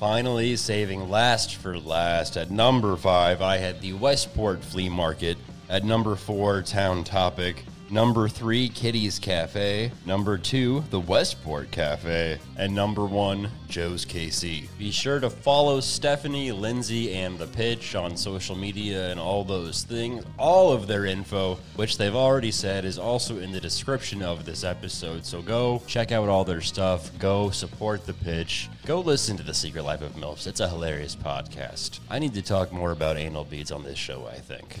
Finally, 0.00 0.56
saving 0.56 1.10
last 1.10 1.56
for 1.56 1.78
last, 1.78 2.38
at 2.38 2.50
number 2.50 2.96
five, 2.96 3.42
I 3.42 3.58
had 3.58 3.82
the 3.82 3.92
Westport 3.92 4.64
Flea 4.64 4.88
Market. 4.88 5.36
At 5.68 5.84
number 5.84 6.16
four, 6.16 6.62
Town 6.62 7.04
Topic. 7.04 7.64
Number 7.90 8.28
three, 8.28 8.68
Kitty's 8.68 9.18
Cafe. 9.18 9.90
Number 10.04 10.36
two, 10.36 10.84
the 10.90 11.00
Westport 11.00 11.70
Cafe. 11.70 12.38
And 12.58 12.74
number 12.74 13.06
one, 13.06 13.50
Joe's 13.68 14.04
KC. 14.04 14.66
Be 14.78 14.90
sure 14.90 15.20
to 15.20 15.30
follow 15.30 15.80
Stephanie, 15.80 16.52
Lindsey, 16.52 17.14
and 17.14 17.38
The 17.38 17.46
Pitch 17.46 17.94
on 17.94 18.14
social 18.16 18.56
media 18.56 19.10
and 19.10 19.18
all 19.18 19.42
those 19.42 19.84
things. 19.84 20.24
All 20.38 20.70
of 20.72 20.86
their 20.86 21.06
info, 21.06 21.58
which 21.76 21.96
they've 21.96 22.14
already 22.14 22.50
said, 22.50 22.84
is 22.84 22.98
also 22.98 23.38
in 23.38 23.52
the 23.52 23.60
description 23.60 24.22
of 24.22 24.44
this 24.44 24.64
episode. 24.64 25.24
So 25.24 25.40
go 25.40 25.82
check 25.86 26.12
out 26.12 26.28
all 26.28 26.44
their 26.44 26.60
stuff. 26.60 27.10
Go 27.18 27.48
support 27.50 28.04
The 28.04 28.14
Pitch. 28.14 28.68
Go 28.84 29.00
listen 29.00 29.36
to 29.38 29.42
The 29.42 29.54
Secret 29.54 29.84
Life 29.84 30.02
of 30.02 30.14
MILFs. 30.14 30.46
It's 30.46 30.60
a 30.60 30.68
hilarious 30.68 31.16
podcast. 31.16 32.00
I 32.10 32.18
need 32.18 32.34
to 32.34 32.42
talk 32.42 32.70
more 32.70 32.92
about 32.92 33.16
anal 33.16 33.44
beads 33.44 33.72
on 33.72 33.82
this 33.82 33.98
show, 33.98 34.26
I 34.26 34.36
think. 34.36 34.80